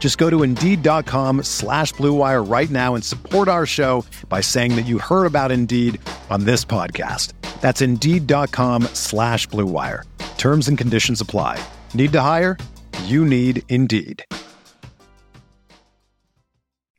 Just 0.00 0.16
go 0.16 0.28
to 0.30 0.42
Indeed.com 0.42 1.44
slash 1.44 1.92
BlueWire 1.94 2.50
right 2.50 2.70
now 2.70 2.94
and 2.96 3.04
support 3.04 3.46
our 3.46 3.66
show 3.66 4.04
by 4.28 4.40
saying 4.40 4.74
that 4.74 4.86
you 4.86 4.98
heard 4.98 5.26
about 5.26 5.52
Indeed 5.52 6.00
on 6.30 6.44
this 6.44 6.64
podcast. 6.64 7.34
That's 7.60 7.82
Indeed.com 7.82 8.84
slash 8.94 9.46
BlueWire. 9.48 10.04
Terms 10.38 10.68
and 10.68 10.78
conditions 10.78 11.20
apply. 11.20 11.62
Need 11.92 12.12
to 12.12 12.20
hire? 12.22 12.56
You 13.04 13.26
need 13.26 13.62
Indeed. 13.68 14.24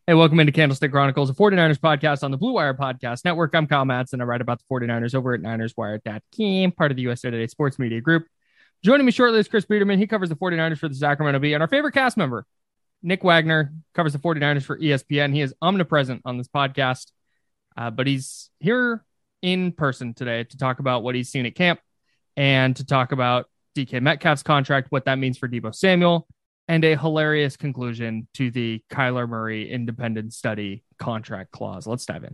Hey, 0.07 0.15
welcome 0.15 0.39
into 0.39 0.51
Candlestick 0.51 0.91
Chronicles, 0.91 1.29
a 1.29 1.33
49ers 1.33 1.77
podcast 1.77 2.23
on 2.23 2.31
the 2.31 2.37
Blue 2.37 2.53
Wire 2.53 2.73
Podcast 2.73 3.23
Network. 3.23 3.55
I'm 3.55 3.65
Kyle 3.65 3.85
Matz, 3.85 4.13
and 4.13 4.21
I 4.21 4.25
write 4.25 4.41
about 4.41 4.59
the 4.59 4.65
49ers 4.69 5.15
over 5.15 5.33
at 5.33 5.41
NinersWire.com, 5.41 6.71
part 6.73 6.91
of 6.91 6.97
the 6.97 7.03
USA 7.03 7.31
Today 7.31 7.47
Sports 7.47 7.79
Media 7.79 8.01
Group. 8.01 8.25
Joining 8.83 9.05
me 9.05 9.11
shortly 9.11 9.39
is 9.39 9.47
Chris 9.47 9.65
Biderman. 9.65 9.99
He 9.99 10.07
covers 10.07 10.29
the 10.29 10.35
49ers 10.35 10.79
for 10.79 10.89
the 10.89 10.95
Sacramento 10.95 11.39
Bee, 11.39 11.53
and 11.53 11.63
our 11.63 11.69
favorite 11.69 11.93
cast 11.93 12.17
member, 12.17 12.45
Nick 13.03 13.23
Wagoner, 13.23 13.73
covers 13.93 14.13
the 14.13 14.19
49ers 14.19 14.63
for 14.63 14.77
ESPN. 14.77 15.33
He 15.33 15.41
is 15.41 15.53
omnipresent 15.61 16.21
on 16.25 16.37
this 16.37 16.47
podcast, 16.47 17.11
uh, 17.77 17.89
but 17.89 18.07
he's 18.07 18.49
here 18.59 19.03
in 19.41 19.71
person 19.71 20.13
today 20.13 20.43
to 20.43 20.57
talk 20.57 20.79
about 20.79 21.03
what 21.03 21.15
he's 21.15 21.29
seen 21.29 21.45
at 21.45 21.55
camp 21.55 21.79
and 22.37 22.75
to 22.75 22.85
talk 22.85 23.11
about 23.11 23.47
DK 23.75 24.01
Metcalf's 24.01 24.43
contract, 24.43 24.87
what 24.91 25.05
that 25.05 25.17
means 25.17 25.37
for 25.37 25.47
Deebo 25.47 25.73
Samuel, 25.73 26.27
and 26.67 26.83
a 26.85 26.95
hilarious 26.95 27.57
conclusion 27.57 28.27
to 28.35 28.51
the 28.51 28.83
Kyler 28.91 29.27
Murray 29.27 29.69
independent 29.71 30.33
study 30.33 30.83
contract 30.99 31.51
clause. 31.51 31.87
Let's 31.87 32.05
dive 32.05 32.23
in. 32.23 32.33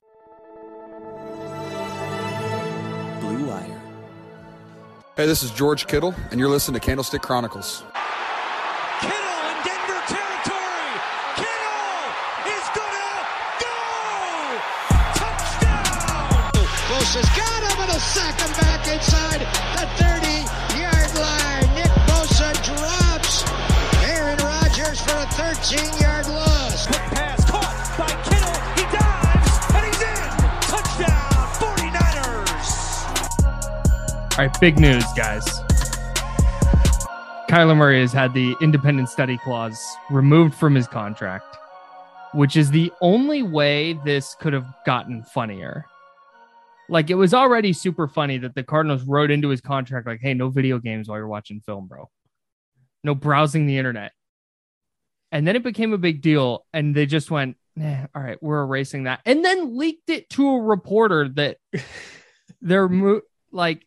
Blue 3.19 3.45
Wire. 3.45 3.81
Hey, 5.15 5.25
this 5.25 5.43
is 5.43 5.51
George 5.51 5.87
Kittle, 5.87 6.13
and 6.31 6.39
you're 6.39 6.49
listening 6.49 6.79
to 6.79 6.85
Candlestick 6.85 7.21
Chronicles. 7.21 7.83
Inside 18.97 19.41
the 19.77 19.85
30-yard 20.01 21.13
line. 21.21 21.69
Nick 21.75 21.93
Bosa 22.09 22.49
drops 22.65 23.45
Aaron 24.03 24.39
Rodgers 24.39 24.99
for 25.01 25.11
a 25.11 25.27
13-yard 25.37 26.25
loss. 26.29 26.87
Quick 26.87 27.05
pass 27.13 27.45
caught 27.45 27.95
by 27.95 28.09
Kittle. 28.25 28.57
He 28.73 28.81
dives 28.97 29.53
and 29.75 29.85
he's 29.85 30.01
in. 30.01 30.29
Touchdown 30.65 31.45
49ers. 31.61 32.71
All 34.31 34.45
right, 34.47 34.59
big 34.59 34.79
news, 34.79 35.05
guys. 35.15 35.45
Kyler 37.51 37.77
Murray 37.77 38.01
has 38.01 38.11
had 38.11 38.33
the 38.33 38.55
independent 38.61 39.09
study 39.09 39.37
clause 39.37 39.79
removed 40.09 40.55
from 40.55 40.73
his 40.73 40.87
contract, 40.87 41.55
which 42.33 42.57
is 42.57 42.71
the 42.71 42.91
only 43.01 43.43
way 43.43 43.93
this 44.03 44.33
could 44.33 44.53
have 44.53 44.65
gotten 44.87 45.21
funnier. 45.21 45.85
Like 46.89 47.09
it 47.09 47.15
was 47.15 47.33
already 47.33 47.73
super 47.73 48.07
funny 48.07 48.37
that 48.39 48.55
the 48.55 48.63
Cardinals 48.63 49.03
wrote 49.03 49.31
into 49.31 49.49
his 49.49 49.61
contract, 49.61 50.07
like, 50.07 50.21
hey, 50.21 50.33
no 50.33 50.49
video 50.49 50.79
games 50.79 51.07
while 51.07 51.17
you're 51.17 51.27
watching 51.27 51.61
film, 51.61 51.87
bro. 51.87 52.09
No 53.03 53.15
browsing 53.15 53.65
the 53.65 53.77
internet. 53.77 54.11
And 55.31 55.45
then 55.45 55.55
it 55.55 55.63
became 55.63 55.91
a 55.91 55.97
big 55.97 56.21
deal, 56.21 56.65
and 56.71 56.95
they 56.95 57.05
just 57.05 57.29
went, 57.29 57.57
eh, 57.79 58.05
all 58.15 58.21
right, 58.21 58.41
we're 58.41 58.63
erasing 58.63 59.03
that. 59.03 59.19
And 59.25 59.43
then 59.43 59.77
leaked 59.77 60.09
it 60.09 60.29
to 60.31 60.47
a 60.47 60.61
reporter 60.61 61.27
that 61.29 61.57
they're 62.61 62.87
mo- 62.87 63.21
like, 63.51 63.85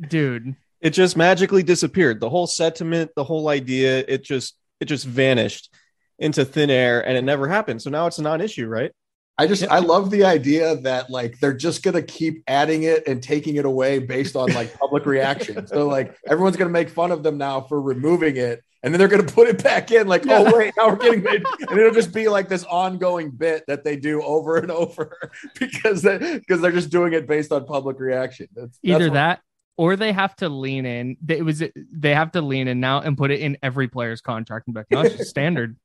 dude, 0.00 0.56
it 0.82 0.90
just 0.90 1.16
magically 1.16 1.62
disappeared 1.62 2.20
the 2.20 2.28
whole 2.28 2.46
sentiment 2.46 3.10
the 3.16 3.24
whole 3.24 3.48
idea 3.48 4.04
it 4.08 4.22
just 4.22 4.56
it 4.80 4.84
just 4.86 5.06
vanished 5.06 5.72
into 6.18 6.44
thin 6.44 6.68
air 6.68 7.06
and 7.06 7.16
it 7.16 7.22
never 7.22 7.48
happened 7.48 7.80
so 7.80 7.88
now 7.88 8.06
it's 8.06 8.18
a 8.18 8.22
non-issue 8.22 8.66
right 8.66 8.92
I 9.42 9.46
just 9.48 9.64
I 9.68 9.80
love 9.80 10.10
the 10.10 10.24
idea 10.24 10.76
that 10.76 11.10
like 11.10 11.38
they're 11.40 11.52
just 11.52 11.82
gonna 11.82 12.00
keep 12.02 12.44
adding 12.46 12.84
it 12.84 13.08
and 13.08 13.20
taking 13.22 13.56
it 13.56 13.64
away 13.64 13.98
based 13.98 14.36
on 14.36 14.52
like 14.52 14.72
public 14.78 15.04
reaction. 15.04 15.66
So 15.66 15.88
like 15.88 16.16
everyone's 16.28 16.56
gonna 16.56 16.70
make 16.70 16.88
fun 16.88 17.10
of 17.10 17.22
them 17.24 17.38
now 17.38 17.60
for 17.62 17.80
removing 17.80 18.36
it, 18.36 18.62
and 18.84 18.94
then 18.94 18.98
they're 19.00 19.08
gonna 19.08 19.24
put 19.24 19.48
it 19.48 19.62
back 19.62 19.90
in. 19.90 20.06
Like, 20.06 20.24
oh 20.28 20.56
wait, 20.56 20.72
now 20.76 20.88
we're 20.90 20.96
getting 20.96 21.22
made, 21.24 21.42
and 21.68 21.78
it'll 21.78 21.92
just 21.92 22.12
be 22.14 22.28
like 22.28 22.48
this 22.48 22.62
ongoing 22.64 23.30
bit 23.30 23.64
that 23.66 23.82
they 23.82 23.96
do 23.96 24.22
over 24.22 24.58
and 24.58 24.70
over 24.70 25.18
because 25.58 26.02
they 26.02 26.38
because 26.38 26.60
they're 26.60 26.70
just 26.70 26.90
doing 26.90 27.12
it 27.12 27.26
based 27.26 27.50
on 27.50 27.64
public 27.66 27.98
reaction. 27.98 28.46
That's, 28.54 28.78
that's 28.78 28.78
either 28.84 29.06
what- 29.08 29.14
that 29.14 29.40
or 29.78 29.96
they 29.96 30.12
have 30.12 30.36
to 30.36 30.48
lean 30.50 30.84
in. 30.86 31.16
They- 31.22 31.38
It 31.38 31.44
was 31.44 31.62
they 31.74 32.14
have 32.14 32.32
to 32.32 32.42
lean 32.42 32.68
in 32.68 32.78
now 32.78 33.00
and 33.00 33.16
put 33.18 33.30
it 33.30 33.40
in 33.40 33.56
every 33.62 33.88
player's 33.88 34.20
contract 34.20 34.66
and 34.68 34.74
be 34.74 34.80
like, 34.80 34.90
no, 34.90 35.00
it's 35.00 35.16
just 35.16 35.30
standard. 35.30 35.76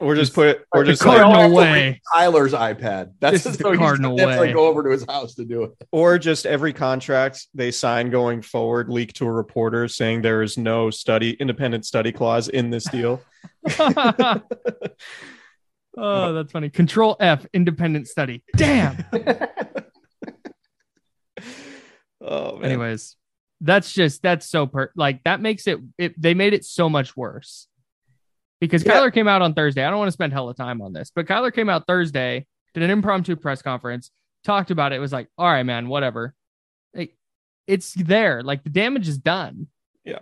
Or 0.00 0.14
just 0.14 0.34
put 0.34 0.48
it 0.48 0.64
or 0.72 0.84
The 0.84 0.92
just 0.92 1.02
They 1.02 1.06
Cardinal 1.10 1.32
all 1.32 1.48
like, 1.50 1.72
way. 1.72 2.00
Tyler's 2.14 2.52
iPad. 2.52 3.12
That's 3.20 3.44
This 3.44 3.46
is 3.46 3.56
the 3.56 3.64
so 3.64 3.76
Cardinal 3.76 4.16
that's 4.16 4.26
like 4.26 4.40
way. 4.40 4.52
go 4.52 4.66
over 4.66 4.82
to 4.82 4.90
his 4.90 5.04
house 5.08 5.34
to 5.36 5.44
do 5.44 5.62
it. 5.64 5.70
or 5.92 6.18
just 6.18 6.44
every 6.46 6.72
contract 6.72 7.46
they 7.54 7.70
sign 7.70 8.10
going 8.10 8.42
forward 8.42 8.88
leak 8.88 9.12
to 9.14 9.26
a 9.26 9.32
reporter 9.32 9.86
saying 9.88 10.22
there 10.22 10.42
is 10.42 10.58
no 10.58 10.90
study 10.90 11.32
independent 11.34 11.86
study 11.86 12.10
clause 12.12 12.48
in 12.48 12.70
this 12.70 12.84
deal 12.84 13.22
oh, 15.96 16.32
that's 16.32 16.52
funny. 16.52 16.70
Control 16.70 17.16
F, 17.20 17.46
independent 17.52 18.08
study. 18.08 18.42
Damn. 18.56 19.04
oh 22.20 22.56
man. 22.56 22.64
Anyways, 22.64 23.16
that's 23.60 23.92
just 23.92 24.22
that's 24.22 24.46
so 24.48 24.66
per 24.66 24.90
like 24.96 25.22
that 25.24 25.40
makes 25.40 25.66
it, 25.66 25.78
it 25.98 26.20
they 26.20 26.34
made 26.34 26.54
it 26.54 26.64
so 26.64 26.88
much 26.88 27.16
worse 27.16 27.66
because 28.62 28.84
Yeah. 28.84 28.92
Kyler 28.92 29.12
came 29.12 29.28
out 29.28 29.42
on 29.42 29.54
Thursday. 29.54 29.84
I 29.84 29.90
don't 29.90 29.98
want 29.98 30.08
to 30.08 30.12
spend 30.12 30.32
hella 30.32 30.54
time 30.54 30.80
on 30.80 30.92
this, 30.92 31.10
but 31.14 31.26
Kyler 31.26 31.52
came 31.52 31.68
out 31.68 31.86
Thursday, 31.86 32.46
did 32.74 32.82
an 32.82 32.90
impromptu 32.90 33.36
press 33.36 33.60
conference, 33.60 34.10
talked 34.44 34.70
about 34.70 34.92
it. 34.92 34.98
Was 35.00 35.12
like, 35.12 35.28
all 35.36 35.46
right, 35.50 35.64
man, 35.64 35.88
whatever. 35.88 36.34
Like, 36.94 37.16
it's 37.66 37.92
there. 37.94 38.42
Like 38.42 38.62
the 38.64 38.70
damage 38.70 39.08
is 39.08 39.18
done. 39.18 39.66
Yeah. 40.04 40.20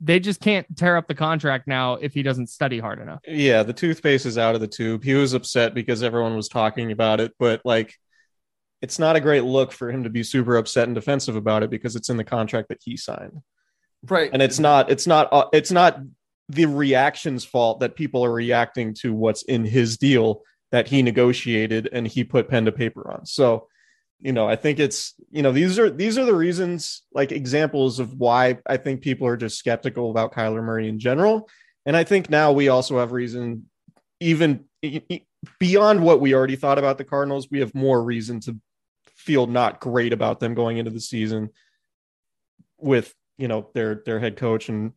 They 0.00 0.18
just 0.20 0.40
can't 0.40 0.66
tear 0.76 0.96
up 0.96 1.06
the 1.08 1.14
contract 1.14 1.66
now 1.68 1.94
if 1.94 2.12
he 2.14 2.22
doesn't 2.22 2.48
study 2.48 2.78
hard 2.80 2.98
enough. 3.00 3.20
yeah 3.26 3.62
the 3.62 3.72
toothpaste 3.72 4.26
is 4.26 4.36
out 4.36 4.54
of 4.56 4.60
the 4.60 4.66
tube 4.66 5.04
he 5.04 5.14
was 5.14 5.32
upset 5.32 5.74
because 5.74 6.02
everyone 6.02 6.34
was 6.34 6.48
talking 6.48 6.90
about 6.90 7.20
it 7.20 7.32
but 7.38 7.60
like 7.64 7.94
it's 8.80 8.98
not 8.98 9.14
a 9.14 9.20
great 9.20 9.44
look 9.44 9.70
for 9.70 9.92
him 9.92 10.02
to 10.02 10.10
be 10.10 10.24
super 10.24 10.56
upset 10.56 10.88
and 10.88 10.96
defensive 10.96 11.36
about 11.36 11.62
it 11.62 11.70
because 11.70 11.94
it's 11.94 12.08
in 12.10 12.16
the 12.16 12.24
contract 12.24 12.68
that 12.68 12.78
he 12.82 12.96
signed 12.96 13.40
Right. 14.08 14.28
and 14.32 14.42
it's 14.42 14.58
not 14.58 14.90
it's 14.90 15.06
not 15.06 15.28
uh, 15.32 15.46
it's 15.52 15.70
not 15.70 16.00
the 16.52 16.66
reaction's 16.66 17.44
fault 17.44 17.80
that 17.80 17.96
people 17.96 18.24
are 18.24 18.32
reacting 18.32 18.94
to 18.94 19.14
what's 19.14 19.42
in 19.42 19.64
his 19.64 19.96
deal 19.96 20.42
that 20.70 20.88
he 20.88 21.02
negotiated 21.02 21.88
and 21.92 22.06
he 22.06 22.24
put 22.24 22.48
pen 22.48 22.64
to 22.64 22.72
paper 22.72 23.10
on. 23.10 23.26
So 23.26 23.68
you 24.22 24.32
know 24.32 24.48
i 24.48 24.54
think 24.54 24.78
it's 24.78 25.14
you 25.32 25.42
know 25.42 25.50
these 25.50 25.78
are 25.78 25.90
these 25.90 26.16
are 26.16 26.24
the 26.24 26.34
reasons 26.34 27.02
like 27.12 27.32
examples 27.32 27.98
of 27.98 28.14
why 28.14 28.56
i 28.68 28.76
think 28.76 29.00
people 29.00 29.26
are 29.26 29.36
just 29.36 29.58
skeptical 29.58 30.10
about 30.10 30.32
kyler 30.32 30.62
murray 30.62 30.88
in 30.88 30.98
general. 30.98 31.48
And 31.84 31.96
i 31.96 32.04
think 32.04 32.30
now 32.30 32.52
we 32.52 32.68
also 32.68 33.00
have 33.00 33.10
reason 33.10 33.66
even 34.20 34.66
beyond 35.58 36.04
what 36.04 36.20
we 36.20 36.34
already 36.34 36.54
thought 36.54 36.78
about 36.78 36.98
the 36.98 37.04
cardinals 37.04 37.48
we 37.50 37.58
have 37.58 37.74
more 37.74 38.02
reason 38.02 38.38
to 38.40 38.56
feel 39.16 39.48
not 39.48 39.80
great 39.80 40.12
about 40.12 40.38
them 40.38 40.54
going 40.54 40.78
into 40.78 40.90
the 40.92 41.00
season 41.00 41.50
with 42.78 43.12
you 43.38 43.48
know 43.48 43.68
their 43.74 44.02
their 44.06 44.20
head 44.20 44.36
coach 44.36 44.68
and 44.68 44.92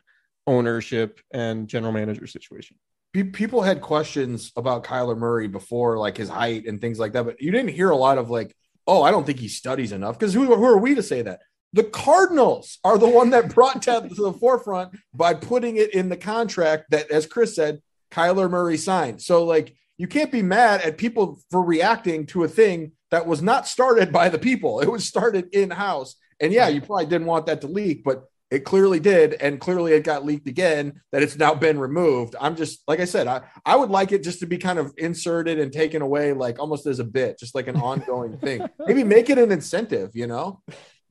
ownership 0.47 1.19
and 1.31 1.67
general 1.67 1.91
manager 1.91 2.27
situation. 2.27 2.77
People 3.13 3.61
had 3.61 3.79
questions 3.79 4.51
about 4.57 4.83
Kyler 4.83 5.17
Murray 5.17 5.47
before, 5.47 5.97
like 5.97 6.17
his 6.17 6.27
height 6.27 6.65
and 6.65 6.81
things 6.81 6.99
like 6.99 7.13
that, 7.13 7.23
but 7.23 7.41
you 7.41 7.49
didn't 7.49 7.69
hear 7.69 7.89
a 7.89 7.95
lot 7.95 8.17
of 8.17 8.29
like, 8.29 8.53
"Oh, 8.85 9.03
I 9.03 9.11
don't 9.11 9.25
think 9.25 9.39
he 9.39 9.47
studies 9.47 9.93
enough." 9.93 10.19
Because 10.19 10.33
who, 10.33 10.53
who 10.53 10.65
are 10.65 10.77
we 10.77 10.95
to 10.95 11.03
say 11.03 11.21
that? 11.21 11.39
The 11.71 11.85
Cardinals 11.85 12.77
are 12.83 12.97
the 12.97 13.07
one 13.07 13.29
that 13.29 13.53
brought 13.53 13.81
that 13.83 14.09
to 14.09 14.21
the 14.21 14.33
forefront 14.33 14.97
by 15.13 15.33
putting 15.33 15.77
it 15.77 15.93
in 15.93 16.09
the 16.09 16.17
contract 16.17 16.85
that, 16.89 17.09
as 17.09 17.25
Chris 17.25 17.55
said, 17.55 17.81
Kyler 18.11 18.49
Murray 18.49 18.77
signed. 18.77 19.21
So, 19.21 19.45
like, 19.45 19.75
you 19.97 20.07
can't 20.07 20.31
be 20.31 20.41
mad 20.41 20.81
at 20.81 20.97
people 20.97 21.39
for 21.51 21.61
reacting 21.61 22.25
to 22.27 22.43
a 22.43 22.47
thing 22.47 22.91
that 23.11 23.27
was 23.27 23.41
not 23.41 23.67
started 23.67 24.11
by 24.11 24.29
the 24.29 24.39
people. 24.39 24.81
It 24.81 24.91
was 24.91 25.05
started 25.05 25.53
in 25.53 25.69
house. 25.69 26.15
And 26.39 26.51
yeah, 26.51 26.67
you 26.67 26.81
probably 26.81 27.05
didn't 27.05 27.27
want 27.27 27.45
that 27.45 27.61
to 27.61 27.67
leak, 27.67 28.03
but 28.03 28.25
it 28.55 28.63
clearly 28.63 28.99
did. 28.99 29.33
And 29.33 29.59
clearly 29.59 29.93
it 29.93 30.03
got 30.03 30.25
leaked 30.25 30.47
again 30.47 31.01
that 31.11 31.21
it's 31.21 31.37
now 31.37 31.53
been 31.53 31.77
removed. 31.77 32.35
I'm 32.39 32.55
just, 32.55 32.81
like 32.87 32.99
I 32.99 33.05
said, 33.05 33.27
I, 33.27 33.41
I 33.65 33.75
would 33.75 33.89
like 33.89 34.11
it 34.11 34.23
just 34.23 34.39
to 34.39 34.47
be 34.47 34.57
kind 34.57 34.79
of 34.79 34.93
inserted 34.97 35.59
and 35.59 35.71
taken 35.71 36.01
away, 36.01 36.33
like 36.33 36.57
almost 36.59 36.85
as 36.87 36.99
a 36.99 37.03
bit, 37.03 37.37
just 37.37 37.53
like 37.53 37.67
an 37.67 37.75
ongoing 37.75 38.37
thing. 38.45 38.65
Maybe 38.79 39.03
make 39.03 39.29
it 39.29 39.37
an 39.37 39.51
incentive, 39.51 40.11
you 40.15 40.27
know? 40.27 40.61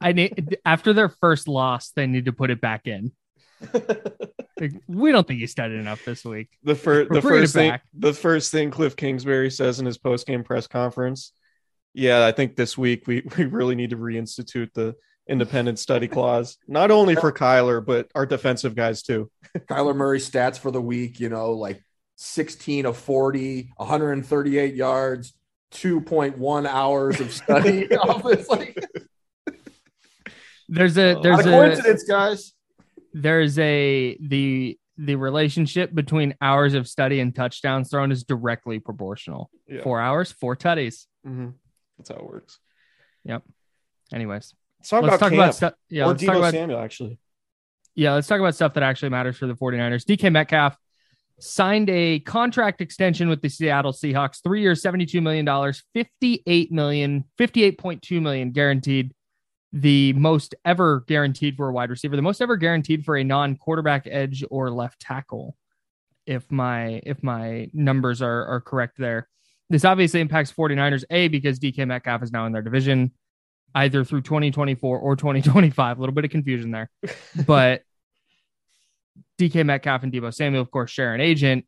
I 0.00 0.12
need 0.12 0.58
after 0.64 0.92
their 0.92 1.08
first 1.08 1.48
loss, 1.48 1.90
they 1.90 2.06
need 2.06 2.24
to 2.24 2.32
put 2.32 2.50
it 2.50 2.60
back 2.60 2.86
in. 2.86 3.12
Like, 4.60 4.72
we 4.86 5.10
don't 5.10 5.26
think 5.26 5.40
he 5.40 5.48
studied 5.48 5.80
enough 5.80 6.04
this 6.04 6.24
week. 6.24 6.48
The 6.62 6.76
first, 6.76 7.10
We're 7.10 7.16
the 7.16 7.22
first 7.22 7.54
thing, 7.54 7.70
back. 7.70 7.82
the 7.92 8.12
first 8.12 8.52
thing 8.52 8.70
Cliff 8.70 8.94
Kingsbury 8.94 9.50
says 9.50 9.80
in 9.80 9.86
his 9.86 9.98
post 9.98 10.28
game 10.28 10.44
press 10.44 10.68
conference. 10.68 11.32
Yeah, 11.92 12.24
I 12.24 12.30
think 12.32 12.54
this 12.54 12.78
week 12.78 13.08
we 13.08 13.22
we 13.36 13.46
really 13.46 13.74
need 13.74 13.90
to 13.90 13.96
reinstitute 13.96 14.72
the 14.72 14.94
independent 15.28 15.78
study 15.78 16.08
clause, 16.08 16.58
not 16.68 16.90
only 16.90 17.14
for 17.14 17.32
Kyler 17.32 17.84
but 17.84 18.08
our 18.14 18.26
defensive 18.26 18.74
guys 18.74 19.02
too. 19.02 19.30
Kyler 19.58 19.96
Murray 19.96 20.18
stats 20.18 20.58
for 20.58 20.70
the 20.70 20.80
week, 20.82 21.20
you 21.20 21.28
know, 21.28 21.52
like 21.52 21.82
16 22.16 22.86
of 22.86 22.96
40, 22.96 23.70
138 23.76 24.74
yards, 24.74 25.34
2.1 25.72 26.66
hours 26.66 27.20
of 27.20 27.32
study. 27.32 27.86
it's 27.90 28.48
like 28.48 28.78
There's 30.68 30.96
a 30.98 31.18
there's 31.22 31.46
a 31.46 31.48
a 31.48 31.52
coincidence, 31.52 32.04
guys. 32.04 32.52
there's 33.12 33.58
a 33.58 34.16
the 34.20 34.78
the 34.96 35.16
relationship 35.16 35.92
between 35.92 36.34
hours 36.40 36.74
of 36.74 36.86
study 36.86 37.18
and 37.20 37.34
touchdowns 37.34 37.90
thrown 37.90 38.12
is 38.12 38.22
directly 38.24 38.78
proportional. 38.78 39.50
Yeah. 39.66 39.82
Four 39.82 40.00
hours, 40.00 40.30
four 40.32 40.56
tutties. 40.56 41.06
Mhm. 41.26 41.54
That's 41.98 42.10
how 42.10 42.16
it 42.16 42.24
works. 42.26 42.58
Yep. 43.24 43.42
Anyways, 44.12 44.54
Let's 44.84 44.90
talk 44.90 45.02
let's 45.02 45.14
about 45.14 45.20
talk 45.20 45.30
camp. 45.30 45.42
about 45.42 45.54
stuff. 45.54 45.72
Yeah, 45.88 46.04
or 46.04 46.08
let's 46.08 46.22
talk 46.22 46.34
Deebo 46.34 46.38
about 46.38 46.52
Samuel 46.52 46.78
actually. 46.78 47.18
yeah, 47.94 48.12
let's 48.12 48.26
talk 48.26 48.38
about 48.38 48.54
stuff 48.54 48.74
that 48.74 48.82
actually 48.82 49.08
matters 49.08 49.38
for 49.38 49.46
the 49.46 49.54
49ers. 49.54 50.04
DK 50.04 50.30
Metcalf 50.30 50.76
signed 51.40 51.88
a 51.88 52.20
contract 52.20 52.82
extension 52.82 53.30
with 53.30 53.40
the 53.40 53.48
Seattle 53.48 53.92
Seahawks, 53.92 54.42
three 54.42 54.60
years, 54.60 54.82
$72 54.82 55.22
million, 55.22 55.46
58 55.94 56.70
million, 56.70 57.24
58.2 57.38 58.20
million 58.20 58.50
guaranteed. 58.50 59.14
The 59.72 60.12
most 60.12 60.54
ever 60.66 61.00
guaranteed 61.08 61.56
for 61.56 61.68
a 61.70 61.72
wide 61.72 61.88
receiver, 61.88 62.14
the 62.14 62.22
most 62.22 62.42
ever 62.42 62.56
guaranteed 62.58 63.06
for 63.06 63.16
a 63.16 63.24
non-quarterback 63.24 64.06
edge 64.06 64.44
or 64.50 64.70
left 64.70 65.00
tackle. 65.00 65.56
If 66.26 66.50
my 66.52 67.00
if 67.06 67.22
my 67.22 67.70
numbers 67.72 68.20
are 68.20 68.44
are 68.44 68.60
correct 68.60 68.98
there. 68.98 69.28
This 69.70 69.86
obviously 69.86 70.20
impacts 70.20 70.52
49ers, 70.52 71.04
A, 71.08 71.28
because 71.28 71.58
DK 71.58 71.86
Metcalf 71.86 72.22
is 72.22 72.30
now 72.32 72.44
in 72.44 72.52
their 72.52 72.60
division, 72.60 73.12
either 73.74 74.04
through 74.04 74.22
2024 74.22 74.98
or 74.98 75.16
2025. 75.16 75.96
A 75.96 76.00
little 76.00 76.14
bit 76.14 76.24
of 76.24 76.30
confusion 76.30 76.70
there. 76.70 76.90
But 77.46 77.82
DK 79.38 79.64
Metcalf 79.64 80.02
and 80.02 80.12
Deebo 80.12 80.32
Samuel, 80.32 80.62
of 80.62 80.70
course, 80.70 80.90
share 80.90 81.14
an 81.14 81.20
agent. 81.20 81.66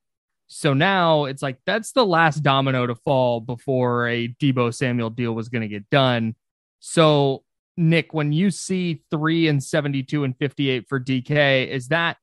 So 0.49 0.75
now 0.75 1.25
it's 1.25 1.43
like 1.43 1.59
that's 1.67 1.93
the 1.93 2.07
last 2.07 2.43
domino 2.43 2.87
to 2.87 2.95
fall 2.95 3.41
before 3.41 4.09
a 4.09 4.29
Deebo 4.29 4.73
Samuel 4.73 5.11
deal 5.11 5.33
was 5.33 5.49
going 5.49 5.63
to 5.63 5.69
get 5.69 5.91
done. 5.91 6.37
So, 6.79 7.43
Nick, 7.77 8.15
when 8.15 8.33
you 8.33 8.51
see 8.51 9.03
three 9.11 9.49
and 9.49 9.63
72 9.63 10.23
and 10.23 10.37
58 10.39 10.89
for 10.89 11.01
DK, 11.01 11.69
is 11.69 11.89
that 11.89 12.17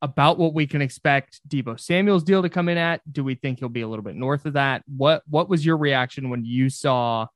about 0.00 0.38
what 0.38 0.54
we 0.54 0.66
can 0.66 0.80
expect 0.80 1.40
Deebo 1.48 1.78
Samuel's 1.78 2.22
deal 2.22 2.42
to 2.42 2.48
come 2.48 2.68
in 2.68 2.78
at? 2.78 3.00
Do 3.12 3.24
we 3.24 3.34
think 3.34 3.58
he'll 3.58 3.68
be 3.68 3.82
a 3.82 3.88
little 3.88 4.04
bit 4.04 4.14
north 4.14 4.46
of 4.46 4.52
that? 4.52 4.84
What 4.86 5.22
what 5.28 5.48
was 5.48 5.66
your 5.66 5.76
reaction 5.76 6.30
when 6.30 6.44
you 6.44 6.70
saw 6.70 7.26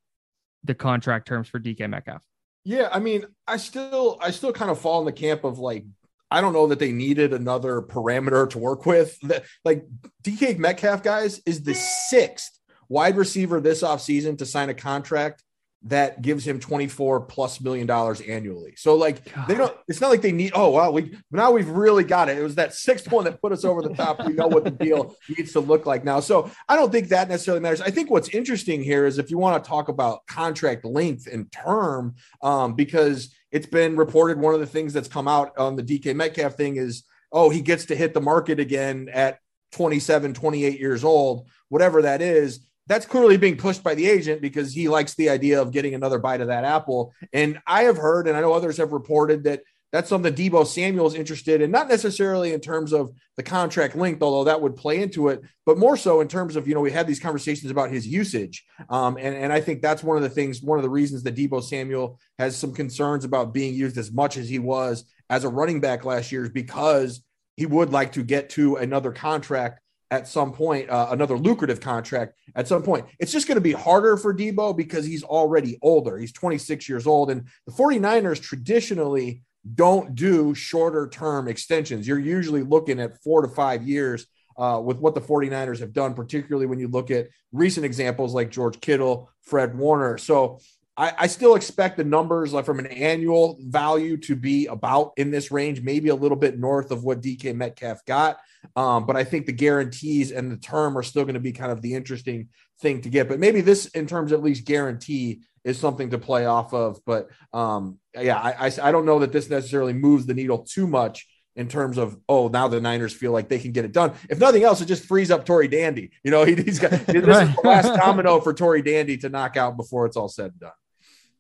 the 0.64 0.74
contract 0.74 1.28
terms 1.28 1.48
for 1.48 1.60
DK 1.60 1.88
Metcalf? 1.88 2.22
Yeah, 2.64 2.88
I 2.90 2.98
mean, 2.98 3.26
I 3.46 3.58
still 3.58 4.18
I 4.20 4.30
still 4.30 4.52
kind 4.52 4.70
of 4.70 4.80
fall 4.80 5.00
in 5.00 5.06
the 5.06 5.12
camp 5.12 5.44
of 5.44 5.58
like 5.58 5.84
I 6.30 6.40
don't 6.40 6.52
know 6.52 6.66
that 6.68 6.78
they 6.78 6.92
needed 6.92 7.32
another 7.32 7.82
parameter 7.82 8.48
to 8.50 8.58
work 8.58 8.86
with. 8.86 9.18
Like 9.64 9.86
DK 10.22 10.58
Metcalf 10.58 11.02
guys 11.02 11.40
is 11.46 11.62
the 11.62 11.74
sixth 11.74 12.58
wide 12.88 13.16
receiver 13.16 13.60
this 13.60 13.82
offseason 13.82 14.38
to 14.38 14.46
sign 14.46 14.68
a 14.68 14.74
contract 14.74 15.42
that 15.86 16.22
gives 16.22 16.46
him 16.46 16.58
24 16.58 17.22
plus 17.22 17.60
million 17.60 17.86
dollars 17.86 18.20
annually. 18.22 18.74
So 18.76 18.94
like 18.94 19.22
they 19.46 19.54
don't 19.54 19.76
it's 19.86 20.00
not 20.00 20.08
like 20.08 20.22
they 20.22 20.32
need 20.32 20.52
oh 20.54 20.70
wow 20.70 20.90
we 20.90 21.16
now 21.30 21.50
we've 21.50 21.68
really 21.68 22.04
got 22.04 22.28
it. 22.28 22.38
It 22.38 22.42
was 22.42 22.54
that 22.54 22.72
sixth 22.72 23.10
one 23.12 23.24
that 23.24 23.40
put 23.40 23.52
us 23.52 23.64
over 23.64 23.82
the 23.82 23.94
top. 23.94 24.24
We 24.26 24.32
know 24.32 24.46
what 24.46 24.64
the 24.64 24.70
deal 24.70 25.14
needs 25.28 25.52
to 25.52 25.60
look 25.60 25.84
like 25.84 26.02
now. 26.02 26.20
So 26.20 26.50
I 26.68 26.76
don't 26.76 26.90
think 26.90 27.08
that 27.08 27.28
necessarily 27.28 27.60
matters. 27.60 27.82
I 27.82 27.90
think 27.90 28.10
what's 28.10 28.30
interesting 28.30 28.82
here 28.82 29.04
is 29.04 29.18
if 29.18 29.30
you 29.30 29.36
want 29.36 29.62
to 29.62 29.68
talk 29.68 29.88
about 29.88 30.26
contract 30.26 30.86
length 30.86 31.26
and 31.26 31.52
term 31.52 32.14
um, 32.42 32.74
because 32.74 33.34
it's 33.50 33.66
been 33.66 33.96
reported 33.96 34.38
one 34.38 34.54
of 34.54 34.60
the 34.60 34.66
things 34.66 34.94
that's 34.94 35.08
come 35.08 35.28
out 35.28 35.56
on 35.58 35.76
the 35.76 35.82
DK 35.82 36.16
Metcalf 36.16 36.54
thing 36.54 36.76
is 36.76 37.04
oh 37.30 37.50
he 37.50 37.60
gets 37.60 37.84
to 37.86 37.96
hit 37.96 38.14
the 38.14 38.20
market 38.22 38.58
again 38.58 39.10
at 39.12 39.38
27 39.72 40.32
28 40.32 40.80
years 40.80 41.04
old 41.04 41.48
whatever 41.68 42.02
that 42.02 42.22
is 42.22 42.60
that's 42.86 43.06
clearly 43.06 43.36
being 43.36 43.56
pushed 43.56 43.82
by 43.82 43.94
the 43.94 44.08
agent 44.08 44.42
because 44.42 44.72
he 44.72 44.88
likes 44.88 45.14
the 45.14 45.30
idea 45.30 45.60
of 45.60 45.72
getting 45.72 45.94
another 45.94 46.18
bite 46.18 46.40
of 46.40 46.48
that 46.48 46.64
apple 46.64 47.12
and 47.32 47.60
I 47.66 47.84
have 47.84 47.96
heard 47.96 48.28
and 48.28 48.36
I 48.36 48.40
know 48.40 48.52
others 48.52 48.76
have 48.76 48.92
reported 48.92 49.44
that 49.44 49.62
that's 49.94 50.08
something 50.08 50.34
Deebo 50.34 50.66
Samuel 50.66 51.06
is 51.06 51.14
interested 51.14 51.60
in, 51.60 51.70
not 51.70 51.88
necessarily 51.88 52.52
in 52.52 52.58
terms 52.58 52.92
of 52.92 53.12
the 53.36 53.44
contract 53.44 53.94
length, 53.94 54.24
although 54.24 54.42
that 54.42 54.60
would 54.60 54.74
play 54.74 55.00
into 55.00 55.28
it, 55.28 55.40
but 55.64 55.78
more 55.78 55.96
so 55.96 56.20
in 56.20 56.26
terms 56.26 56.56
of, 56.56 56.66
you 56.66 56.74
know, 56.74 56.80
we 56.80 56.90
had 56.90 57.06
these 57.06 57.20
conversations 57.20 57.70
about 57.70 57.92
his 57.92 58.04
usage. 58.04 58.64
Um, 58.88 59.16
and, 59.20 59.36
and 59.36 59.52
I 59.52 59.60
think 59.60 59.82
that's 59.82 60.02
one 60.02 60.16
of 60.16 60.24
the 60.24 60.28
things, 60.28 60.60
one 60.60 60.80
of 60.80 60.82
the 60.82 60.90
reasons 60.90 61.22
that 61.22 61.36
Deebo 61.36 61.62
Samuel 61.62 62.18
has 62.40 62.56
some 62.56 62.74
concerns 62.74 63.24
about 63.24 63.54
being 63.54 63.72
used 63.72 63.96
as 63.96 64.10
much 64.10 64.36
as 64.36 64.48
he 64.48 64.58
was 64.58 65.04
as 65.30 65.44
a 65.44 65.48
running 65.48 65.80
back 65.80 66.04
last 66.04 66.32
year 66.32 66.42
is 66.42 66.50
because 66.50 67.22
he 67.56 67.64
would 67.64 67.92
like 67.92 68.14
to 68.14 68.24
get 68.24 68.50
to 68.50 68.74
another 68.74 69.12
contract 69.12 69.78
at 70.14 70.28
some 70.28 70.52
point, 70.52 70.88
uh, 70.88 71.08
another 71.10 71.36
lucrative 71.36 71.80
contract 71.80 72.34
at 72.54 72.68
some 72.68 72.84
point. 72.84 73.04
It's 73.18 73.32
just 73.32 73.48
going 73.48 73.56
to 73.56 73.60
be 73.60 73.72
harder 73.72 74.16
for 74.16 74.32
Deebo 74.32 74.76
because 74.76 75.04
he's 75.04 75.24
already 75.24 75.76
older. 75.82 76.16
He's 76.16 76.32
26 76.32 76.88
years 76.88 77.04
old. 77.04 77.32
And 77.32 77.48
the 77.66 77.72
49ers 77.72 78.40
traditionally 78.40 79.42
don't 79.74 80.14
do 80.14 80.54
shorter 80.54 81.08
term 81.08 81.48
extensions. 81.48 82.06
You're 82.06 82.20
usually 82.20 82.62
looking 82.62 83.00
at 83.00 83.20
four 83.24 83.42
to 83.42 83.48
five 83.48 83.82
years 83.82 84.26
uh, 84.56 84.80
with 84.84 84.98
what 84.98 85.16
the 85.16 85.20
49ers 85.20 85.80
have 85.80 85.92
done, 85.92 86.14
particularly 86.14 86.66
when 86.66 86.78
you 86.78 86.86
look 86.86 87.10
at 87.10 87.26
recent 87.50 87.84
examples 87.84 88.34
like 88.34 88.52
George 88.52 88.80
Kittle, 88.80 89.28
Fred 89.42 89.76
Warner. 89.76 90.16
So 90.16 90.60
I, 90.96 91.12
I 91.18 91.26
still 91.26 91.56
expect 91.56 91.96
the 91.96 92.04
numbers 92.04 92.52
like 92.52 92.64
from 92.64 92.78
an 92.78 92.86
annual 92.86 93.58
value 93.60 94.16
to 94.18 94.36
be 94.36 94.66
about 94.66 95.12
in 95.16 95.30
this 95.30 95.50
range, 95.50 95.82
maybe 95.82 96.08
a 96.08 96.14
little 96.14 96.36
bit 96.36 96.58
north 96.58 96.90
of 96.90 97.02
what 97.02 97.20
DK 97.20 97.54
Metcalf 97.54 98.04
got. 98.04 98.38
Um, 98.76 99.04
but 99.04 99.16
I 99.16 99.24
think 99.24 99.46
the 99.46 99.52
guarantees 99.52 100.30
and 100.30 100.50
the 100.50 100.56
term 100.56 100.96
are 100.96 101.02
still 101.02 101.24
going 101.24 101.34
to 101.34 101.40
be 101.40 101.52
kind 101.52 101.72
of 101.72 101.82
the 101.82 101.94
interesting 101.94 102.48
thing 102.80 103.00
to 103.02 103.10
get. 103.10 103.28
But 103.28 103.40
maybe 103.40 103.60
this, 103.60 103.86
in 103.86 104.06
terms 104.06 104.32
of 104.32 104.40
at 104.40 104.44
least 104.44 104.64
guarantee, 104.64 105.42
is 105.64 105.78
something 105.78 106.10
to 106.10 106.18
play 106.18 106.46
off 106.46 106.72
of. 106.72 107.00
But 107.04 107.28
um, 107.52 107.98
yeah, 108.18 108.38
I, 108.38 108.66
I, 108.66 108.72
I 108.82 108.92
don't 108.92 109.06
know 109.06 109.18
that 109.20 109.32
this 109.32 109.50
necessarily 109.50 109.92
moves 109.92 110.26
the 110.26 110.34
needle 110.34 110.58
too 110.58 110.86
much 110.86 111.26
in 111.56 111.68
terms 111.68 111.98
of 111.98 112.16
oh 112.28 112.48
now 112.48 112.66
the 112.66 112.80
Niners 112.80 113.12
feel 113.12 113.30
like 113.32 113.48
they 113.48 113.58
can 113.58 113.72
get 113.72 113.84
it 113.84 113.92
done. 113.92 114.12
If 114.28 114.38
nothing 114.38 114.62
else, 114.62 114.80
it 114.80 114.86
just 114.86 115.04
frees 115.04 115.30
up 115.30 115.44
Tory 115.44 115.68
Dandy. 115.68 116.10
You 116.22 116.30
know 116.30 116.44
he, 116.44 116.54
he's 116.54 116.78
got 116.78 116.90
this 116.90 117.08
is 117.08 117.24
the 117.24 117.60
last 117.64 117.94
domino 118.00 118.40
for 118.40 118.52
Tory 118.52 118.82
Dandy 118.82 119.16
to 119.18 119.28
knock 119.28 119.56
out 119.56 119.76
before 119.76 120.06
it's 120.06 120.16
all 120.16 120.28
said 120.28 120.52
and 120.52 120.60
done. 120.60 120.72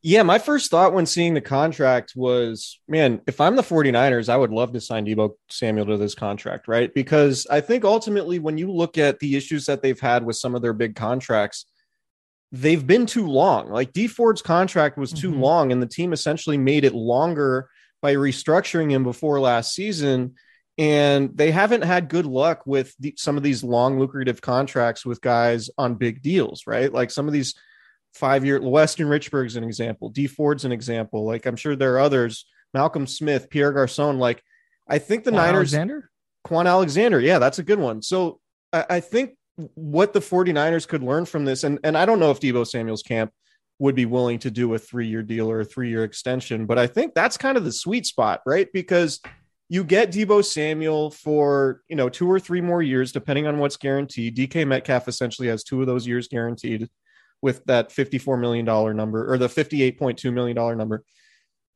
Yeah, 0.06 0.22
my 0.22 0.38
first 0.38 0.70
thought 0.70 0.92
when 0.92 1.06
seeing 1.06 1.32
the 1.32 1.40
contract 1.40 2.12
was, 2.14 2.78
man, 2.86 3.22
if 3.26 3.40
I'm 3.40 3.56
the 3.56 3.62
49ers, 3.62 4.28
I 4.28 4.36
would 4.36 4.50
love 4.50 4.74
to 4.74 4.80
sign 4.82 5.06
Deebo 5.06 5.30
Samuel 5.48 5.86
to 5.86 5.96
this 5.96 6.14
contract, 6.14 6.68
right? 6.68 6.92
Because 6.92 7.46
I 7.50 7.62
think 7.62 7.86
ultimately, 7.86 8.38
when 8.38 8.58
you 8.58 8.70
look 8.70 8.98
at 8.98 9.18
the 9.18 9.34
issues 9.34 9.64
that 9.64 9.80
they've 9.80 9.98
had 9.98 10.26
with 10.26 10.36
some 10.36 10.54
of 10.54 10.60
their 10.60 10.74
big 10.74 10.94
contracts, 10.94 11.64
they've 12.52 12.86
been 12.86 13.06
too 13.06 13.26
long. 13.26 13.70
Like 13.70 13.94
Dee 13.94 14.06
Ford's 14.06 14.42
contract 14.42 14.98
was 14.98 15.10
too 15.10 15.30
Mhm. 15.32 15.40
long, 15.40 15.72
and 15.72 15.80
the 15.80 15.86
team 15.86 16.12
essentially 16.12 16.58
made 16.58 16.84
it 16.84 16.94
longer 16.94 17.70
by 18.02 18.14
restructuring 18.14 18.90
him 18.90 19.04
before 19.04 19.40
last 19.40 19.74
season. 19.74 20.34
And 20.76 21.34
they 21.34 21.50
haven't 21.50 21.82
had 21.82 22.10
good 22.10 22.26
luck 22.26 22.66
with 22.66 22.94
the, 23.00 23.14
some 23.16 23.38
of 23.38 23.42
these 23.42 23.64
long, 23.64 23.98
lucrative 23.98 24.42
contracts 24.42 25.06
with 25.06 25.22
guys 25.22 25.70
on 25.78 25.94
big 25.94 26.20
deals, 26.20 26.64
right? 26.66 26.92
Like 26.92 27.10
some 27.10 27.26
of 27.26 27.32
these 27.32 27.54
five 28.14 28.44
year 28.44 28.60
Weston 28.60 29.08
Richburg's 29.08 29.56
an 29.56 29.64
example, 29.64 30.08
Dee 30.08 30.26
Ford's 30.26 30.64
an 30.64 30.72
example. 30.72 31.24
Like 31.24 31.46
I'm 31.46 31.56
sure 31.56 31.76
there 31.76 31.94
are 31.94 32.00
others, 32.00 32.46
Malcolm 32.72 33.06
Smith, 33.06 33.50
Pierre 33.50 33.72
Garcon. 33.72 34.18
Like 34.18 34.42
I 34.88 34.98
think 34.98 35.24
the 35.24 35.30
Kwon 35.30 35.34
Niners, 35.34 35.74
Alexander? 35.74 36.10
Kwon 36.46 36.66
Alexander, 36.66 37.20
yeah, 37.20 37.38
that's 37.38 37.58
a 37.58 37.62
good 37.62 37.78
one. 37.78 38.02
So 38.02 38.40
I, 38.72 38.84
I 38.90 39.00
think 39.00 39.36
what 39.74 40.12
the 40.12 40.20
49ers 40.20 40.86
could 40.86 41.02
learn 41.02 41.24
from 41.26 41.44
this, 41.44 41.64
and, 41.64 41.78
and 41.84 41.96
I 41.96 42.06
don't 42.06 42.18
know 42.18 42.30
if 42.30 42.40
Deebo 42.40 42.66
Samuel's 42.66 43.02
camp 43.02 43.32
would 43.78 43.94
be 43.94 44.06
willing 44.06 44.38
to 44.40 44.50
do 44.50 44.72
a 44.74 44.78
three 44.78 45.06
year 45.06 45.22
deal 45.22 45.50
or 45.50 45.60
a 45.60 45.64
three 45.64 45.88
year 45.88 46.04
extension. 46.04 46.66
But 46.66 46.78
I 46.78 46.86
think 46.86 47.14
that's 47.14 47.36
kind 47.36 47.56
of 47.56 47.64
the 47.64 47.72
sweet 47.72 48.06
spot, 48.06 48.40
right? 48.46 48.68
Because 48.72 49.20
you 49.68 49.82
get 49.82 50.12
Deebo 50.12 50.44
Samuel 50.44 51.10
for 51.10 51.82
you 51.88 51.96
know 51.96 52.08
two 52.08 52.30
or 52.30 52.38
three 52.38 52.60
more 52.60 52.82
years, 52.82 53.12
depending 53.12 53.46
on 53.46 53.58
what's 53.58 53.76
guaranteed. 53.76 54.36
DK 54.36 54.66
Metcalf 54.66 55.08
essentially 55.08 55.48
has 55.48 55.64
two 55.64 55.80
of 55.80 55.86
those 55.86 56.06
years 56.06 56.28
guaranteed 56.28 56.88
with 57.44 57.62
that 57.66 57.90
$54 57.90 58.40
million 58.40 58.64
number 58.96 59.30
or 59.30 59.36
the 59.36 59.48
$58.2 59.48 60.32
million 60.32 60.78
number. 60.78 61.04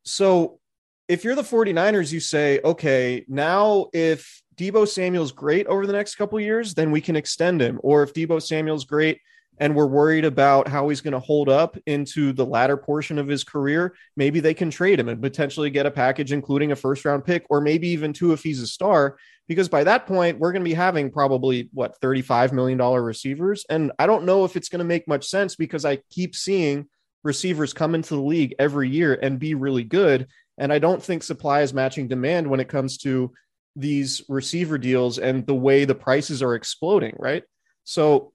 So 0.02 0.60
if 1.08 1.24
you're 1.24 1.34
the 1.34 1.42
49ers, 1.42 2.10
you 2.10 2.20
say, 2.20 2.58
okay, 2.64 3.26
now 3.28 3.88
if 3.92 4.42
Deebo 4.56 4.88
Samuel's 4.88 5.30
great 5.30 5.66
over 5.66 5.86
the 5.86 5.92
next 5.92 6.14
couple 6.14 6.40
years, 6.40 6.72
then 6.72 6.90
we 6.90 7.02
can 7.02 7.16
extend 7.16 7.60
him. 7.60 7.78
Or 7.82 8.02
if 8.02 8.14
Deebo 8.14 8.40
Samuel's 8.40 8.86
great 8.86 9.20
and 9.60 9.74
we're 9.74 9.86
worried 9.86 10.24
about 10.24 10.68
how 10.68 10.88
he's 10.88 11.00
going 11.00 11.12
to 11.12 11.18
hold 11.18 11.48
up 11.48 11.76
into 11.86 12.32
the 12.32 12.46
latter 12.46 12.76
portion 12.76 13.18
of 13.18 13.28
his 13.28 13.44
career, 13.44 13.94
maybe 14.16 14.40
they 14.40 14.54
can 14.54 14.70
trade 14.70 15.00
him 15.00 15.08
and 15.08 15.20
potentially 15.20 15.70
get 15.70 15.86
a 15.86 15.90
package, 15.90 16.32
including 16.32 16.72
a 16.72 16.76
first 16.76 17.04
round 17.04 17.24
pick, 17.24 17.44
or 17.50 17.60
maybe 17.60 17.88
even 17.88 18.12
two 18.12 18.32
if 18.32 18.42
he's 18.42 18.62
a 18.62 18.66
star. 18.66 19.16
Because 19.46 19.68
by 19.68 19.84
that 19.84 20.06
point, 20.06 20.38
we're 20.38 20.52
going 20.52 20.62
to 20.62 20.68
be 20.68 20.74
having 20.74 21.10
probably 21.10 21.70
what 21.72 22.00
$35 22.00 22.52
million 22.52 22.78
receivers. 22.78 23.64
And 23.70 23.92
I 23.98 24.06
don't 24.06 24.24
know 24.24 24.44
if 24.44 24.56
it's 24.56 24.68
going 24.68 24.80
to 24.80 24.84
make 24.84 25.08
much 25.08 25.26
sense 25.26 25.56
because 25.56 25.84
I 25.84 26.00
keep 26.10 26.36
seeing 26.36 26.88
receivers 27.24 27.72
come 27.72 27.94
into 27.94 28.14
the 28.14 28.20
league 28.22 28.54
every 28.58 28.88
year 28.88 29.18
and 29.20 29.38
be 29.38 29.54
really 29.54 29.84
good. 29.84 30.28
And 30.58 30.72
I 30.72 30.78
don't 30.78 31.02
think 31.02 31.22
supply 31.22 31.62
is 31.62 31.72
matching 31.72 32.08
demand 32.08 32.48
when 32.48 32.60
it 32.60 32.68
comes 32.68 32.98
to 32.98 33.32
these 33.74 34.22
receiver 34.28 34.76
deals 34.76 35.18
and 35.18 35.46
the 35.46 35.54
way 35.54 35.84
the 35.84 35.94
prices 35.94 36.42
are 36.42 36.54
exploding, 36.54 37.14
right? 37.18 37.44
So 37.84 38.32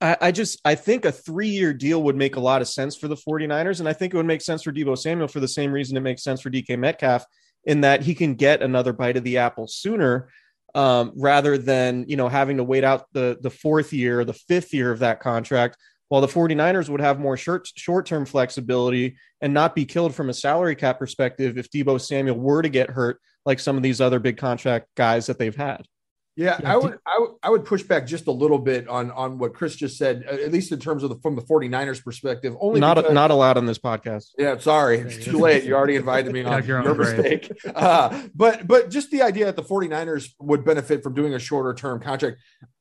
I, 0.00 0.30
just 0.30 0.60
I 0.64 0.74
think 0.74 1.04
a 1.04 1.12
three-year 1.12 1.74
deal 1.74 2.02
would 2.04 2.16
make 2.16 2.36
a 2.36 2.40
lot 2.40 2.60
of 2.62 2.68
sense 2.68 2.96
for 2.96 3.08
the 3.08 3.16
49ers. 3.16 3.80
And 3.80 3.88
I 3.88 3.92
think 3.92 4.14
it 4.14 4.16
would 4.16 4.26
make 4.26 4.42
sense 4.42 4.62
for 4.62 4.72
Deebo 4.72 4.96
Samuel 4.96 5.28
for 5.28 5.40
the 5.40 5.48
same 5.48 5.72
reason 5.72 5.96
it 5.96 6.00
makes 6.00 6.22
sense 6.22 6.40
for 6.40 6.50
DK 6.50 6.78
Metcalf 6.78 7.24
in 7.64 7.82
that 7.82 8.02
he 8.02 8.14
can 8.14 8.34
get 8.34 8.62
another 8.62 8.92
bite 8.92 9.16
of 9.16 9.24
the 9.24 9.38
apple 9.38 9.66
sooner 9.68 10.28
um, 10.74 11.12
rather 11.16 11.58
than 11.58 12.04
you 12.08 12.16
know 12.16 12.28
having 12.28 12.56
to 12.56 12.64
wait 12.64 12.84
out 12.84 13.06
the 13.12 13.38
the 13.40 13.50
fourth 13.50 13.92
year, 13.92 14.20
or 14.20 14.24
the 14.24 14.32
fifth 14.32 14.72
year 14.72 14.90
of 14.90 15.00
that 15.00 15.20
contract 15.20 15.76
while 16.08 16.20
the 16.20 16.26
49ers 16.26 16.90
would 16.90 17.00
have 17.00 17.18
more 17.18 17.36
short 17.36 17.66
short-term 17.74 18.26
flexibility 18.26 19.16
and 19.40 19.54
not 19.54 19.74
be 19.74 19.84
killed 19.84 20.14
from 20.14 20.28
a 20.28 20.34
salary 20.34 20.76
cap 20.76 20.98
perspective 20.98 21.56
if 21.56 21.70
Deebo 21.70 22.00
Samuel 22.00 22.38
were 22.38 22.62
to 22.62 22.68
get 22.68 22.90
hurt 22.90 23.18
like 23.46 23.58
some 23.58 23.76
of 23.76 23.82
these 23.82 24.00
other 24.00 24.18
big 24.18 24.36
contract 24.36 24.88
guys 24.94 25.26
that 25.26 25.38
they've 25.38 25.56
had. 25.56 25.86
Yeah, 26.34 26.58
I 26.64 26.78
would, 26.78 26.98
I 27.04 27.18
would 27.18 27.30
I 27.42 27.50
would 27.50 27.64
push 27.66 27.82
back 27.82 28.06
just 28.06 28.26
a 28.26 28.32
little 28.32 28.58
bit 28.58 28.88
on 28.88 29.10
on 29.10 29.36
what 29.36 29.52
Chris 29.52 29.76
just 29.76 29.98
said, 29.98 30.22
at 30.22 30.50
least 30.50 30.72
in 30.72 30.80
terms 30.80 31.02
of 31.02 31.10
the 31.10 31.16
from 31.16 31.36
the 31.36 31.42
49ers 31.42 32.02
perspective. 32.02 32.56
Only 32.58 32.80
not 32.80 32.96
because, 32.96 33.12
not 33.12 33.30
allowed 33.30 33.58
on 33.58 33.66
this 33.66 33.78
podcast. 33.78 34.30
Yeah, 34.38 34.56
sorry, 34.56 34.98
it's 34.98 35.22
too 35.22 35.38
late. 35.38 35.64
You 35.72 35.74
already 35.74 35.96
invited 35.96 36.32
me 36.32 36.42
on 36.42 36.64
your, 36.64 36.82
your 36.82 36.94
mistake. 36.94 37.52
Uh, 37.74 38.22
but 38.34 38.66
but 38.66 38.90
just 38.90 39.10
the 39.10 39.22
idea 39.22 39.46
that 39.46 39.56
the 39.56 39.62
49ers 39.62 40.30
would 40.38 40.64
benefit 40.64 41.02
from 41.02 41.14
doing 41.14 41.34
a 41.34 41.38
shorter 41.38 41.74
term 41.74 42.00
contract. 42.00 42.38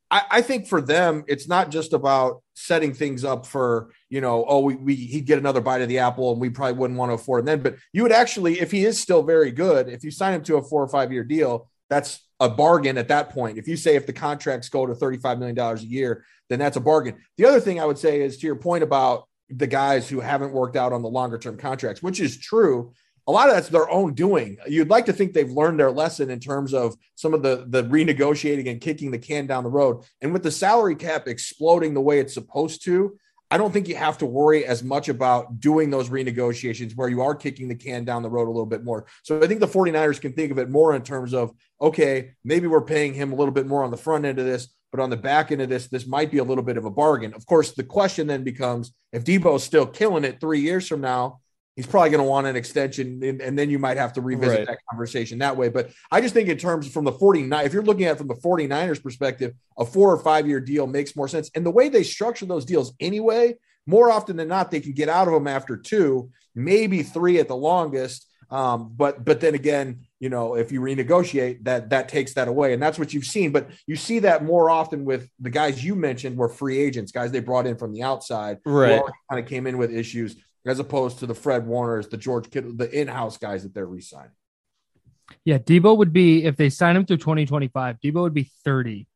I, 0.10 0.24
I 0.30 0.42
think 0.42 0.68
for 0.68 0.82
them, 0.82 1.24
it's 1.28 1.48
not 1.48 1.72
just 1.72 1.94
about 1.94 2.44
setting 2.54 2.94
things 2.94 3.24
up 3.24 3.46
for 3.46 3.92
you 4.10 4.22
know, 4.22 4.46
oh, 4.48 4.60
we, 4.60 4.76
we 4.76 4.96
he'd 4.96 5.26
get 5.26 5.40
another 5.40 5.62
bite 5.62 5.82
of 5.82 5.90
the 5.90 6.00
apple, 6.00 6.32
and 6.32 6.42
we 6.42 6.50
probably 6.50 6.78
wouldn't 6.78 7.00
want 7.00 7.10
to 7.10 7.16
afford 7.16 7.42
him 7.42 7.46
then. 7.46 7.62
But 7.62 7.76
you 7.94 8.04
would 8.04 8.12
actually, 8.12 8.60
if 8.60 8.72
he 8.72 8.86
is 8.86 9.00
still 9.00 9.24
very 9.24 9.52
good, 9.52 9.90
if 9.90 10.04
you 10.04 10.12
sign 10.12 10.34
him 10.34 10.44
to 10.44 10.58
a 10.58 10.62
four 10.62 10.84
or 10.84 10.88
five 10.88 11.12
year 11.12 11.24
deal, 11.24 11.70
that's 11.90 12.22
a 12.42 12.50
bargain 12.50 12.98
at 12.98 13.08
that 13.08 13.30
point. 13.30 13.60
If 13.60 13.68
you 13.68 13.78
say 13.78 13.96
if 13.96 14.08
the 14.08 14.14
contracts 14.14 14.68
go 14.68 14.88
to 14.88 14.94
$35 14.94 15.38
million 15.38 15.58
a 15.58 15.76
year, 15.82 16.26
then 16.50 16.58
that's 16.58 16.76
a 16.76 16.82
bargain. 16.82 17.16
The 17.38 17.46
other 17.46 17.60
thing 17.60 17.80
I 17.80 17.86
would 17.86 18.00
say 18.00 18.22
is 18.22 18.40
to 18.40 18.48
your 18.48 18.56
point 18.56 18.84
about 18.84 19.28
the 19.50 19.68
guys 19.68 20.10
who 20.10 20.20
haven't 20.20 20.52
worked 20.52 20.76
out 20.76 20.92
on 20.92 21.04
the 21.04 21.10
longer 21.10 21.38
term 21.38 21.56
contracts, 21.56 22.02
which 22.02 22.20
is 22.20 22.38
true. 22.38 22.94
A 23.28 23.32
lot 23.32 23.48
of 23.48 23.54
that's 23.54 23.70
their 23.70 23.90
own 23.92 24.16
doing. 24.16 24.58
You'd 24.68 24.90
like 24.90 25.06
to 25.06 25.14
think 25.14 25.34
they've 25.34 25.52
learned 25.52 25.80
their 25.80 25.92
lesson 25.92 26.32
in 26.32 26.40
terms 26.40 26.74
of 26.74 26.96
some 27.14 27.36
of 27.36 27.44
the 27.44 27.66
the 27.68 27.84
renegotiating 27.84 28.70
and 28.70 28.82
kicking 28.82 29.12
the 29.12 29.20
can 29.20 29.46
down 29.46 29.64
the 29.64 29.70
road. 29.70 30.04
And 30.22 30.34
with 30.34 30.42
the 30.42 30.50
salary 30.52 30.96
cap 30.96 31.28
exploding 31.28 31.94
the 31.94 32.02
way 32.02 32.20
it's 32.20 32.34
supposed 32.34 32.84
to, 32.86 33.18
I 33.52 33.58
don't 33.58 33.74
think 33.74 33.90
you 33.90 33.98
have 33.98 34.18
to 34.20 34.26
worry 34.26 34.66
as 34.66 34.82
much 34.82 35.10
about 35.10 35.60
doing 35.60 35.90
those 35.90 36.10
renegotiations 36.10 36.96
where 36.96 37.10
you 37.10 37.22
are 37.22 37.36
kicking 37.36 37.68
the 37.68 37.76
can 37.76 38.06
down 38.06 38.24
the 38.24 38.30
road 38.30 38.48
a 38.48 38.52
little 38.52 38.66
bit 38.66 38.86
more. 38.86 39.06
So 39.24 39.44
I 39.44 39.48
think 39.48 39.60
the 39.60 39.68
49ers 39.68 40.22
can 40.22 40.32
think 40.32 40.54
of 40.54 40.58
it 40.58 40.70
more 40.70 40.96
in 40.96 41.02
terms 41.02 41.34
of, 41.34 41.52
okay, 41.82 42.32
maybe 42.46 42.68
we're 42.68 42.80
paying 42.80 43.14
him 43.14 43.34
a 43.34 43.36
little 43.36 43.54
bit 43.54 43.68
more 43.68 43.84
on 43.84 43.92
the 43.92 43.98
front 43.98 44.24
end 44.24 44.40
of 44.40 44.46
this, 44.46 44.70
but 44.90 45.02
on 45.02 45.10
the 45.10 45.18
back 45.18 45.52
end 45.52 45.62
of 45.62 45.68
this, 45.68 45.88
this 45.88 46.08
might 46.08 46.32
be 46.32 46.38
a 46.38 46.44
little 46.46 46.64
bit 46.64 46.78
of 46.78 46.86
a 46.86 46.90
bargain. 46.90 47.34
Of 47.34 47.46
course, 47.46 47.72
the 47.72 47.84
question 47.84 48.26
then 48.26 48.46
becomes 48.46 48.94
if 49.12 49.26
Deebo's 49.26 49.66
still 49.66 49.86
killing 49.86 50.24
it 50.24 50.40
three 50.40 50.62
years 50.62 50.88
from 50.88 51.02
now, 51.02 51.42
he's 51.76 51.88
probably 51.88 52.10
going 52.10 52.24
to 52.24 52.30
want 52.30 52.48
an 52.48 52.56
extension 52.56 53.24
and, 53.24 53.42
and, 53.42 53.58
then 53.58 53.70
you 53.70 53.80
might 53.80 53.98
have 53.98 54.14
to 54.14 54.22
revisit 54.22 54.60
right. 54.60 54.68
that 54.68 54.78
conversation 54.90 55.40
that 55.40 55.56
way. 55.56 55.70
But 55.70 55.92
i 56.12 56.22
just 56.22 56.34
think 56.34 56.50
in 56.50 56.58
terms 56.58 56.92
from 56.92 57.06
the 57.06 57.12
49 57.12 57.66
if 57.66 57.74
you're 57.74 57.84
looking 57.84 58.06
at 58.06 58.18
from 58.18 58.28
the 58.28 58.36
49ers 58.36 59.02
perspective 59.02 59.54
a 59.78 59.86
four 59.86 60.14
or 60.14 60.20
five 60.20 60.48
year 60.48 60.60
deal 60.60 60.88
makes 60.88 61.16
more 61.16 61.28
sense. 61.28 61.50
And 61.56 61.66
the 61.66 61.72
way 61.72 61.90
they 61.90 62.04
structure 62.04 62.46
those 62.46 62.66
deals 62.66 62.94
anyway 63.00 63.56
more 63.86 64.12
often 64.12 64.36
than 64.36 64.48
not 64.48 64.72
they 64.72 64.80
can 64.80 64.94
get 64.94 65.10
out 65.10 65.28
of 65.28 65.34
them 65.34 65.48
after 65.48 65.78
two 65.78 66.30
maybe 66.56 67.04
three 67.04 67.40
at 67.40 67.48
the 67.48 67.56
longest. 67.56 68.28
Um, 68.50 68.92
but 68.98 69.24
but 69.24 69.40
then 69.40 69.56
again 69.56 70.02
you 70.20 70.28
know 70.28 70.56
if 70.56 70.74
you 70.74 70.82
renegotiate 70.82 71.64
that 71.64 71.90
that 71.92 72.10
takes 72.10 72.34
that 72.34 72.50
away. 72.50 72.74
And 72.74 72.84
that's 72.84 73.00
what 73.00 73.14
you've 73.14 73.26
seen. 73.26 73.52
But 73.52 73.70
you 73.88 73.96
see 73.96 74.20
that 74.20 74.44
more 74.44 74.70
often 74.70 75.06
with 75.06 75.30
the 75.40 75.50
guys 75.50 75.84
you 75.84 75.96
mentioned 75.96 76.36
were 76.36 76.50
free 76.50 76.78
agents 76.78 77.14
guys 77.14 77.32
they 77.32 77.40
brought 77.40 77.66
in 77.66 77.78
from 77.78 77.94
the 77.94 78.04
outside. 78.04 78.58
Right. 78.66 79.02
Kind 79.30 79.42
of 79.42 79.50
came 79.50 79.68
in 79.68 79.78
with 79.78 79.94
issues 79.94 80.36
as 80.66 80.80
opposed 80.80 81.20
to 81.20 81.26
the 81.26 81.34
Fred 81.34 81.66
Warners, 81.66 82.08
the 82.08 82.18
George 82.18 82.50
Kittle, 82.50 82.74
the 82.76 82.90
in-house 82.90 83.38
guys 83.38 83.64
that 83.64 83.74
they're 83.74 83.86
re-signing. 83.86 84.32
Yeah, 85.46 85.58
Deebo 85.58 85.98
would 85.98 86.14
be 86.14 86.44
if 86.46 86.58
they 86.58 86.70
sign 86.70 86.96
him 86.96 87.06
through 87.06 87.18
2025. 87.18 87.98
Deebo 88.04 88.22
would 88.22 88.34
be 88.34 88.52
30 88.64 89.08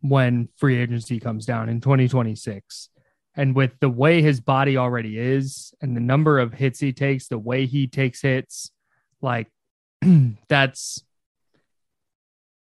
when 0.00 0.48
free 0.56 0.76
agency 0.76 1.20
comes 1.20 1.46
down 1.46 1.68
in 1.68 1.80
2026. 1.80 2.90
And 3.36 3.54
with 3.54 3.72
the 3.80 3.88
way 3.88 4.22
his 4.22 4.40
body 4.40 4.76
already 4.76 5.18
is 5.18 5.74
and 5.80 5.96
the 5.96 6.00
number 6.00 6.38
of 6.38 6.52
hits 6.52 6.78
he 6.78 6.92
takes, 6.92 7.28
the 7.28 7.38
way 7.38 7.66
he 7.66 7.86
takes 7.86 8.20
hits, 8.20 8.70
like 9.22 9.48
that's 10.48 11.02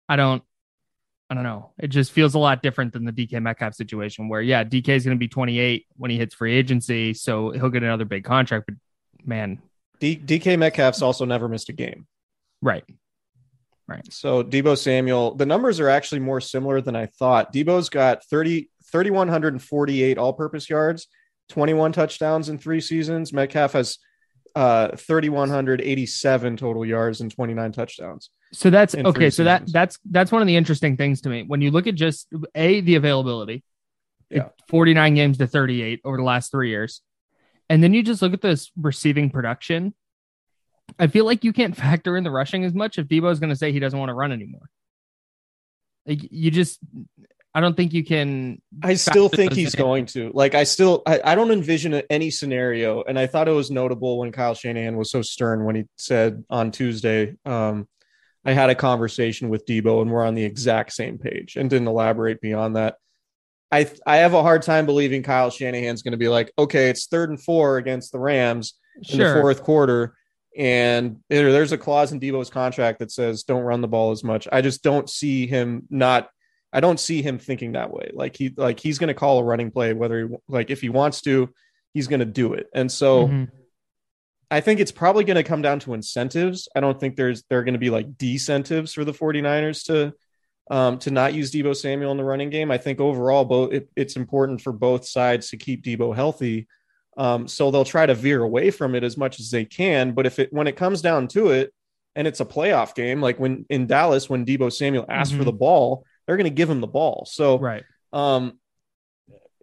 I 0.09 0.15
don't 0.15 0.43
I 1.29 1.35
don't 1.35 1.43
know. 1.43 1.71
It 1.77 1.87
just 1.87 2.11
feels 2.13 2.35
a 2.35 2.39
lot 2.39 2.61
different 2.61 2.93
than 2.93 3.03
the 3.03 3.11
DK 3.11 3.41
Metcalf 3.41 3.73
situation 3.73 4.29
where, 4.29 4.41
yeah, 4.41 4.63
DK 4.63 4.89
is 4.89 5.03
going 5.03 5.17
to 5.17 5.19
be 5.19 5.27
28 5.27 5.85
when 5.97 6.09
he 6.09 6.17
hits 6.17 6.33
free 6.33 6.55
agency. 6.55 7.13
So 7.13 7.51
he'll 7.51 7.69
get 7.69 7.83
another 7.83 8.05
big 8.05 8.23
contract. 8.23 8.65
But 8.67 8.75
man, 9.25 9.61
D- 9.99 10.17
DK 10.17 10.57
Metcalf's 10.57 11.01
also 11.01 11.25
never 11.25 11.49
missed 11.49 11.67
a 11.69 11.73
game. 11.73 12.07
Right. 12.61 12.85
Right. 13.87 14.11
So 14.11 14.43
Deebo 14.43 14.77
Samuel, 14.77 15.35
the 15.35 15.45
numbers 15.45 15.79
are 15.79 15.89
actually 15.89 16.19
more 16.19 16.41
similar 16.41 16.81
than 16.81 16.95
I 16.95 17.05
thought. 17.05 17.53
Deebo's 17.53 17.89
got 17.89 18.23
30, 18.25 18.69
3,148 18.91 20.17
all 20.17 20.33
purpose 20.33 20.69
yards, 20.69 21.07
21 21.49 21.93
touchdowns 21.93 22.49
in 22.49 22.57
three 22.57 22.81
seasons. 22.81 23.31
Metcalf 23.31 23.73
has 23.73 23.97
uh, 24.57 24.95
3,187 24.95 26.57
total 26.57 26.83
yards 26.83 27.21
and 27.21 27.29
29 27.29 27.71
touchdowns. 27.73 28.31
So 28.53 28.71
that's 28.71 28.95
okay. 28.95 29.29
So 29.29 29.43
that 29.43 29.71
that's 29.71 29.99
that's 30.09 30.31
one 30.31 30.41
of 30.41 30.47
the 30.47 30.55
interesting 30.55 30.97
things 30.97 31.21
to 31.21 31.29
me 31.29 31.43
when 31.43 31.61
you 31.61 31.69
look 31.69 31.85
at 31.85 31.93
just 31.93 32.27
a 32.55 32.81
the 32.81 32.95
availability, 32.95 33.63
yeah, 34.31 34.49
49 34.69 35.13
games 35.13 35.37
to 35.37 35.45
38 35.45 36.01
over 36.03 36.17
the 36.17 36.23
last 36.23 36.49
three 36.49 36.69
years, 36.69 37.01
and 37.69 37.83
then 37.83 37.93
you 37.93 38.01
just 38.01 38.23
look 38.23 38.33
at 38.33 38.41
this 38.41 38.71
receiving 38.75 39.29
production. 39.29 39.93
I 40.97 41.05
feel 41.05 41.25
like 41.25 41.43
you 41.43 41.53
can't 41.53 41.77
factor 41.85 42.17
in 42.17 42.23
the 42.23 42.31
rushing 42.31 42.63
as 42.63 42.73
much 42.73 42.97
if 42.97 43.07
Deebo 43.07 43.31
is 43.31 43.39
going 43.39 43.51
to 43.51 43.55
say 43.55 43.71
he 43.71 43.79
doesn't 43.79 43.99
want 43.99 44.09
to 44.09 44.15
run 44.15 44.31
anymore. 44.31 44.71
Like 46.07 46.21
you 46.31 46.49
just 46.49 46.79
I 47.57 47.59
don't 47.59 47.75
think 47.75 47.91
you 47.91 48.03
can. 48.03 48.61
I 48.83 48.93
still 48.93 49.29
think 49.29 49.51
he's 49.51 49.73
going 49.73 50.05
to. 50.07 50.29
Like, 50.31 50.53
I 50.53 50.63
still, 50.63 51.01
I, 51.07 51.19
I 51.23 51.33
don't 51.33 51.49
envision 51.49 51.99
any 52.07 52.29
scenario. 52.29 53.01
And 53.01 53.17
I 53.17 53.25
thought 53.25 53.47
it 53.47 53.51
was 53.51 53.71
notable 53.71 54.19
when 54.19 54.31
Kyle 54.31 54.53
Shanahan 54.53 54.95
was 54.95 55.09
so 55.09 55.23
stern 55.23 55.63
when 55.63 55.75
he 55.75 55.85
said 55.97 56.43
on 56.51 56.69
Tuesday, 56.69 57.33
um, 57.47 57.87
I 58.45 58.51
had 58.51 58.69
a 58.69 58.75
conversation 58.75 59.49
with 59.49 59.65
Deebo 59.65 60.03
and 60.03 60.11
we're 60.11 60.23
on 60.23 60.35
the 60.35 60.43
exact 60.43 60.93
same 60.93 61.17
page 61.17 61.55
and 61.55 61.67
didn't 61.67 61.87
elaborate 61.87 62.41
beyond 62.41 62.75
that. 62.75 62.97
I 63.71 63.89
I 64.05 64.17
have 64.17 64.35
a 64.35 64.43
hard 64.43 64.61
time 64.61 64.85
believing 64.85 65.23
Kyle 65.23 65.49
Shanahan's 65.49 66.03
going 66.03 66.11
to 66.11 66.17
be 66.17 66.29
like, 66.29 66.53
okay, 66.59 66.91
it's 66.91 67.07
third 67.07 67.31
and 67.31 67.41
four 67.41 67.77
against 67.77 68.11
the 68.11 68.19
Rams 68.19 68.75
in 69.09 69.17
the 69.17 69.33
fourth 69.33 69.63
quarter, 69.63 70.15
and 70.55 71.21
there's 71.27 71.71
a 71.71 71.77
clause 71.77 72.11
in 72.11 72.19
Deebo's 72.19 72.51
contract 72.51 72.99
that 72.99 73.11
says 73.11 73.41
don't 73.41 73.63
run 73.63 73.81
the 73.81 73.87
ball 73.87 74.11
as 74.11 74.23
much. 74.23 74.47
I 74.51 74.61
just 74.61 74.83
don't 74.83 75.09
see 75.09 75.47
him 75.47 75.87
not 75.89 76.29
I 76.73 76.79
don't 76.79 76.99
see 76.99 77.21
him 77.21 77.39
thinking 77.39 77.73
that 77.73 77.91
way. 77.91 78.11
Like 78.13 78.35
he 78.35 78.53
like 78.55 78.79
he's 78.79 78.99
going 78.99 79.07
to 79.07 79.13
call 79.13 79.39
a 79.39 79.43
running 79.43 79.71
play 79.71 79.93
whether 79.93 80.27
he 80.27 80.35
like 80.47 80.69
if 80.69 80.81
he 80.81 80.89
wants 80.89 81.21
to, 81.21 81.53
he's 81.93 82.07
going 82.07 82.19
to 82.19 82.25
do 82.25 82.53
it. 82.53 82.67
And 82.73 82.91
so 82.91 83.27
mm-hmm. 83.27 83.43
I 84.49 84.61
think 84.61 84.79
it's 84.79 84.91
probably 84.91 85.23
going 85.23 85.35
to 85.35 85.43
come 85.43 85.61
down 85.61 85.79
to 85.81 85.93
incentives. 85.93 86.67
I 86.75 86.79
don't 86.79 86.99
think 86.99 87.15
there's 87.15 87.43
there 87.49 87.59
are 87.59 87.63
going 87.63 87.73
to 87.73 87.79
be 87.79 87.89
like 87.89 88.17
decentives 88.17 88.93
for 88.93 89.05
the 89.05 89.13
49ers 89.13 89.85
to 89.85 90.13
um, 90.69 90.99
to 90.99 91.11
not 91.11 91.33
use 91.33 91.51
Deebo 91.51 91.75
Samuel 91.75 92.11
in 92.11 92.17
the 92.17 92.23
running 92.23 92.49
game. 92.49 92.71
I 92.71 92.77
think 92.77 92.99
overall 92.99 93.45
both 93.45 93.73
it, 93.73 93.89
it's 93.95 94.15
important 94.15 94.61
for 94.61 94.73
both 94.73 95.07
sides 95.07 95.49
to 95.49 95.57
keep 95.57 95.83
Deebo 95.83 96.15
healthy. 96.15 96.67
Um, 97.17 97.47
so 97.47 97.71
they'll 97.71 97.85
try 97.85 98.05
to 98.05 98.13
veer 98.13 98.43
away 98.43 98.69
from 98.71 98.93
it 98.93 99.03
as 99.03 99.17
much 99.17 99.39
as 99.39 99.49
they 99.49 99.65
can. 99.65 100.11
But 100.11 100.25
if 100.25 100.39
it 100.39 100.53
when 100.53 100.67
it 100.67 100.75
comes 100.75 101.01
down 101.01 101.29
to 101.29 101.49
it, 101.49 101.73
and 102.15 102.27
it's 102.27 102.39
a 102.39 102.45
playoff 102.45 102.95
game, 102.95 103.21
like 103.21 103.39
when 103.39 103.65
in 103.69 103.87
Dallas, 103.87 104.29
when 104.29 104.45
Deebo 104.45 104.71
Samuel 104.71 105.05
asked 105.07 105.33
Mhm. 105.33 105.37
for 105.37 105.43
the 105.43 105.51
ball, 105.51 106.05
they're 106.27 106.37
going 106.37 106.43
to 106.45 106.49
give 106.51 106.69
him 106.69 106.81
the 106.81 106.87
ball. 106.87 107.25
So 107.31 107.57
Right. 107.57 107.83
um, 108.13 108.59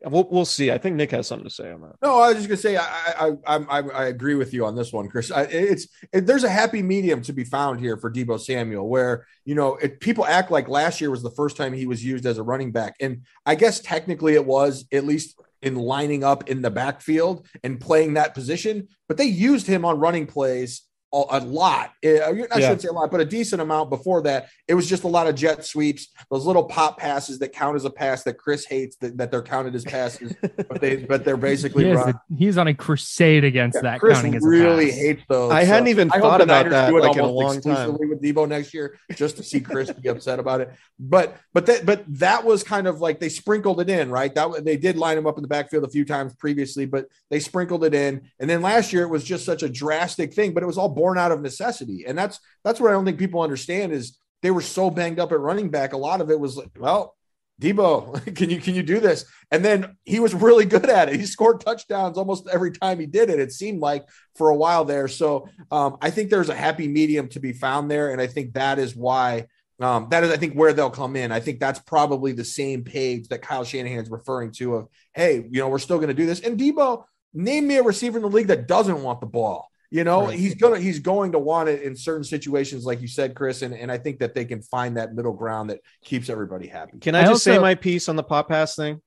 we'll 0.03 0.29
we'll 0.31 0.45
see. 0.45 0.71
I 0.71 0.79
think 0.79 0.97
Nick 0.97 1.11
has 1.13 1.27
something 1.27 1.49
to 1.49 1.55
say 1.55 1.71
on 1.71 1.81
that. 1.83 1.97
No, 2.03 2.21
I 2.21 2.29
was 2.29 2.37
just 2.37 2.49
gonna 2.49 2.57
say 2.57 2.77
I 2.77 2.85
I 3.19 3.31
I, 3.47 3.57
I, 3.57 3.79
I 3.91 4.05
agree 4.07 4.35
with 4.35 4.53
you 4.53 4.67
on 4.67 4.75
this 4.77 4.93
one, 4.93 5.09
Chris. 5.09 5.31
I, 5.31 5.43
it's 5.43 5.89
it, 6.13 6.27
there's 6.27 6.45
a 6.45 6.51
happy 6.51 6.83
medium 6.83 7.23
to 7.23 7.33
be 7.33 7.45
found 7.45 7.81
here 7.81 7.97
for 7.97 8.11
Deebo 8.13 8.39
Samuel, 8.41 8.89
where 8.89 9.27
you 9.45 9.55
know 9.55 9.77
it, 9.77 10.01
people 10.01 10.27
act 10.27 10.51
like 10.51 10.69
last 10.69 11.01
year 11.01 11.11
was 11.11 11.23
the 11.23 11.31
first 11.31 11.57
time 11.57 11.73
he 11.73 11.87
was 11.87 12.05
used 12.05 12.27
as 12.27 12.39
a 12.39 12.43
running 12.43 12.73
back, 12.73 12.97
and 13.01 13.23
I 13.47 13.55
guess 13.55 13.81
technically 13.81 14.35
it 14.35 14.45
was 14.45 14.87
at 14.93 15.05
least 15.05 15.41
in 15.63 15.77
lining 15.77 16.23
up 16.23 16.51
in 16.51 16.61
the 16.61 16.71
backfield 16.71 17.47
and 17.63 17.81
playing 17.81 18.15
that 18.15 18.35
position, 18.35 18.87
but 19.09 19.17
they 19.17 19.25
used 19.25 19.67
him 19.67 19.87
on 19.87 19.99
running 19.99 20.27
plays 20.27 20.83
a, 21.15 21.39
a 21.39 21.41
lot. 21.41 21.93
Eh, 22.03 22.19
I 22.21 22.61
shouldn't 22.61 22.83
say 22.83 22.89
a 22.89 22.93
lot, 22.93 23.11
but 23.11 23.21
a 23.21 23.25
decent 23.25 23.63
amount 23.63 23.91
before 23.91 24.23
that. 24.23 24.49
It 24.67 24.75
was 24.75 24.89
just 24.89 25.05
a 25.05 25.09
lot 25.09 25.27
of 25.27 25.35
jet 25.35 25.65
sweeps, 25.65 26.09
those 26.31 26.47
little 26.47 26.65
pop 26.65 26.99
passes 26.99 27.39
that 27.39 27.53
count 27.53 27.77
as 27.77 27.85
a 27.85 27.91
pass 27.91 28.23
that 28.25 28.39
Chris 28.39 28.65
hates 28.65 28.97
that, 28.97 29.17
that 29.19 29.31
they're 29.31 29.43
counted 29.43 29.75
as 29.75 29.85
passes, 29.85 30.35
but 30.43 30.81
they 30.81 30.97
but 30.97 31.25
they're 31.25 31.37
basically 31.37 31.85
He 31.85 31.93
run. 31.93 32.11
a- 32.11 32.21
he's 32.35 32.59
on 32.59 32.67
a 32.69 32.75
crusade 32.75 33.45
against 33.45 33.81
that 33.83 34.01
Chris 34.01 34.17
counting 34.17 34.35
as 34.37 34.45
a 34.45 34.49
really 34.49 34.87
pass. 34.91 34.99
hates 34.99 35.23
those. 35.29 35.53
I 35.53 35.65
hadn't 35.65 35.89
even 35.89 36.11
I 36.13 36.19
thought 36.19 36.41
about 36.41 36.67
Niners 36.67 36.73
that, 36.73 36.91
do 36.91 36.97
it 36.99 37.01
like, 37.03 37.13
in 37.17 37.21
a 37.21 37.27
almost 37.27 37.45
long 37.45 37.61
time. 37.63 37.73
exclusively 37.73 38.07
with 38.09 38.23
Deebo 38.23 38.49
next 38.49 38.75
year, 38.75 38.99
just 39.15 39.37
to 39.37 39.43
see 39.43 39.61
Chris 39.61 39.91
be 39.93 40.09
upset 40.09 40.39
about 40.39 40.61
it. 40.63 40.73
But 40.99 41.37
but 41.53 41.67
that 41.67 41.87
but 41.87 42.05
that 42.19 42.45
was 42.45 42.63
kind 42.65 42.87
of 42.87 43.01
like 43.01 43.21
they 43.21 43.29
sprinkled 43.29 43.81
it 43.81 43.91
in, 43.91 44.11
right? 44.11 44.35
That 44.35 44.65
they 44.65 44.77
did 44.77 44.97
line 44.97 45.19
him 45.19 45.27
up 45.27 45.37
in 45.39 45.43
the 45.43 45.49
backfield 45.49 45.85
a 45.85 45.89
few 45.91 46.05
times 46.05 46.35
previously, 46.35 46.87
but 46.87 47.07
they 47.31 47.41
sprinkled 47.41 47.85
it 47.85 47.95
in. 47.95 48.23
And 48.41 48.49
then 48.49 48.63
last 48.63 48.93
year 48.93 49.03
it 49.03 49.09
was 49.11 49.25
just 49.25 49.45
such 49.45 49.63
a 49.63 49.69
drastic 49.69 50.33
thing, 50.35 50.53
but 50.55 50.63
it 50.63 50.67
was 50.67 50.79
all 50.79 50.89
born 51.05 51.19
out 51.19 51.33
of 51.33 51.43
necessity. 51.43 52.07
And 52.07 52.17
that's 52.17 52.41
that's 52.65 52.81
what 52.81 52.89
I 52.89 52.95
don't 52.95 53.05
think 53.05 53.19
people 53.19 53.43
understand 53.43 53.93
is 53.93 54.17
they 54.43 54.51
were 54.51 54.63
so 54.63 54.89
banged 54.89 55.21
up 55.21 55.33
at 55.33 55.39
running 55.39 55.69
back. 55.69 55.93
A 55.93 55.99
lot 55.99 56.23
of 56.23 56.31
it 56.31 56.41
was 56.41 56.57
like, 56.57 56.71
well, 56.79 57.15
Deebo, 57.61 58.35
can 58.37 58.49
you 58.49 58.59
can 58.59 58.75
you 58.75 58.83
do 58.83 59.01
this? 59.01 59.27
And 59.51 59.63
then 59.63 59.99
he 60.05 60.19
was 60.19 60.33
really 60.33 60.65
good 60.65 60.89
at 60.89 61.11
it. 61.11 61.21
He 61.21 61.27
scored 61.27 61.61
touchdowns 61.61 62.17
almost 62.17 62.49
every 62.51 62.73
time 62.73 62.99
he 62.99 63.05
did 63.05 63.29
it. 63.29 63.39
It 63.39 63.53
seemed 63.53 63.81
like 63.81 64.07
for 64.35 64.49
a 64.49 64.57
while 64.57 64.87
there. 64.87 65.07
So 65.09 65.47
um, 65.71 65.99
I 66.01 66.09
think 66.09 66.31
there's 66.31 66.49
a 66.49 66.55
happy 66.55 66.89
medium 66.89 67.29
to 67.29 67.39
be 67.39 67.53
found 67.53 67.91
there, 67.91 68.11
and 68.11 68.19
I 68.19 68.27
think 68.27 68.55
that 68.55 68.79
is 68.79 68.97
why 68.97 69.49
um, 69.81 70.09
that 70.09 70.25
is 70.25 70.31
I 70.31 70.39
think 70.39 70.55
where 70.55 70.73
they'll 70.73 70.89
come 70.89 71.17
in. 71.17 71.33
I 71.33 71.41
think 71.41 71.61
that's 71.61 71.81
probably 71.81 72.33
the 72.33 72.47
same 72.47 72.83
page 72.83 73.29
that 73.29 73.43
Kyle 73.43 73.65
Shanahan 73.65 74.05
is 74.05 74.11
referring 74.11 74.53
to 74.53 74.77
of 74.77 74.89
hey, 75.13 75.45
you 75.51 75.61
know, 75.61 75.69
we're 75.69 75.79
still 75.79 75.99
going 75.99 76.09
to 76.09 76.15
do 76.15 76.25
this. 76.25 76.41
And 76.41 76.59
Deebo, 76.59 77.05
name 77.35 77.67
me 77.67 77.77
a 77.77 77.83
receiver 77.83 78.17
in 78.17 78.23
the 78.23 78.31
league 78.31 78.47
that 78.47 78.67
doesn't 78.67 79.03
want 79.03 79.21
the 79.21 79.27
ball. 79.27 79.69
You 79.95 80.03
know, 80.03 80.27
Right. 80.27 80.37
he's 80.37 80.57
gonna 80.57 80.81
he's 80.81 80.99
going 80.99 81.31
to 81.33 81.39
want 81.39 81.69
it 81.69 81.83
in 81.83 81.95
certain 81.95 82.25
situations, 82.25 82.85
like 82.85 83.01
you 83.01 83.07
said, 83.07 83.37
Chris, 83.37 83.63
and, 83.63 83.73
and 83.73 83.93
I 83.93 83.99
think 83.99 84.19
that 84.19 84.35
they 84.35 84.45
can 84.45 84.61
find 84.61 84.97
that 84.97 85.15
middle 85.15 85.33
ground 85.33 85.71
that 85.71 85.79
keeps 86.03 86.29
everybody 86.29 86.67
happy. 86.67 86.99
Can 86.99 87.15
I, 87.15 87.21
I 87.21 87.27
just 87.27 87.45
say 87.45 87.61
my 87.61 87.77
piece 87.77 88.09
on 88.09 88.17
the 88.17 88.25
pop 88.25 88.49
pass 88.49 88.75
thing? 88.75 89.01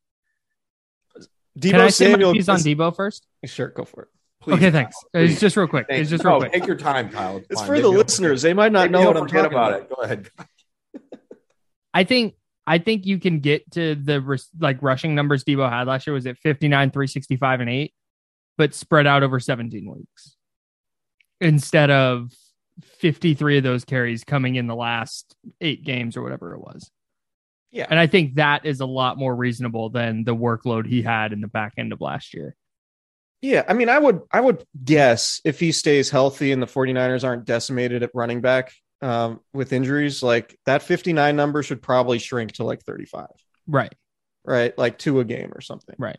Deebo 1.60 1.72
Can 1.72 1.82
I 1.82 1.90
say 1.90 2.12
Samuel. 2.12 2.30
my 2.32 2.38
piece 2.38 2.48
on 2.48 2.60
Deebo 2.60 2.96
first? 2.96 3.28
Sure, 3.44 3.68
go 3.68 3.84
for 3.84 4.04
it. 4.04 4.08
Please, 4.42 4.54
okay, 4.54 4.72
thanks. 4.72 4.96
Uh, 5.14 5.18
Kyle, 5.20 5.24
It's 5.30 5.42
just 5.42 5.58
real 5.58 5.68
quick. 5.68 5.88
Thank 5.90 6.00
It's 6.04 6.10
just 6.10 6.24
real 6.24 6.36
No, 6.36 6.40
quick. 6.40 6.54
Take 6.54 6.66
your 6.68 6.78
time, 6.78 7.10
Kyle. 7.10 7.36
It's 7.50 7.60
fine. 7.60 7.66
for 7.66 7.72
Maybe 7.74 7.82
the 7.82 7.90
you'll 7.90 7.98
listeners. 7.98 8.42
They 8.42 8.54
might 8.54 8.72
not 8.72 8.90
Maybe 8.90 9.04
know 9.04 9.08
what 9.10 9.18
I'm 9.18 9.28
talking 9.28 9.46
about 9.52 9.74
about. 9.74 9.82
it. 9.82 9.90
Go 9.94 10.02
ahead. 10.04 10.30
I 11.94 12.06
think 12.06 12.36
I 12.66 12.78
think 12.78 13.06
you 13.06 13.20
can 13.20 13.42
get 13.42 13.70
to 13.72 13.96
the 13.96 14.40
like 14.58 14.82
rushing 14.82 15.16
numbers 15.16 15.44
Deebo 15.44 15.70
had 15.70 15.86
last 15.88 16.08
year 16.08 16.14
was 16.14 16.26
at 16.28 16.38
59, 16.38 16.92
365, 16.92 17.60
and 17.60 17.70
eight, 17.70 17.94
but 18.58 18.74
spread 18.74 19.06
out 19.06 19.22
over 19.24 19.42
17 19.42 19.94
weeks 19.94 20.37
instead 21.42 21.90
of 21.92 22.32
53 23.00 23.58
of 23.58 23.64
those 23.64 23.86
carries 23.86 24.24
coming 24.24 24.56
in 24.56 24.68
the 24.68 24.76
last 24.76 25.36
eight 25.62 25.84
games 25.84 26.16
or 26.18 26.22
whatever 26.24 26.54
it 26.54 26.60
was. 26.60 26.90
Yeah. 27.72 27.88
And 27.90 28.00
I 28.00 28.08
think 28.08 28.36
that 28.36 28.66
is 28.66 28.80
a 28.80 28.86
lot 28.86 29.18
more 29.18 29.36
reasonable 29.36 29.90
than 29.90 30.24
the 30.24 30.36
workload 30.36 30.88
he 30.88 31.02
had 31.02 31.34
in 31.34 31.42
the 31.42 31.48
back 31.48 31.74
end 31.78 31.92
of 31.94 32.02
last 32.02 32.34
year. 32.34 32.56
Yeah, 33.42 33.64
I 33.68 33.74
mean, 33.74 33.88
I 33.88 34.00
would 34.00 34.22
I 34.32 34.42
would 34.42 34.64
guess 34.84 35.42
if 35.46 35.60
he 35.60 35.72
stays 35.72 36.10
healthy 36.10 36.52
and 36.52 36.62
the 36.62 36.66
49ers 36.68 37.24
aren't 37.24 37.46
decimated 37.46 38.02
at 38.02 38.10
running 38.16 38.42
back 38.42 38.72
um, 39.04 39.42
with 39.54 39.74
injuries, 39.74 40.24
like 40.24 40.58
that 40.66 40.82
59 40.82 41.36
number 41.36 41.62
should 41.62 41.84
probably 41.84 42.18
shrink 42.18 42.54
to 42.54 42.64
like 42.64 42.82
35, 42.82 43.28
Right. 43.68 43.94
right? 44.44 44.76
Like 44.76 44.98
two 44.98 45.20
a 45.20 45.26
game 45.26 45.52
or 45.54 45.62
something, 45.62 45.96
Right. 46.00 46.18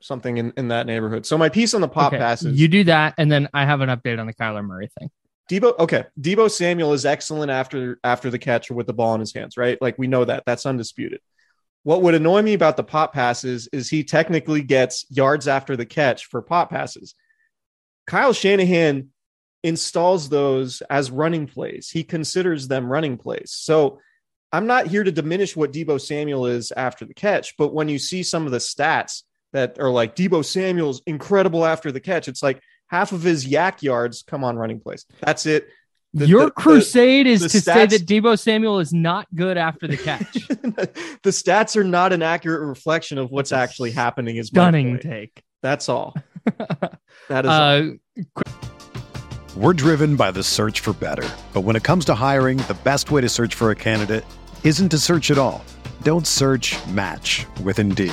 Something 0.00 0.38
in, 0.38 0.52
in 0.56 0.68
that 0.68 0.86
neighborhood. 0.86 1.26
So 1.26 1.38
my 1.38 1.48
piece 1.48 1.74
on 1.74 1.80
the 1.80 1.88
pop 1.88 2.12
Okay, 2.12 2.18
passes, 2.18 2.58
You 2.58 2.68
do 2.68 2.84
that, 2.84 3.14
and 3.18 3.30
then 3.30 3.48
I 3.54 3.64
have 3.64 3.80
an 3.80 3.88
update 3.88 4.18
on 4.18 4.26
the 4.26 4.34
Kyler 4.34 4.64
Murray 4.64 4.90
thing. 4.98 5.10
Deebo, 5.50 5.78
okay, 5.78 6.04
Deebo 6.20 6.50
Samuel 6.50 6.92
is 6.92 7.06
excellent 7.06 7.50
after 7.50 8.00
after 8.02 8.30
the 8.30 8.38
catcher 8.38 8.74
with 8.74 8.86
the 8.86 8.92
ball 8.92 9.14
in 9.14 9.20
his 9.20 9.32
hands, 9.32 9.56
right? 9.56 9.80
Like 9.80 9.96
we 9.98 10.08
know 10.08 10.24
that 10.24 10.42
that's 10.44 10.66
undisputed. 10.66 11.20
What 11.84 12.02
would 12.02 12.14
annoy 12.14 12.42
me 12.42 12.54
about 12.54 12.76
the 12.76 12.82
pop 12.82 13.12
passes 13.12 13.68
is 13.72 13.88
he 13.88 14.02
technically 14.02 14.62
gets 14.62 15.06
yards 15.08 15.46
after 15.46 15.76
the 15.76 15.86
catch 15.86 16.26
for 16.26 16.42
pop 16.42 16.70
passes. 16.70 17.14
Kyle 18.08 18.32
Shanahan 18.32 19.10
installs 19.62 20.28
those 20.28 20.80
as 20.90 21.12
running 21.12 21.46
plays. 21.46 21.88
He 21.90 22.02
considers 22.02 22.66
them 22.66 22.86
running 22.86 23.16
plays. 23.16 23.52
So 23.52 24.00
I'm 24.52 24.66
not 24.66 24.86
here 24.86 25.04
to 25.04 25.12
diminish 25.12 25.56
what 25.56 25.72
Deebo 25.72 26.00
Samuel 26.00 26.46
is 26.46 26.72
after 26.72 27.04
the 27.04 27.14
catch, 27.14 27.56
but 27.56 27.74
when 27.74 27.88
you 27.88 27.98
see 27.98 28.22
some 28.22 28.46
of 28.46 28.52
the 28.52 28.58
stats 28.58 29.22
that 29.52 29.78
are 29.78 29.90
like 29.90 30.14
Deebo 30.16 30.44
Samuel's 30.44 31.02
incredible 31.06 31.64
after 31.64 31.90
the 31.92 32.00
catch, 32.00 32.28
it's 32.28 32.42
like 32.42 32.60
half 32.88 33.12
of 33.12 33.22
his 33.22 33.46
YAC 33.46 33.82
yards 33.82 34.22
come 34.22 34.44
on 34.44 34.56
running 34.56 34.80
plays. 34.80 35.06
That's 35.20 35.46
it. 35.46 35.68
The- 36.14 36.26
Your 36.26 36.40
the- 36.40 36.46
the- 36.46 36.50
crusade 36.52 37.26
is 37.26 37.42
the 37.42 37.48
to 37.50 37.60
say 37.60 37.86
that 37.86 38.06
Deebo 38.06 38.38
Samuel 38.38 38.78
is 38.80 38.92
not 38.92 39.26
good 39.34 39.56
after 39.58 39.86
the 39.86 39.96
catch. 39.96 40.32
the 40.48 41.30
stats 41.30 41.76
are 41.76 41.84
not 41.84 42.12
an 42.12 42.22
accurate 42.22 42.66
reflection 42.66 43.18
of 43.18 43.30
what's 43.30 43.52
actually 43.52 43.90
happening. 43.90 44.36
Is 44.36 44.46
Stunning 44.48 44.92
point. 44.92 45.02
take. 45.02 45.42
That's 45.62 45.88
all. 45.88 46.14
That 47.28 47.44
is 47.44 47.50
all. 47.50 47.98
Uh, 48.38 48.42
We're 49.56 49.72
driven 49.72 50.14
by 50.16 50.30
the 50.30 50.42
search 50.44 50.78
for 50.80 50.92
better. 50.92 51.28
But 51.52 51.62
when 51.62 51.74
it 51.76 51.82
comes 51.82 52.04
to 52.06 52.14
hiring, 52.14 52.58
the 52.58 52.76
best 52.84 53.10
way 53.10 53.20
to 53.20 53.28
search 53.28 53.54
for 53.54 53.70
a 53.70 53.74
candidate 53.74 54.24
isn't 54.64 54.90
to 54.90 54.98
search 54.98 55.30
at 55.30 55.38
all. 55.38 55.64
Don't 56.02 56.26
search 56.26 56.76
match 56.88 57.46
with 57.64 57.78
Indeed. 57.78 58.12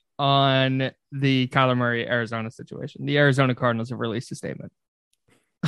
on 0.21 0.91
the 1.11 1.47
Kyler 1.47 1.75
Murray 1.75 2.07
Arizona 2.07 2.51
situation. 2.51 3.07
The 3.07 3.17
Arizona 3.17 3.55
Cardinals 3.55 3.89
have 3.89 3.99
released 3.99 4.31
a 4.31 4.35
statement. 4.35 4.71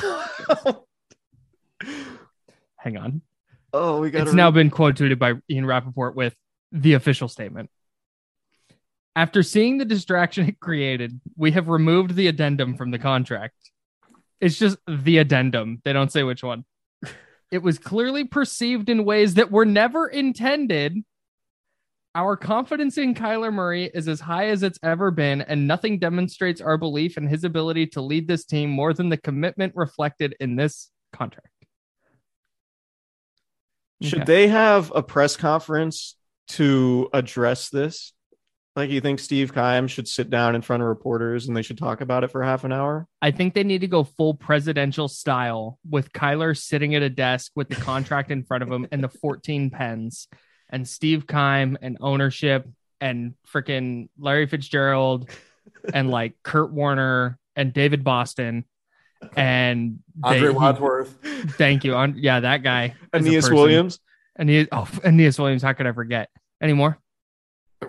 Hang 2.78 2.98
on. 2.98 3.24
oh, 3.74 4.00
we 4.00 4.12
got 4.12 4.22
It's 4.28 4.36
now 4.36 4.52
been 4.52 4.70
quoted 4.70 5.18
by 5.18 5.34
Ian 5.50 5.66
Rapoport 5.66 6.16
with 6.16 6.36
the 6.72 6.94
official 6.94 7.28
statement. 7.28 7.72
After 9.16 9.42
seeing 9.42 9.80
the 9.80 9.86
distraction 9.86 10.48
it 10.48 10.60
created, 10.60 11.20
we 11.36 11.50
have 11.54 11.68
removed 11.68 12.16
the 12.16 12.28
addendum 12.28 12.78
from 12.78 12.92
the 12.92 13.00
contract. 13.00 13.56
It's 14.40 14.60
just 14.60 14.78
the 14.88 15.18
addendum. 15.18 15.82
They 15.84 15.94
don't 15.94 16.12
say 16.12 16.22
which 16.22 16.44
one. 16.44 16.64
It 17.50 17.64
was 17.64 17.80
clearly 17.80 18.24
perceived 18.24 18.88
in 18.88 19.04
ways 19.04 19.34
that 19.34 19.50
were 19.50 19.66
never 19.66 20.08
intended. 20.08 21.04
Our 22.16 22.38
confidence 22.38 23.00
in 23.00 23.16
Kyler 23.16 23.52
Murray 23.52 23.86
is 23.92 24.08
as 24.08 24.20
high 24.20 24.50
as 24.50 24.62
it's 24.62 24.78
ever 24.84 25.10
been, 25.10 25.42
and 25.42 25.68
nothing 25.68 25.98
demonstrates 25.98 26.62
our 26.62 26.78
belief 26.78 27.18
in 27.18 27.26
his 27.28 27.44
ability 27.44 27.88
to 27.88 28.02
lead 28.02 28.28
this 28.28 28.46
team 28.46 28.70
more 28.70 28.94
than 28.94 29.10
the 29.10 29.18
commitment 29.18 29.74
reflected 29.76 30.36
in 30.40 30.56
this 30.56 30.92
contract. 31.12 31.48
Should 34.04 34.20
Okay. 34.22 34.26
they 34.26 34.48
have 34.48 34.92
a 34.94 35.02
press 35.02 35.36
conference 35.36 36.16
to 36.50 37.10
address 37.14 37.70
this? 37.70 38.14
Like, 38.76 38.92
you 38.92 39.02
think 39.02 39.20
Steve 39.20 39.52
Keim 39.54 39.88
should 39.88 40.08
sit 40.08 40.30
down 40.30 40.54
in 40.56 40.62
front 40.62 40.84
of 40.84 40.90
reporters 40.90 41.48
and 41.48 41.58
they 41.58 41.62
should 41.64 41.78
talk 41.80 42.02
about 42.02 42.24
it 42.24 42.32
for 42.32 42.44
half 42.44 42.64
an 42.64 42.72
hour? 42.72 43.08
I 43.24 43.32
think 43.32 43.56
they 43.56 43.64
need 43.64 43.82
to 43.82 43.88
go 43.88 44.04
full 44.04 44.36
presidential 44.36 45.08
style 45.08 45.80
with 45.90 46.12
Kyler 46.12 46.56
sitting 46.56 46.94
at 46.94 47.02
a 47.02 47.10
desk 47.10 47.52
with 47.56 47.70
the 47.70 47.76
contract 47.76 48.30
in 48.30 48.44
front 48.44 48.62
of 48.62 48.72
him 48.72 48.88
and 48.92 49.04
the 49.04 49.10
14 49.10 49.72
pens 49.72 50.28
and 50.74 50.88
Steve 50.88 51.28
Keim 51.28 51.78
and 51.82 51.98
ownership 52.02 52.68
and 53.00 53.36
freaking 53.54 54.10
Larry 54.18 54.48
Fitzgerald 54.48 55.30
and 55.94 56.10
like 56.10 56.34
Kurt 56.44 56.72
Warner 56.74 57.38
and 57.56 57.72
David 57.72 58.04
Boston 58.04 58.66
and 59.38 60.00
they- 60.16 60.30
Andre 60.30 60.50
he- 60.50 60.56
Wadsworth. 60.56 61.16
thank 61.58 61.84
you. 61.86 61.94
On, 61.96 62.16
yeah, 62.18 62.40
that 62.42 62.64
guy. 62.64 62.86
is 62.88 62.94
a 63.14 63.18
Aeneas 63.18 63.46
person. 63.46 63.56
Williams? 63.56 64.00
Aeneas, 64.40 64.68
oh, 64.72 64.90
Aeneas 65.06 65.38
Williams. 65.40 65.62
How 65.62 65.74
could 65.74 65.86
I 65.88 65.92
forget? 65.92 66.30
Any 66.62 66.74
more? 66.74 66.98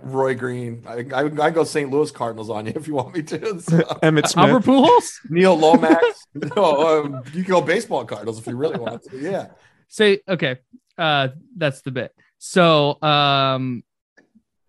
Roy 0.03 0.35
Green. 0.35 0.85
I, 0.87 1.07
I, 1.15 1.21
I 1.47 1.51
go 1.51 1.65
St. 1.65 1.91
Louis 1.91 2.11
Cardinals 2.11 2.51
on 2.51 2.67
you 2.67 2.73
if 2.77 2.87
you 2.87 2.95
want 2.95 3.15
me 3.15 3.23
to. 3.23 3.39
So, 3.61 3.79
Emmitt 4.03 4.27
Smith. 4.29 4.37
Albert 4.51 4.65
Pujols? 4.65 5.09
Neil 5.31 5.57
Lomax. 5.57 6.05
no, 6.35 7.03
um, 7.05 7.23
you 7.33 7.43
can 7.45 7.51
go 7.55 7.61
baseball 7.63 8.05
Cardinals 8.05 8.39
if 8.39 8.47
you 8.47 8.57
really 8.57 8.79
want 8.79 9.03
to. 9.05 9.19
Yeah. 9.19 9.47
Say 9.89 10.21
okay. 10.29 10.59
Uh 10.99 11.29
that's 11.57 11.83
the 11.83 11.91
bit. 11.93 12.13
So 12.47 13.01
um 13.01 13.83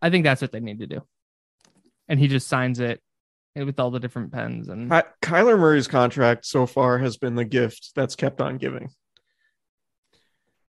I 0.02 0.10
think 0.10 0.24
that's 0.24 0.42
what 0.42 0.54
they 0.54 0.62
need 0.62 0.80
to 0.80 0.88
do. 0.88 1.02
And 2.08 2.18
he 2.18 2.30
just 2.30 2.48
signs 2.48 2.80
it 2.80 3.02
with 3.54 3.80
all 3.82 3.92
the 3.92 4.00
different 4.00 4.32
pens 4.32 4.70
and 4.70 4.90
Ky- 4.90 5.02
Kyler 5.22 5.60
Murray's 5.60 5.88
contract 5.88 6.46
so 6.46 6.66
far 6.66 7.00
has 7.00 7.18
been 7.18 7.36
the 7.36 7.44
gift 7.44 7.92
that's 7.94 8.16
kept 8.16 8.40
on 8.40 8.58
giving. 8.58 8.92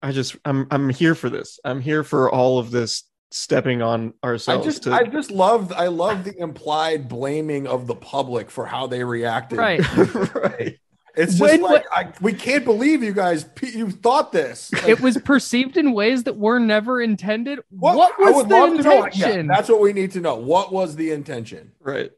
I 0.04 0.12
just 0.12 0.36
I'm 0.46 0.68
I'm 0.70 0.90
here 0.90 1.16
for 1.16 1.32
this. 1.32 1.60
I'm 1.66 1.82
here 1.82 2.04
for 2.04 2.30
all 2.30 2.60
of 2.60 2.70
this 2.70 3.04
stepping 3.32 3.82
on 3.82 4.14
ourselves. 4.24 4.68
I 4.68 4.68
ourselves 4.68 4.68
just 4.68 4.84
to 4.84 4.92
I 4.94 5.04
just 5.06 5.32
love 5.32 5.74
I 5.74 5.88
love 5.88 6.24
the 6.24 6.38
implied 6.38 7.10
blaming 7.10 7.66
of 7.66 7.88
the 7.88 7.96
public 7.96 8.52
for 8.52 8.68
how 8.68 8.86
they 8.86 9.04
reacted. 9.04 9.58
right. 9.58 9.82
right. 10.36 10.78
It's 11.16 11.34
just 11.38 11.42
When- 11.42 11.62
like 11.62 11.86
I, 11.92 12.12
we 12.22 12.34
can't 12.34 12.64
believe 12.66 13.04
you 13.04 13.14
guys 13.14 13.46
you 13.62 13.90
thought 13.92 14.32
this. 14.32 14.72
Like, 14.72 14.84
It 14.88 15.02
was 15.02 15.18
perceived 15.18 15.78
in 15.78 15.92
ways 15.94 16.24
that 16.24 16.38
were 16.38 16.60
never 16.60 17.02
intended. 17.02 17.60
What, 17.70 18.14
I 18.20 18.32
was 18.32 18.48
the 18.48 18.50
love 18.56 18.78
to 18.78 18.84
know- 18.84 18.92
yeah, 18.92 19.06
intention? 19.06 19.48
that's 19.48 19.70
what 19.70 19.82
we 19.82 19.94
need 19.94 20.12
to 20.12 20.22
know. 20.22 20.36
What 20.36 20.72
was 20.72 20.96
the 20.96 21.12
intention? 21.12 21.72
Right. 21.80 22.12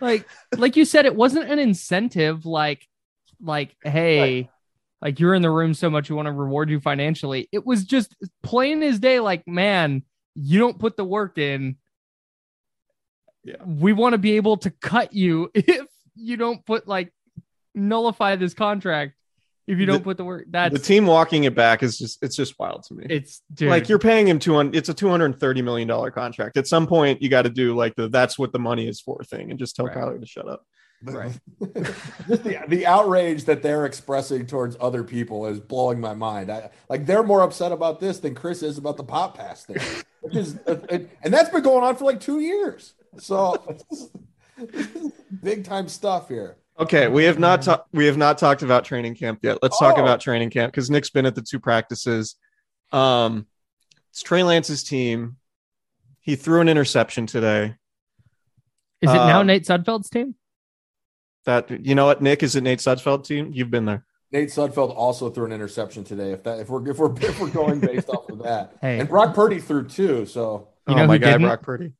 like 0.00 0.26
like 0.56 0.76
you 0.76 0.84
said, 0.84 1.04
it 1.06 1.14
wasn't 1.14 1.50
an 1.50 1.58
incentive 1.58 2.46
like 2.46 2.88
like, 3.44 3.76
hey, 3.82 4.48
like 5.02 5.18
you're 5.20 5.34
in 5.34 5.42
the 5.42 5.50
room 5.50 5.74
so 5.74 5.90
much 5.90 6.08
we 6.08 6.16
want 6.16 6.26
to 6.26 6.32
reward 6.32 6.70
you 6.70 6.80
financially. 6.80 7.48
It 7.52 7.66
was 7.66 7.84
just 7.84 8.14
plain 8.42 8.82
as 8.82 8.98
day, 9.00 9.18
like, 9.20 9.46
man, 9.48 10.04
you 10.34 10.58
don't 10.60 10.78
put 10.78 10.96
the 10.96 11.04
work 11.04 11.38
in. 11.38 11.76
Yeah. 13.44 13.56
We 13.66 13.92
want 13.92 14.12
to 14.12 14.18
be 14.18 14.36
able 14.36 14.56
to 14.58 14.70
cut 14.70 15.12
you 15.12 15.50
if 15.54 15.86
you 16.14 16.36
don't 16.36 16.64
put 16.64 16.86
like 16.86 17.12
nullify 17.74 18.36
this 18.36 18.54
contract 18.54 19.14
if 19.66 19.78
you 19.78 19.86
don't 19.86 19.98
The- 19.98 20.04
put 20.04 20.16
the 20.16 20.24
work. 20.24 20.46
That's 20.50 20.72
the 20.72 20.78
team 20.80 21.06
walking 21.06 21.44
it 21.44 21.54
back 21.54 21.82
is 21.82 21.96
just 21.98 22.22
it's 22.22 22.36
just 22.36 22.58
wild 22.58 22.82
to 22.88 22.94
me. 22.94 23.06
it's 23.08 23.42
dude, 23.54 23.70
like 23.70 23.88
you're 23.88 23.98
paying 23.98 24.26
him 24.28 24.38
two 24.38 24.54
hundred. 24.54 24.76
it's 24.76 24.88
a 24.88 24.94
230 24.94 25.62
million 25.62 25.86
dollar 25.88 26.10
contract. 26.10 26.56
At 26.56 26.66
some 26.66 26.86
point 26.86 27.22
you 27.22 27.28
got 27.28 27.42
to 27.42 27.50
do 27.50 27.74
like 27.76 27.94
the 27.94 28.08
that's 28.08 28.38
what 28.38 28.52
the 28.52 28.58
money 28.58 28.88
is 28.88 29.00
for 29.00 29.22
thing 29.24 29.50
and 29.50 29.58
just 29.58 29.76
tell 29.76 29.86
Right. 29.86 29.96
Kyler 29.96 30.20
to 30.20 30.26
shut 30.26 30.48
up. 30.48 30.64
Right. 31.04 31.32
Just 32.28 32.44
the, 32.44 32.62
the 32.68 32.86
outrage 32.86 33.44
that 33.46 33.60
they're 33.60 33.86
expressing 33.86 34.46
towards 34.46 34.76
other 34.80 35.02
people 35.02 35.46
is 35.48 35.58
blowing 35.58 35.98
my 35.98 36.14
mind. 36.14 36.48
I, 36.48 36.70
like 36.88 37.06
they're 37.06 37.24
more 37.24 37.40
upset 37.40 37.72
about 37.72 37.98
this 37.98 38.20
than 38.20 38.36
Chris 38.36 38.62
is 38.62 38.78
about 38.78 38.96
the 38.96 39.02
pop 39.02 39.36
pass 39.36 39.64
thing, 39.64 39.78
which 40.20 40.36
is, 40.36 40.58
and 40.64 41.08
that's 41.34 41.48
been 41.50 41.62
going 41.64 41.82
on 41.82 41.96
for 41.96 42.04
like 42.04 42.20
two 42.20 42.38
years. 42.38 42.94
So 43.18 43.56
big 45.42 45.64
time 45.64 45.88
stuff 45.88 46.28
here. 46.28 46.56
Okay, 46.78 47.06
we 47.08 47.24
have 47.24 47.38
not 47.38 47.62
ta- 47.62 47.84
we 47.92 48.06
have 48.06 48.16
not 48.16 48.38
talked 48.38 48.62
about 48.62 48.84
training 48.84 49.14
camp 49.14 49.40
yet. 49.42 49.58
Let's 49.62 49.78
talk 49.78 49.98
Oh. 49.98 50.02
about 50.02 50.20
training 50.20 50.50
camp 50.50 50.72
because 50.72 50.90
Nick's 50.90 51.10
been 51.10 51.26
at 51.26 51.34
the 51.34 51.42
two 51.42 51.60
practices. 51.60 52.36
Um, 52.92 53.46
it's 54.10 54.22
Trey 54.22 54.42
Lance's 54.42 54.82
team. 54.82 55.36
He 56.20 56.34
threw 56.36 56.60
an 56.60 56.68
interception 56.68 57.26
today. 57.26 57.74
is 59.00 59.10
it 59.10 59.14
now 59.14 59.40
um, 59.40 59.46
Nate 59.46 59.64
Sudfeld's 59.64 60.08
team? 60.08 60.34
That 61.44 61.84
you 61.84 61.94
know 61.94 62.06
what, 62.06 62.22
Nick 62.22 62.42
is 62.42 62.54
it 62.56 62.62
Nate 62.62 62.78
Sudfeld 62.78 63.24
team? 63.26 63.50
You've 63.52 63.70
been 63.70 63.84
there. 63.84 64.04
Nate 64.30 64.48
Sudfeld 64.48 64.94
also 64.96 65.28
threw 65.28 65.44
an 65.44 65.52
interception 65.52 66.04
today. 66.04 66.30
If 66.32 66.42
that 66.44 66.60
if 66.60 66.68
we're 66.70 66.88
if 66.88 66.98
we're 66.98 67.12
if 67.20 67.38
we're 67.40 67.50
going 67.50 67.80
based 67.80 68.08
off 68.08 68.28
of 68.30 68.42
that, 68.44 68.76
Hey. 68.80 68.98
and 69.00 69.08
Brock 69.08 69.34
Purdy 69.34 69.58
threw 69.60 69.86
two. 69.86 70.24
So 70.24 70.68
You 70.88 70.94
oh 70.94 70.96
know 70.98 71.06
my 71.06 71.14
who 71.14 71.18
guy, 71.18 71.32
didn't? 71.32 71.42
Brock 71.48 71.62
Purdy. 71.62 71.92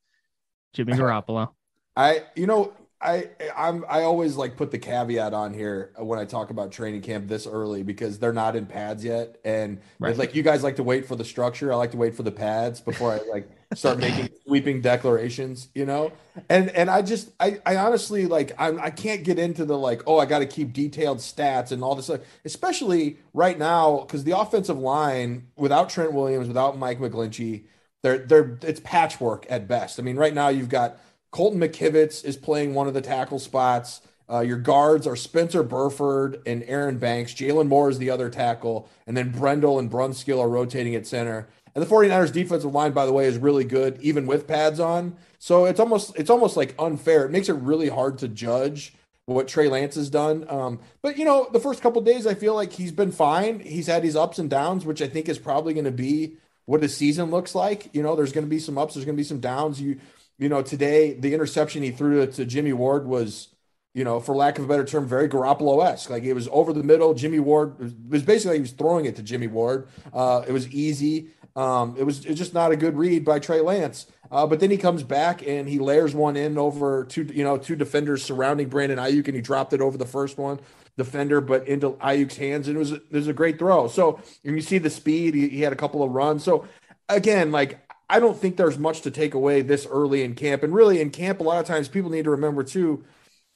Jimmy 0.72 0.94
Garoppolo. 0.94 1.50
I, 1.94 2.22
you 2.35 2.46
know, 2.46 2.72
I, 3.02 3.28
I'm, 3.56 3.84
I 3.88 4.02
always 4.02 4.36
like 4.36 4.56
put 4.56 4.70
the 4.70 4.78
caveat 4.78 5.34
on 5.34 5.52
here 5.54 5.92
when 5.98 6.18
I 6.18 6.24
talk 6.24 6.50
about 6.50 6.72
training 6.72 7.02
camp 7.02 7.28
this 7.28 7.46
early 7.46 7.82
because 7.82 8.18
they're 8.18 8.32
not 8.32 8.56
in 8.56 8.66
pads 8.66 9.04
yet, 9.04 9.38
and 9.44 9.80
Right. 9.98 10.18
like 10.18 10.34
you 10.34 10.42
guys 10.42 10.62
like 10.62 10.76
to 10.76 10.82
wait 10.82 11.06
for 11.06 11.16
the 11.16 11.24
structure. 11.24 11.72
I 11.72 11.76
like 11.76 11.90
to 11.92 11.96
wait 11.96 12.14
for 12.14 12.22
the 12.22 12.32
pads 12.32 12.80
before 12.80 13.12
I 13.12 13.20
like 13.30 13.50
start 13.74 13.98
making 13.98 14.28
sweeping 14.46 14.80
declarations, 14.80 15.68
you 15.74 15.84
know. 15.86 16.12
And 16.48 16.70
and 16.70 16.90
I 16.90 17.02
just, 17.02 17.30
I, 17.40 17.60
I 17.66 17.76
honestly 17.76 18.26
like, 18.26 18.52
I'm, 18.58 18.78
I 18.80 18.90
can't 18.90 19.24
get 19.24 19.38
into 19.38 19.64
the 19.64 19.76
like, 19.76 20.02
oh, 20.06 20.18
I 20.18 20.26
got 20.26 20.40
to 20.40 20.46
keep 20.46 20.72
detailed 20.72 21.18
stats 21.18 21.72
and 21.72 21.82
all 21.82 21.94
this 21.94 22.06
stuff, 22.06 22.20
especially 22.44 23.18
right 23.34 23.58
now 23.58 24.00
because 24.00 24.24
the 24.24 24.36
offensive 24.38 24.78
line 24.78 25.48
without 25.56 25.90
Trent 25.90 26.12
Williams, 26.12 26.48
without 26.48 26.78
Mike 26.78 27.00
McGlinchey, 27.00 27.64
they're 28.02 28.18
they're 28.18 28.58
it's 28.62 28.80
patchwork 28.80 29.46
at 29.48 29.68
best. 29.68 29.98
I 29.98 30.02
mean, 30.02 30.16
right 30.16 30.34
now 30.34 30.48
you've 30.48 30.68
got 30.68 30.98
Colton 31.33 31.61
McKivitz 31.61 32.25
is 32.25 32.37
playing 32.37 32.75
one 32.75 32.87
of 32.87 32.95
the 32.95 33.01
tackle 33.01 33.40
spots. 33.40 34.03
Uh, 34.31 34.40
your 34.40 34.59
guards 34.59 35.07
are 35.07 35.16
Spencer 35.16 35.62
Burford 35.62 36.40
and 36.47 36.62
Aaron 36.66 36.99
Banks. 36.99 37.35
Jaylon 37.35 37.68
Moore 37.68 37.90
is 37.90 37.99
the 37.99 38.11
other 38.11 38.31
tackle. 38.31 38.88
And 39.07 39.16
then 39.16 39.31
Brendel 39.31 39.79
and 39.79 39.90
Brunskill 39.90 40.40
are 40.40 40.49
rotating 40.49 40.95
at 40.95 41.07
center. 41.07 41.49
And 41.75 41.83
the 41.83 41.88
49ers 41.88 42.33
defensive 42.33 42.73
line, 42.73 42.92
by 42.92 43.07
the 43.07 43.12
way, 43.12 43.25
is 43.27 43.38
really 43.38 43.64
good, 43.64 43.99
even 44.01 44.27
with 44.27 44.47
pads 44.47 44.79
on. 44.79 45.16
So 45.38 45.64
it's 45.64 45.81
almost 45.81 46.14
it's 46.16 46.31
almost 46.31 46.57
like 46.57 46.75
unfair. 46.79 47.25
It 47.25 47.31
makes 47.31 47.49
it 47.49 47.55
really 47.55 47.88
hard 47.88 48.18
to 48.18 48.29
judge 48.29 48.95
what 49.25 49.49
Trey 49.49 49.68
Lance 49.68 49.95
has 49.95 50.11
done. 50.11 50.45
Um, 50.49 50.81
but 51.01 51.16
you 51.16 51.25
know, 51.25 51.49
the 51.51 51.61
first 51.61 51.81
couple 51.81 52.03
days, 52.03 52.27
I 52.27 52.35
feel 52.35 52.55
like 52.55 52.73
he's 52.73 52.92
been 52.92 53.12
fine. 53.12 53.61
He's 53.61 53.87
had 53.87 54.05
his 54.05 54.16
ups 54.16 54.38
and 54.38 54.51
downs, 54.51 54.85
which 54.85 55.01
I 55.01 55.09
think 55.09 55.29
is 55.29 55.38
probably 55.38 55.73
going 55.73 55.85
to 55.85 55.90
be 55.90 56.37
what 56.66 56.83
his 56.83 56.97
season 56.97 57.31
looks 57.31 57.55
like. 57.55 57.88
You 57.95 58.03
know, 58.03 58.16
there's 58.16 58.33
going 58.33 58.47
to 58.47 58.51
be 58.51 58.59
some 58.59 58.77
ups, 58.79 58.95
there's 58.95 59.07
going 59.07 59.16
to 59.16 59.21
be 59.21 59.27
some 59.27 59.40
downs. 59.40 59.81
You, 59.81 59.99
you 60.42 60.48
know, 60.48 60.61
today 60.61 61.14
the 61.14 61.35
interception 61.35 61.83
he 61.83 61.92
threw 61.92 62.26
to, 62.26 62.44
Jimmy 62.44 62.72
Ward 62.72 63.07
was, 63.07 63.48
you 63.94 64.02
know, 64.02 64.18
for 64.18 64.35
lack 64.35 64.59
of 64.59 64.64
a 64.64 64.68
better 64.68 64.85
term, 64.85 65.07
very 65.07 65.28
Garoppolo 65.28 65.85
esque. 65.87 66.11
Like 66.11 66.24
it 66.24 66.35
was 66.35 66.48
over 66.50 66.72
the 66.72 66.83
middle. 66.83 67.14
Jimmy 67.14 67.38
Ward 67.38 67.76
it 67.81 67.94
was 68.11 68.22
basically 68.22 68.57
he 68.57 68.62
was 68.62 68.72
throwing 68.72 69.05
it 69.05 69.14
to 69.16 69.22
Jimmy 69.22 69.46
Ward. 69.46 69.88
Uh, 70.12 70.42
it 70.46 70.52
was 70.52 70.68
easy. 70.70 71.28
Um, 71.55 71.94
it 71.96 72.05
was 72.05 72.24
it's 72.24 72.38
just 72.38 72.55
not 72.55 72.72
a 72.72 72.76
good 72.76 72.96
read 72.96 73.24
by 73.24 73.38
Trey 73.38 73.61
Lance. 73.61 74.07
Uh, 74.33 74.46
but 74.46 74.59
then 74.61 74.70
he 74.70 74.78
comes 74.78 75.02
back 75.02 75.46
and 75.46 75.68
he 75.68 75.78
layers 75.78 76.14
one 76.14 76.37
in 76.37 76.59
over 76.59 77.05
two, 77.05 77.22
you 77.24 77.44
know, 77.44 77.59
two 77.59 77.76
defenders 77.76 78.24
surrounding 78.24 78.68
Brandon 78.68 78.98
Aiyuk, 78.98 79.26
and 79.26 79.37
he 79.37 79.42
dropped 79.42 79.72
it 79.74 79.81
over 79.81 79.96
the 79.96 80.07
first 80.07 80.38
one 80.38 80.59
defender, 80.96 81.40
but 81.40 81.68
into 81.68 81.90
Aiyuk's 81.92 82.37
hands, 82.37 82.66
and 82.66 82.76
it 82.76 82.78
was 82.78 82.92
it 82.92 83.12
was 83.12 83.28
a 83.28 83.33
great 83.33 83.59
throw. 83.59 83.87
So 83.87 84.20
and 84.44 84.57
you 84.57 84.62
see 84.62 84.78
the 84.78 84.90
speed. 84.90 85.35
He, 85.35 85.48
he 85.48 85.61
had 85.61 85.72
a 85.72 85.76
couple 85.76 86.02
of 86.02 86.11
runs. 86.11 86.42
So 86.42 86.66
again, 87.09 87.52
like 87.52 87.87
I 88.12 88.20
don't 88.20 88.37
think 88.37 88.59
there's 88.59 88.79
much 88.79 89.01
to 89.01 89.11
take 89.11 89.33
away 89.33 89.62
this 89.62 89.87
early 89.90 90.22
in 90.22 90.35
camp. 90.35 90.62
And 90.62 90.75
really, 90.75 91.01
in 91.01 91.09
camp, 91.09 91.40
a 91.40 91.42
lot 91.42 91.61
of 91.61 91.66
times 91.66 91.88
people 91.88 92.11
need 92.11 92.25
to 92.25 92.31
remember 92.31 92.62
too, 92.62 93.05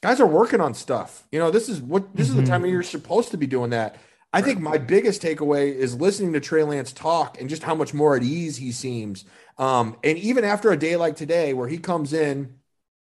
guys 0.02 0.18
are 0.18 0.26
working 0.26 0.62
on 0.62 0.72
stuff. 0.72 1.28
You 1.30 1.38
know, 1.38 1.50
this 1.50 1.68
is 1.68 1.82
what 1.82 2.16
this 2.16 2.30
is 2.30 2.34
the 2.34 2.46
time 2.46 2.62
of 2.62 2.66
year 2.68 2.76
you're 2.76 2.82
supposed 2.82 3.32
to 3.32 3.36
be 3.36 3.46
doing 3.46 3.70
that. 3.70 3.96
I 4.32 4.40
think 4.40 4.60
my 4.60 4.78
biggest 4.78 5.22
takeaway 5.22 5.74
is 5.74 5.94
listening 5.94 6.32
to 6.32 6.40
Trey 6.40 6.62
Lance 6.62 6.92
talk 6.92 7.38
and 7.38 7.50
just 7.50 7.62
how 7.62 7.74
much 7.74 7.92
more 7.92 8.16
at 8.16 8.22
ease 8.22 8.56
he 8.56 8.72
seems. 8.72 9.26
Um, 9.58 9.96
and 10.02 10.16
even 10.18 10.44
after 10.44 10.70
a 10.70 10.76
day 10.76 10.96
like 10.96 11.16
today, 11.16 11.52
where 11.52 11.68
he 11.68 11.76
comes 11.76 12.14
in 12.14 12.54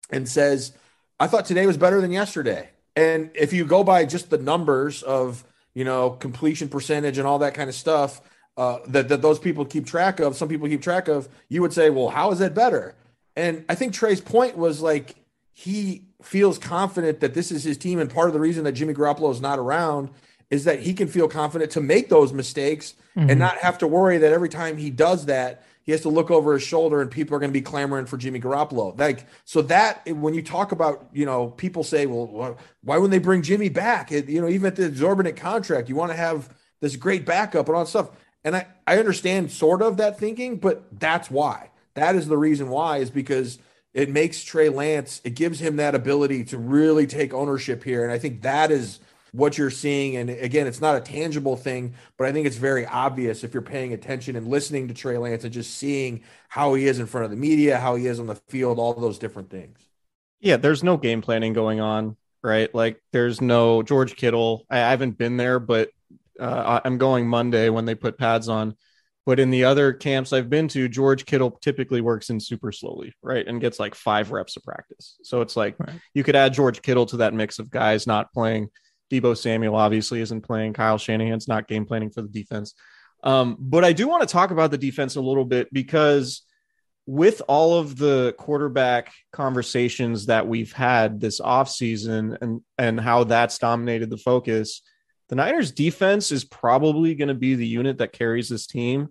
and 0.09 0.27
says, 0.27 0.73
I 1.19 1.27
thought 1.27 1.45
today 1.45 1.67
was 1.67 1.77
better 1.77 2.01
than 2.01 2.11
yesterday. 2.11 2.69
And 2.95 3.29
if 3.35 3.53
you 3.53 3.65
go 3.65 3.83
by 3.83 4.05
just 4.05 4.31
the 4.31 4.37
numbers 4.39 5.03
of, 5.03 5.43
you 5.75 5.85
know, 5.85 6.11
completion 6.11 6.67
percentage 6.67 7.19
and 7.19 7.27
all 7.27 7.39
that 7.39 7.53
kind 7.53 7.69
of 7.69 7.75
stuff 7.75 8.21
uh, 8.57 8.79
that, 8.87 9.09
that 9.09 9.21
those 9.21 9.39
people 9.39 9.65
keep 9.65 9.85
track 9.85 10.19
of, 10.19 10.35
some 10.35 10.47
people 10.47 10.67
keep 10.67 10.81
track 10.81 11.07
of, 11.07 11.27
you 11.49 11.61
would 11.61 11.73
say, 11.73 11.89
well, 11.89 12.09
how 12.09 12.31
is 12.31 12.39
that 12.39 12.53
better? 12.53 12.95
And 13.35 13.65
I 13.67 13.75
think 13.75 13.93
Trey's 13.93 14.21
point 14.21 14.57
was 14.57 14.81
like, 14.81 15.15
he 15.53 16.05
feels 16.21 16.57
confident 16.57 17.19
that 17.21 17.33
this 17.33 17.51
is 17.51 17.63
his 17.63 17.77
team. 17.77 17.99
And 17.99 18.09
part 18.09 18.27
of 18.27 18.33
the 18.33 18.39
reason 18.39 18.63
that 18.65 18.73
Jimmy 18.73 18.93
Garoppolo 18.93 19.31
is 19.31 19.41
not 19.41 19.59
around 19.59 20.09
is 20.49 20.65
that 20.65 20.79
he 20.81 20.93
can 20.93 21.07
feel 21.07 21.27
confident 21.27 21.71
to 21.71 21.81
make 21.81 22.09
those 22.09 22.31
mistakes 22.31 22.93
Mhm. 23.15 23.29
and 23.31 23.39
not 23.39 23.57
have 23.57 23.77
to 23.79 23.87
worry 23.87 24.17
that 24.19 24.31
every 24.31 24.49
time 24.49 24.77
he 24.77 24.89
does 24.89 25.25
that, 25.25 25.63
he 25.83 25.91
has 25.91 26.01
to 26.01 26.09
look 26.09 26.31
over 26.31 26.53
his 26.53 26.63
shoulder 26.63 27.01
and 27.01 27.11
people 27.11 27.35
are 27.35 27.39
going 27.39 27.49
to 27.51 27.53
be 27.53 27.61
clamoring 27.61 28.05
for 28.05 28.17
Jimmy 28.17 28.39
Garoppolo. 28.39 28.97
Like, 28.97 29.25
so 29.45 29.61
that 29.63 30.07
when 30.07 30.33
you 30.33 30.41
talk 30.41 30.71
about, 30.71 31.07
you 31.11 31.25
know, 31.25 31.47
people 31.47 31.83
say, 31.83 32.05
well, 32.05 32.57
why 32.83 32.97
wouldn't 32.97 33.11
they 33.11 33.17
bring 33.19 33.41
Jimmy 33.41 33.69
back? 33.69 34.11
It- 34.11 34.29
you 34.29 34.39
know, 34.41 34.47
even 34.47 34.67
at 34.67 34.75
the 34.75 34.85
exorbitant 34.85 35.35
contract, 35.37 35.89
you 35.89 35.95
want 35.95 36.11
to 36.11 36.17
have 36.17 36.49
this 36.81 36.95
great 36.95 37.25
backup 37.25 37.67
and 37.67 37.75
all 37.75 37.83
that 37.83 37.89
stuff. 37.89 38.09
And 38.43 38.55
I, 38.55 38.67
I 38.85 38.97
understand 38.97 39.51
sort 39.51 39.81
of 39.81 39.97
that 39.97 40.19
thinking, 40.19 40.57
but 40.57 40.83
that's 40.99 41.31
why. 41.31 41.69
That 41.93 42.15
is 42.15 42.27
the 42.27 42.37
reason 42.37 42.69
why, 42.69 42.97
is 42.97 43.09
because 43.09 43.59
it 43.93 44.09
makes 44.09 44.43
Trey 44.43 44.69
Lance, 44.69 45.21
it 45.23 45.35
gives 45.35 45.59
him 45.59 45.75
that 45.77 45.95
ability 45.95 46.45
to 46.45 46.57
really 46.57 47.05
take 47.05 47.33
ownership 47.33 47.83
here. 47.83 48.03
And 48.03 48.11
I 48.11 48.17
think 48.17 48.41
that 48.41 48.71
is 48.71 48.99
what 49.31 49.57
you're 49.57 49.69
seeing. 49.69 50.15
And 50.15 50.29
again, 50.29 50.67
it's 50.67 50.81
not 50.81 50.95
a 50.95 51.01
tangible 51.01 51.57
thing, 51.57 51.93
but 52.17 52.27
I 52.27 52.31
think 52.31 52.47
it's 52.47 52.57
very 52.57 52.85
obvious 52.85 53.43
if 53.43 53.53
you're 53.53 53.61
paying 53.61 53.93
attention 53.93 54.35
and 54.35 54.47
listening 54.47 54.87
to 54.87 54.93
Trey 54.93 55.17
Lance 55.17 55.43
and 55.43 55.53
just 55.53 55.75
seeing 55.75 56.21
how 56.49 56.73
he 56.75 56.87
is 56.87 56.99
in 56.99 57.07
front 57.07 57.25
of 57.25 57.31
the 57.31 57.37
media, 57.37 57.79
how 57.79 57.95
he 57.95 58.07
is 58.07 58.19
on 58.19 58.27
the 58.27 58.35
field, 58.35 58.79
all 58.79 58.93
those 58.93 59.19
different 59.19 59.49
things. 59.49 59.77
Yeah, 60.39 60.57
there's 60.57 60.83
no 60.83 60.97
game 60.97 61.21
planning 61.21 61.53
going 61.53 61.79
on, 61.79 62.15
right? 62.43 62.73
Like 62.73 63.01
there's 63.11 63.41
no 63.41 63.81
George 63.81 64.15
Kittle. 64.15 64.65
I, 64.69 64.77
haven't 64.77 65.17
been 65.17 65.37
there, 65.37 65.59
but 65.59 65.89
uh, 66.39 66.79
I'm 66.83 66.97
going 66.97 67.27
Monday 67.27 67.69
when 67.69 67.85
they 67.85 67.95
put 67.95 68.17
pads 68.17 68.49
on. 68.49 68.75
But 69.25 69.39
in 69.39 69.51
the 69.51 69.63
other 69.63 69.93
camps 69.93 70.33
I've 70.33 70.49
been 70.49 70.67
to, 70.69 70.89
George 70.89 71.25
Kittle 71.25 71.51
typically 71.61 72.01
works 72.01 72.29
in 72.29 72.41
super 72.41 72.73
slowly, 72.73 73.13
right? 73.21 73.47
And 73.47 73.61
gets 73.61 73.79
like 73.79 73.95
five 73.95 74.31
reps 74.31 74.57
of 74.57 74.63
practice. 74.63 75.15
So 75.23 75.39
it's 75.41 75.55
like 75.55 75.79
Right. 75.79 75.97
you 76.13 76.23
could 76.23 76.35
add 76.35 76.53
George 76.53 76.81
Kittle 76.81 77.05
to 77.07 77.17
that 77.17 77.33
mix 77.33 77.57
of 77.57 77.71
guys 77.71 78.05
not 78.05 78.33
playing. 78.33 78.67
Deebo 79.11 79.37
Samuel 79.37 79.75
obviously 79.75 80.19
isn't 80.19 80.41
playing. 80.41 80.73
Kyle 80.73 80.97
Shanahan's 80.97 81.47
not 81.47 81.69
game 81.69 81.85
planning 81.85 82.09
for 82.09 82.21
the 82.21 82.27
defense. 82.27 82.73
Um, 83.23 83.55
but 83.59 83.85
I 83.85 83.93
do 83.93 84.09
want 84.09 84.21
to 84.21 84.27
talk 84.27 84.51
about 84.51 84.71
the 84.71 84.77
defense 84.77 85.15
a 85.15 85.21
little 85.21 85.45
bit 85.45 85.71
because 85.71 86.41
with 87.05 87.41
all 87.47 87.77
of 87.79 87.97
the 87.97 88.33
quarterback 88.37 89.13
conversations 89.31 90.25
that 90.25 90.47
we've 90.47 90.73
had 90.73 91.19
this 91.19 91.39
offseason 91.39 92.37
and 92.41 92.61
and 92.77 92.99
how 92.99 93.23
that's 93.23 93.57
dominated 93.57 94.09
the 94.09 94.17
focus, 94.17 94.81
the 95.33 95.37
Niners 95.37 95.71
defense 95.71 96.31
is 96.31 96.45
probably 96.45 97.15
going 97.15 97.29
to 97.29 97.33
be 97.33 97.55
the 97.55 97.65
unit 97.65 97.97
that 97.97 98.13
carries 98.13 98.49
this 98.49 98.67
team. 98.67 99.09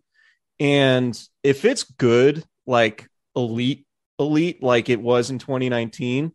And 0.61 1.21
if 1.43 1.65
it's 1.65 1.83
good, 1.83 2.45
like 2.65 3.09
elite, 3.35 3.85
elite, 4.21 4.63
like 4.63 4.89
it 4.89 5.01
was 5.01 5.31
in 5.31 5.41
2019, 5.41 6.33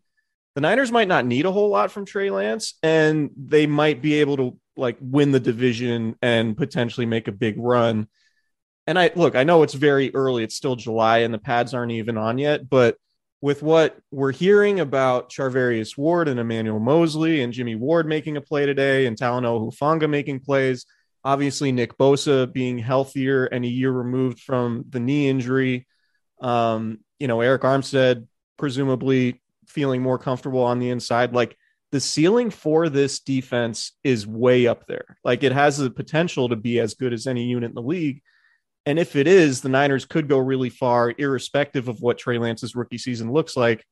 the 0.55 0.61
Niners 0.61 0.91
might 0.91 1.07
not 1.07 1.25
need 1.25 1.45
a 1.45 1.53
whole 1.53 1.69
lot 1.69 1.89
from 1.89 2.03
Trey 2.03 2.29
Lance, 2.29 2.73
and 2.83 3.29
they 3.37 3.65
might 3.65 4.01
be 4.01 4.15
able 4.15 4.35
to 4.35 4.59
like 4.75 4.97
win 4.99 5.31
the 5.31 5.39
division 5.39 6.17
and 6.21 6.57
potentially 6.57 7.05
make 7.05 7.29
a 7.29 7.31
big 7.31 7.55
run. 7.57 8.09
And 8.87 8.99
I 8.99 9.11
look, 9.15 9.37
I 9.37 9.45
know 9.45 9.63
it's 9.63 9.73
very 9.73 10.13
early, 10.13 10.43
it's 10.43 10.57
still 10.57 10.75
July, 10.75 11.19
and 11.19 11.33
the 11.33 11.39
pads 11.39 11.73
aren't 11.73 11.93
even 11.93 12.17
on 12.17 12.39
yet, 12.39 12.69
but 12.69 12.97
with 13.41 13.61
what 13.61 13.97
we're 14.11 14.31
hearing 14.31 14.79
about 14.79 15.29
Charvarius 15.29 15.97
Ward 15.97 16.27
and 16.27 16.39
Emmanuel 16.39 16.79
Moseley 16.79 17.41
and 17.41 17.53
Jimmy 17.53 17.75
Ward 17.75 18.07
making 18.07 18.37
a 18.37 18.41
play 18.41 18.65
today 18.65 19.05
and 19.05 19.15
Talanoa 19.15 19.71
Hufanga 19.71 20.09
making 20.09 20.39
plays, 20.39 20.85
obviously 21.23 21.71
Nick 21.71 21.97
Bosa 21.97 22.51
being 22.51 22.79
healthier 22.79 23.45
and 23.45 23.63
a 23.63 23.67
year 23.67 23.91
removed 23.91 24.39
from 24.39 24.85
the 24.89 24.99
knee 24.99 25.29
injury. 25.29 25.85
Um, 26.41 26.99
you 27.19 27.27
know, 27.27 27.37
Arik 27.37 27.59
Armstead 27.59 28.27
presumably 28.57 29.41
feeling 29.67 30.01
more 30.01 30.17
comfortable 30.17 30.63
on 30.63 30.79
the 30.79 30.89
inside. 30.89 31.33
Like 31.33 31.55
the 31.91 31.99
ceiling 31.99 32.49
for 32.49 32.89
this 32.89 33.19
defense 33.19 33.93
is 34.03 34.25
way 34.25 34.67
up 34.67 34.87
there. 34.87 35.17
Like 35.23 35.43
it 35.43 35.51
has 35.51 35.77
the 35.77 35.91
potential 35.91 36.49
to 36.49 36.55
be 36.55 36.79
as 36.79 36.95
good 36.95 37.13
as 37.13 37.27
any 37.27 37.45
unit 37.45 37.69
in 37.69 37.75
the 37.75 37.81
league. 37.81 38.21
And 38.87 38.97
if 38.97 39.17
it 39.17 39.27
is, 39.27 39.59
the 39.59 39.67
Niners 39.67 40.05
could 40.05 40.29
go 40.29 40.37
really 40.37 40.69
far, 40.69 41.13
irrespective 41.17 41.89
of 41.89 41.99
what 41.99 42.17
Trey 42.17 42.37
Lance's 42.37 42.73
rookie 42.73 42.97
season 42.97 43.33
looks 43.33 43.57
like. 43.57 43.85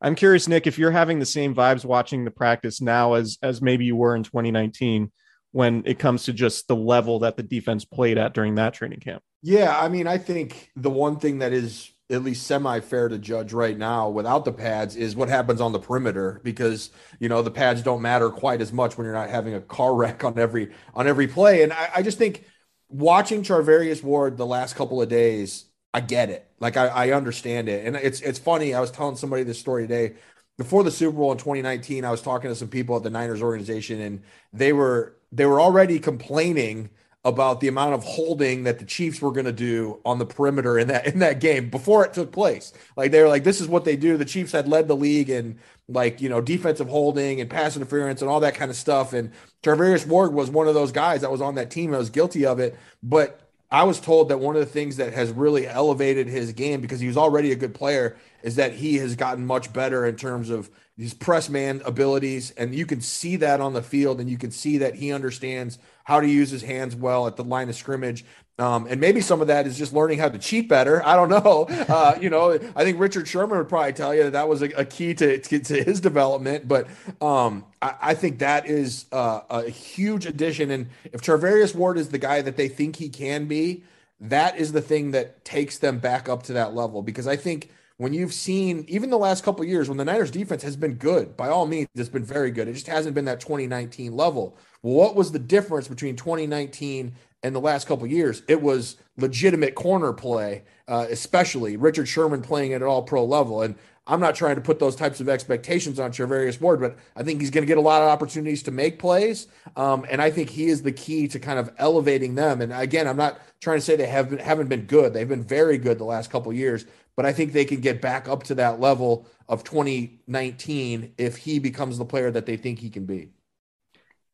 I'm 0.00 0.14
curious, 0.14 0.46
Nick, 0.46 0.68
if 0.68 0.78
you're 0.78 0.92
having 0.92 1.18
the 1.18 1.26
same 1.26 1.52
vibes 1.52 1.84
watching 1.84 2.24
the 2.24 2.30
practice 2.30 2.80
now 2.80 3.14
as 3.14 3.38
as 3.42 3.60
maybe 3.60 3.84
you 3.84 3.96
were 3.96 4.14
in 4.14 4.22
2019 4.22 5.10
when 5.50 5.82
it 5.84 5.98
comes 5.98 6.26
to 6.26 6.32
just 6.32 6.68
the 6.68 6.76
level 6.76 7.18
that 7.20 7.36
the 7.36 7.42
defense 7.42 7.84
played 7.84 8.18
at 8.18 8.34
during 8.34 8.54
that 8.54 8.72
training 8.72 9.00
camp. 9.00 9.20
Yeah, 9.42 9.76
I 9.76 9.88
mean, 9.88 10.06
I 10.06 10.16
think 10.16 10.70
the 10.76 10.90
one 10.90 11.16
thing 11.16 11.40
that 11.40 11.52
is 11.52 11.90
at 12.08 12.22
least 12.22 12.46
semi 12.46 12.78
fair 12.78 13.08
to 13.08 13.18
judge 13.18 13.52
right 13.52 13.76
now 13.76 14.08
without 14.08 14.44
the 14.44 14.52
pads 14.52 14.94
is 14.94 15.16
what 15.16 15.28
happens 15.28 15.60
on 15.60 15.72
the 15.72 15.80
perimeter 15.80 16.40
because 16.44 16.90
you 17.18 17.28
know 17.28 17.42
the 17.42 17.50
pads 17.50 17.82
don't 17.82 18.00
matter 18.00 18.30
quite 18.30 18.60
as 18.60 18.72
much 18.72 18.96
when 18.96 19.06
you're 19.06 19.14
not 19.14 19.28
having 19.28 19.54
a 19.54 19.60
car 19.60 19.92
wreck 19.92 20.22
on 20.22 20.38
every 20.38 20.70
on 20.94 21.08
every 21.08 21.26
play. 21.26 21.64
And 21.64 21.72
I, 21.72 21.90
I 21.96 22.02
just 22.02 22.16
think 22.16 22.44
watching 22.88 23.42
Charvarius 23.42 24.02
Ward 24.02 24.36
the 24.36 24.46
last 24.46 24.76
couple 24.76 25.00
of 25.02 25.08
days, 25.08 25.66
I 25.92 26.00
get 26.00 26.30
it. 26.30 26.48
Like 26.60 26.76
I, 26.76 26.86
I 26.86 27.10
understand 27.12 27.68
it. 27.68 27.86
And 27.86 27.96
it's 27.96 28.20
it's 28.20 28.38
funny. 28.38 28.74
I 28.74 28.80
was 28.80 28.90
telling 28.90 29.16
somebody 29.16 29.42
this 29.42 29.58
story 29.58 29.86
today. 29.86 30.14
Before 30.58 30.82
the 30.82 30.90
Super 30.90 31.16
Bowl 31.16 31.32
in 31.32 31.38
2019, 31.38 32.04
I 32.04 32.10
was 32.10 32.22
talking 32.22 32.48
to 32.48 32.54
some 32.54 32.68
people 32.68 32.96
at 32.96 33.02
the 33.02 33.10
Niners 33.10 33.42
organization, 33.42 34.00
and 34.00 34.22
they 34.52 34.72
were 34.72 35.16
they 35.32 35.46
were 35.46 35.60
already 35.60 35.98
complaining 35.98 36.90
about 37.24 37.60
the 37.60 37.66
amount 37.66 37.92
of 37.92 38.04
holding 38.04 38.62
that 38.62 38.78
the 38.78 38.84
Chiefs 38.84 39.20
were 39.20 39.32
going 39.32 39.46
to 39.46 39.52
do 39.52 40.00
on 40.04 40.18
the 40.18 40.24
perimeter 40.24 40.78
in 40.78 40.88
that 40.88 41.06
in 41.06 41.18
that 41.18 41.40
game 41.40 41.68
before 41.70 42.04
it 42.06 42.14
took 42.14 42.32
place. 42.32 42.72
Like 42.96 43.10
they 43.10 43.20
were 43.20 43.28
like, 43.28 43.44
this 43.44 43.60
is 43.60 43.68
what 43.68 43.84
they 43.84 43.96
do. 43.96 44.16
The 44.16 44.24
Chiefs 44.24 44.52
had 44.52 44.68
led 44.68 44.88
the 44.88 44.96
league 44.96 45.28
in 45.28 45.58
like 45.88 46.20
you 46.20 46.28
know 46.28 46.40
defensive 46.40 46.88
holding 46.88 47.40
and 47.40 47.48
pass 47.48 47.76
interference 47.76 48.20
and 48.20 48.30
all 48.30 48.40
that 48.40 48.54
kind 48.54 48.70
of 48.70 48.76
stuff. 48.76 49.12
And 49.12 49.30
Charvarius 49.62 50.06
Ward 50.06 50.32
was 50.32 50.50
one 50.50 50.68
of 50.68 50.74
those 50.74 50.92
guys 50.92 51.20
that 51.20 51.30
was 51.30 51.40
on 51.40 51.54
that 51.56 51.70
team 51.70 51.90
that 51.92 51.98
was 51.98 52.10
guilty 52.10 52.44
of 52.44 52.58
it. 52.58 52.76
But 53.02 53.40
I 53.70 53.82
was 53.82 53.98
told 53.98 54.28
that 54.28 54.38
one 54.38 54.54
of 54.54 54.60
the 54.60 54.66
things 54.70 54.96
that 54.96 55.12
has 55.12 55.30
really 55.30 55.66
elevated 55.66 56.28
his 56.28 56.52
game 56.52 56.80
because 56.80 57.00
he 57.00 57.08
was 57.08 57.16
already 57.16 57.50
a 57.50 57.56
good 57.56 57.74
player 57.74 58.16
is 58.42 58.56
that 58.56 58.74
he 58.74 58.96
has 58.96 59.16
gotten 59.16 59.44
much 59.44 59.72
better 59.72 60.06
in 60.06 60.14
terms 60.16 60.50
of 60.50 60.70
his 60.96 61.14
press 61.14 61.48
man 61.48 61.82
abilities. 61.84 62.52
And 62.52 62.74
you 62.74 62.86
can 62.86 63.00
see 63.00 63.36
that 63.36 63.60
on 63.60 63.74
the 63.74 63.82
field 63.82 64.20
and 64.20 64.30
you 64.30 64.38
can 64.38 64.52
see 64.52 64.78
that 64.78 64.94
he 64.94 65.12
understands 65.12 65.78
how 66.04 66.20
to 66.20 66.28
use 66.28 66.50
his 66.50 66.62
hands 66.62 66.94
well 66.94 67.26
at 67.26 67.36
the 67.36 67.44
line 67.44 67.68
of 67.68 67.74
scrimmage. 67.74 68.24
Um, 68.58 68.86
and 68.88 69.00
maybe 69.00 69.20
some 69.20 69.42
of 69.42 69.48
that 69.48 69.66
is 69.66 69.76
just 69.76 69.92
learning 69.92 70.18
how 70.18 70.30
to 70.30 70.38
cheat 70.38 70.68
better. 70.68 71.04
I 71.04 71.14
don't 71.14 71.28
know. 71.28 71.66
Uh, 71.96 72.18
you 72.20 72.30
know, 72.30 72.58
I 72.74 72.84
think 72.84 72.98
Richard 72.98 73.28
Sherman 73.28 73.58
would 73.58 73.68
probably 73.68 73.92
tell 73.92 74.14
you 74.14 74.24
that 74.24 74.32
that 74.32 74.48
was 74.48 74.60
a, 74.60 74.66
a 74.70 74.84
key 74.84 75.14
to, 75.14 75.38
to, 75.38 75.84
his 75.84 76.00
development. 76.00 76.66
But 76.66 76.88
um, 77.20 77.64
I, 77.80 77.94
I 78.02 78.14
think 78.14 78.40
that 78.40 78.66
is 78.66 79.06
uh, 79.12 79.42
a 79.48 79.70
huge 79.70 80.26
addition. 80.26 80.70
And 80.70 80.88
if 81.04 81.20
Charvarius 81.20 81.74
Ward 81.74 81.96
is 81.96 82.08
the 82.08 82.18
guy 82.18 82.42
that 82.42 82.56
they 82.56 82.68
think 82.68 82.96
he 82.96 83.08
can 83.08 83.46
be, 83.46 83.84
that 84.20 84.58
is 84.58 84.72
the 84.72 84.82
thing 84.82 85.12
that 85.12 85.44
takes 85.44 85.78
them 85.78 85.98
back 85.98 86.28
up 86.28 86.42
to 86.44 86.54
that 86.54 86.74
level. 86.74 87.02
Because 87.02 87.26
I 87.26 87.36
think 87.36 87.70
when 87.98 88.12
you've 88.12 88.34
seen 88.34 88.84
even 88.88 89.10
the 89.10 89.18
last 89.18 89.44
couple 89.44 89.62
of 89.62 89.68
years 89.68 89.88
when 89.88 89.98
the 89.98 90.04
Niners 90.04 90.30
defense 90.30 90.62
has 90.62 90.76
been 90.76 90.94
good, 90.94 91.36
by 91.36 91.48
all 91.48 91.66
means, 91.66 91.88
it's 91.94 92.08
been 92.08 92.24
very 92.24 92.50
good. 92.50 92.68
It 92.68 92.74
just 92.74 92.88
hasn't 92.88 93.14
been 93.14 93.24
that 93.26 93.40
2019 93.40 94.14
level. 94.14 94.56
Well, 94.82 94.94
what 94.94 95.16
was 95.16 95.32
the 95.32 95.38
difference 95.38 95.88
between 95.88 96.16
2019 96.16 97.14
and 97.46 97.54
the 97.54 97.60
last 97.60 97.86
couple 97.86 98.06
years? 98.06 98.42
It 98.48 98.60
was 98.60 98.96
legitimate 99.16 99.74
corner 99.74 100.12
play, 100.12 100.64
uh, 100.88 101.06
especially 101.08 101.76
Richard 101.76 102.08
Sherman 102.08 102.42
playing 102.42 102.72
at 102.72 102.82
an 102.82 102.88
all 102.88 103.02
pro 103.02 103.24
level. 103.24 103.62
And 103.62 103.76
I'm 104.08 104.20
not 104.20 104.34
trying 104.34 104.54
to 104.56 104.60
put 104.60 104.78
those 104.78 104.94
types 104.94 105.20
of 105.20 105.28
expectations 105.28 105.98
on 105.98 106.12
Charvarius 106.12 106.60
Ward, 106.60 106.80
but 106.80 106.96
I 107.16 107.22
think 107.22 107.40
he's 107.40 107.50
going 107.50 107.62
to 107.62 107.66
get 107.66 107.78
a 107.78 107.80
lot 107.80 108.02
of 108.02 108.08
opportunities 108.08 108.62
to 108.64 108.70
make 108.70 108.98
plays. 108.98 109.48
Um, 109.76 110.04
and 110.10 110.20
I 110.20 110.30
think 110.30 110.50
he 110.50 110.66
is 110.66 110.82
the 110.82 110.92
key 110.92 111.26
to 111.28 111.38
kind 111.38 111.58
of 111.58 111.72
elevating 111.78 112.34
them. 112.34 112.60
And 112.60 112.72
again, 112.72 113.08
I'm 113.08 113.16
not 113.16 113.40
trying 113.60 113.78
to 113.78 113.80
say 113.80 113.96
they 113.96 114.06
haven't 114.06 114.40
haven't 114.40 114.68
been 114.68 114.86
good. 114.86 115.12
They've 115.12 115.28
been 115.28 115.42
very 115.42 115.78
good 115.78 115.98
the 115.98 116.04
last 116.04 116.30
couple 116.30 116.52
years, 116.52 116.84
but 117.16 117.26
I 117.26 117.32
think 117.32 117.52
they 117.52 117.64
can 117.64 117.80
get 117.80 118.00
back 118.00 118.28
up 118.28 118.42
to 118.44 118.54
that 118.56 118.80
level 118.80 119.26
of 119.48 119.64
2019 119.64 121.14
if 121.18 121.36
he 121.36 121.58
becomes 121.58 121.98
the 121.98 122.04
player 122.04 122.30
that 122.30 122.46
they 122.46 122.56
think 122.56 122.78
he 122.78 122.90
can 122.90 123.06
be. 123.06 123.30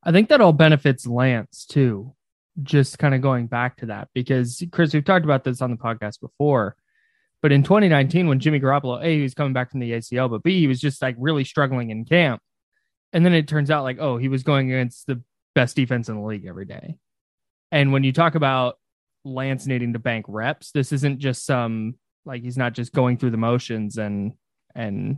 I 0.03 0.11
think 0.11 0.29
that 0.29 0.41
all 0.41 0.53
benefits 0.53 1.07
Lance 1.07 1.65
too. 1.65 2.13
Just 2.61 2.99
kind 2.99 3.15
of 3.15 3.21
going 3.21 3.47
back 3.47 3.77
to 3.77 3.87
that 3.87 4.09
because 4.13 4.63
Chris, 4.71 4.93
we've 4.93 5.03
talked 5.03 5.25
about 5.25 5.43
this 5.43 5.61
on 5.61 5.71
the 5.71 5.77
podcast 5.77 6.19
before, 6.21 6.75
but 7.41 7.51
in 7.51 7.63
2019 7.63 8.27
when 8.27 8.39
Jimmy 8.39 8.59
Garoppolo, 8.59 9.03
a 9.03 9.15
he 9.15 9.23
was 9.23 9.33
coming 9.33 9.53
back 9.53 9.71
from 9.71 9.79
the 9.79 9.91
ACL, 9.91 10.29
but 10.29 10.43
b 10.43 10.59
he 10.59 10.67
was 10.67 10.79
just 10.79 11.01
like 11.01 11.15
really 11.17 11.43
struggling 11.43 11.89
in 11.89 12.05
camp, 12.05 12.41
and 13.11 13.25
then 13.25 13.33
it 13.33 13.47
turns 13.47 13.71
out 13.71 13.83
like 13.83 13.97
oh 13.99 14.17
he 14.17 14.27
was 14.27 14.43
going 14.43 14.71
against 14.71 15.07
the 15.07 15.21
best 15.55 15.75
defense 15.75 16.09
in 16.09 16.15
the 16.15 16.21
league 16.21 16.45
every 16.45 16.65
day, 16.65 16.95
and 17.71 17.91
when 17.91 18.03
you 18.03 18.13
talk 18.13 18.35
about 18.35 18.75
Lance 19.25 19.65
needing 19.65 19.93
to 19.93 19.99
bank 19.99 20.25
reps, 20.27 20.71
this 20.71 20.91
isn't 20.91 21.19
just 21.19 21.45
some 21.45 21.95
like 22.25 22.43
he's 22.43 22.57
not 22.57 22.73
just 22.73 22.93
going 22.93 23.17
through 23.17 23.31
the 23.31 23.37
motions 23.37 23.97
and 23.97 24.33
and 24.75 25.17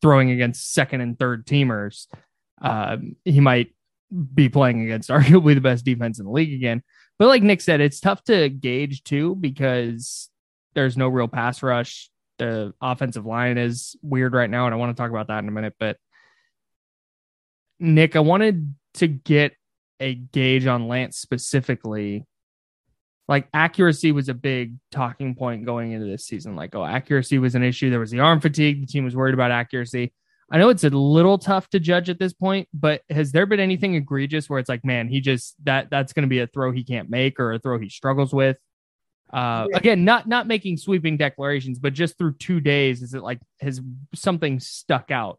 throwing 0.00 0.30
against 0.30 0.72
second 0.72 1.02
and 1.02 1.18
third 1.18 1.46
teamers, 1.46 2.06
um, 2.62 3.16
he 3.24 3.40
might 3.40 3.74
be 4.34 4.48
playing 4.48 4.82
against 4.82 5.08
arguably 5.10 5.54
the 5.54 5.60
best 5.60 5.84
defense 5.84 6.18
in 6.18 6.26
the 6.26 6.32
league 6.32 6.54
again. 6.54 6.82
But 7.18 7.28
like 7.28 7.42
Nick 7.42 7.60
said, 7.60 7.80
it's 7.80 8.00
tough 8.00 8.24
to 8.24 8.48
gauge 8.48 9.02
too 9.04 9.34
because 9.36 10.30
there's 10.74 10.96
no 10.96 11.08
real 11.08 11.28
pass 11.28 11.62
rush. 11.62 12.10
The 12.38 12.72
offensive 12.80 13.26
line 13.26 13.58
is 13.58 13.96
weird 14.02 14.32
right 14.32 14.48
now, 14.48 14.64
and 14.64 14.74
I 14.74 14.78
want 14.78 14.96
to 14.96 15.00
talk 15.00 15.10
about 15.10 15.28
that 15.28 15.40
in 15.40 15.48
a 15.48 15.52
minute. 15.52 15.74
But 15.78 15.98
Nick, 17.78 18.16
I 18.16 18.20
wanted 18.20 18.74
to 18.94 19.06
get 19.06 19.52
a 20.00 20.14
gauge 20.14 20.66
on 20.66 20.88
Lance 20.88 21.18
specifically. 21.18 22.24
Like 23.28 23.48
accuracy 23.54 24.10
was 24.10 24.28
a 24.28 24.34
big 24.34 24.76
talking 24.90 25.34
point 25.34 25.64
going 25.64 25.92
into 25.92 26.06
this 26.06 26.26
season. 26.26 26.56
Like, 26.56 26.74
oh, 26.74 26.84
accuracy 26.84 27.38
was 27.38 27.54
an 27.54 27.62
issue. 27.62 27.90
There 27.90 28.00
was 28.00 28.10
the 28.10 28.20
arm 28.20 28.40
fatigue. 28.40 28.80
The 28.80 28.86
team 28.86 29.04
was 29.04 29.14
worried 29.14 29.34
about 29.34 29.50
accuracy. 29.50 30.12
I 30.50 30.58
know 30.58 30.68
it's 30.68 30.82
a 30.82 30.90
little 30.90 31.38
tough 31.38 31.68
to 31.70 31.80
judge 31.80 32.10
at 32.10 32.18
this 32.18 32.32
point, 32.32 32.68
but 32.74 33.02
has 33.08 33.30
there 33.30 33.46
been 33.46 33.60
anything 33.60 33.94
egregious 33.94 34.50
where 34.50 34.58
it's 34.58 34.68
like, 34.68 34.84
man, 34.84 35.08
he 35.08 35.20
just 35.20 35.54
that 35.64 35.90
that's 35.90 36.12
going 36.12 36.24
to 36.24 36.28
be 36.28 36.40
a 36.40 36.46
throw 36.48 36.72
he 36.72 36.82
can't 36.82 37.08
make 37.08 37.38
or 37.38 37.52
a 37.52 37.58
throw 37.58 37.78
he 37.78 37.88
struggles 37.88 38.32
with? 38.32 38.58
Uh. 39.32 39.68
Again, 39.74 40.04
not 40.04 40.26
not 40.26 40.48
making 40.48 40.76
sweeping 40.76 41.16
declarations, 41.16 41.78
but 41.78 41.92
just 41.92 42.18
through 42.18 42.34
two 42.34 42.60
days, 42.60 43.00
is 43.00 43.14
it 43.14 43.22
like 43.22 43.38
has 43.60 43.80
something 44.14 44.58
stuck 44.58 45.12
out? 45.12 45.38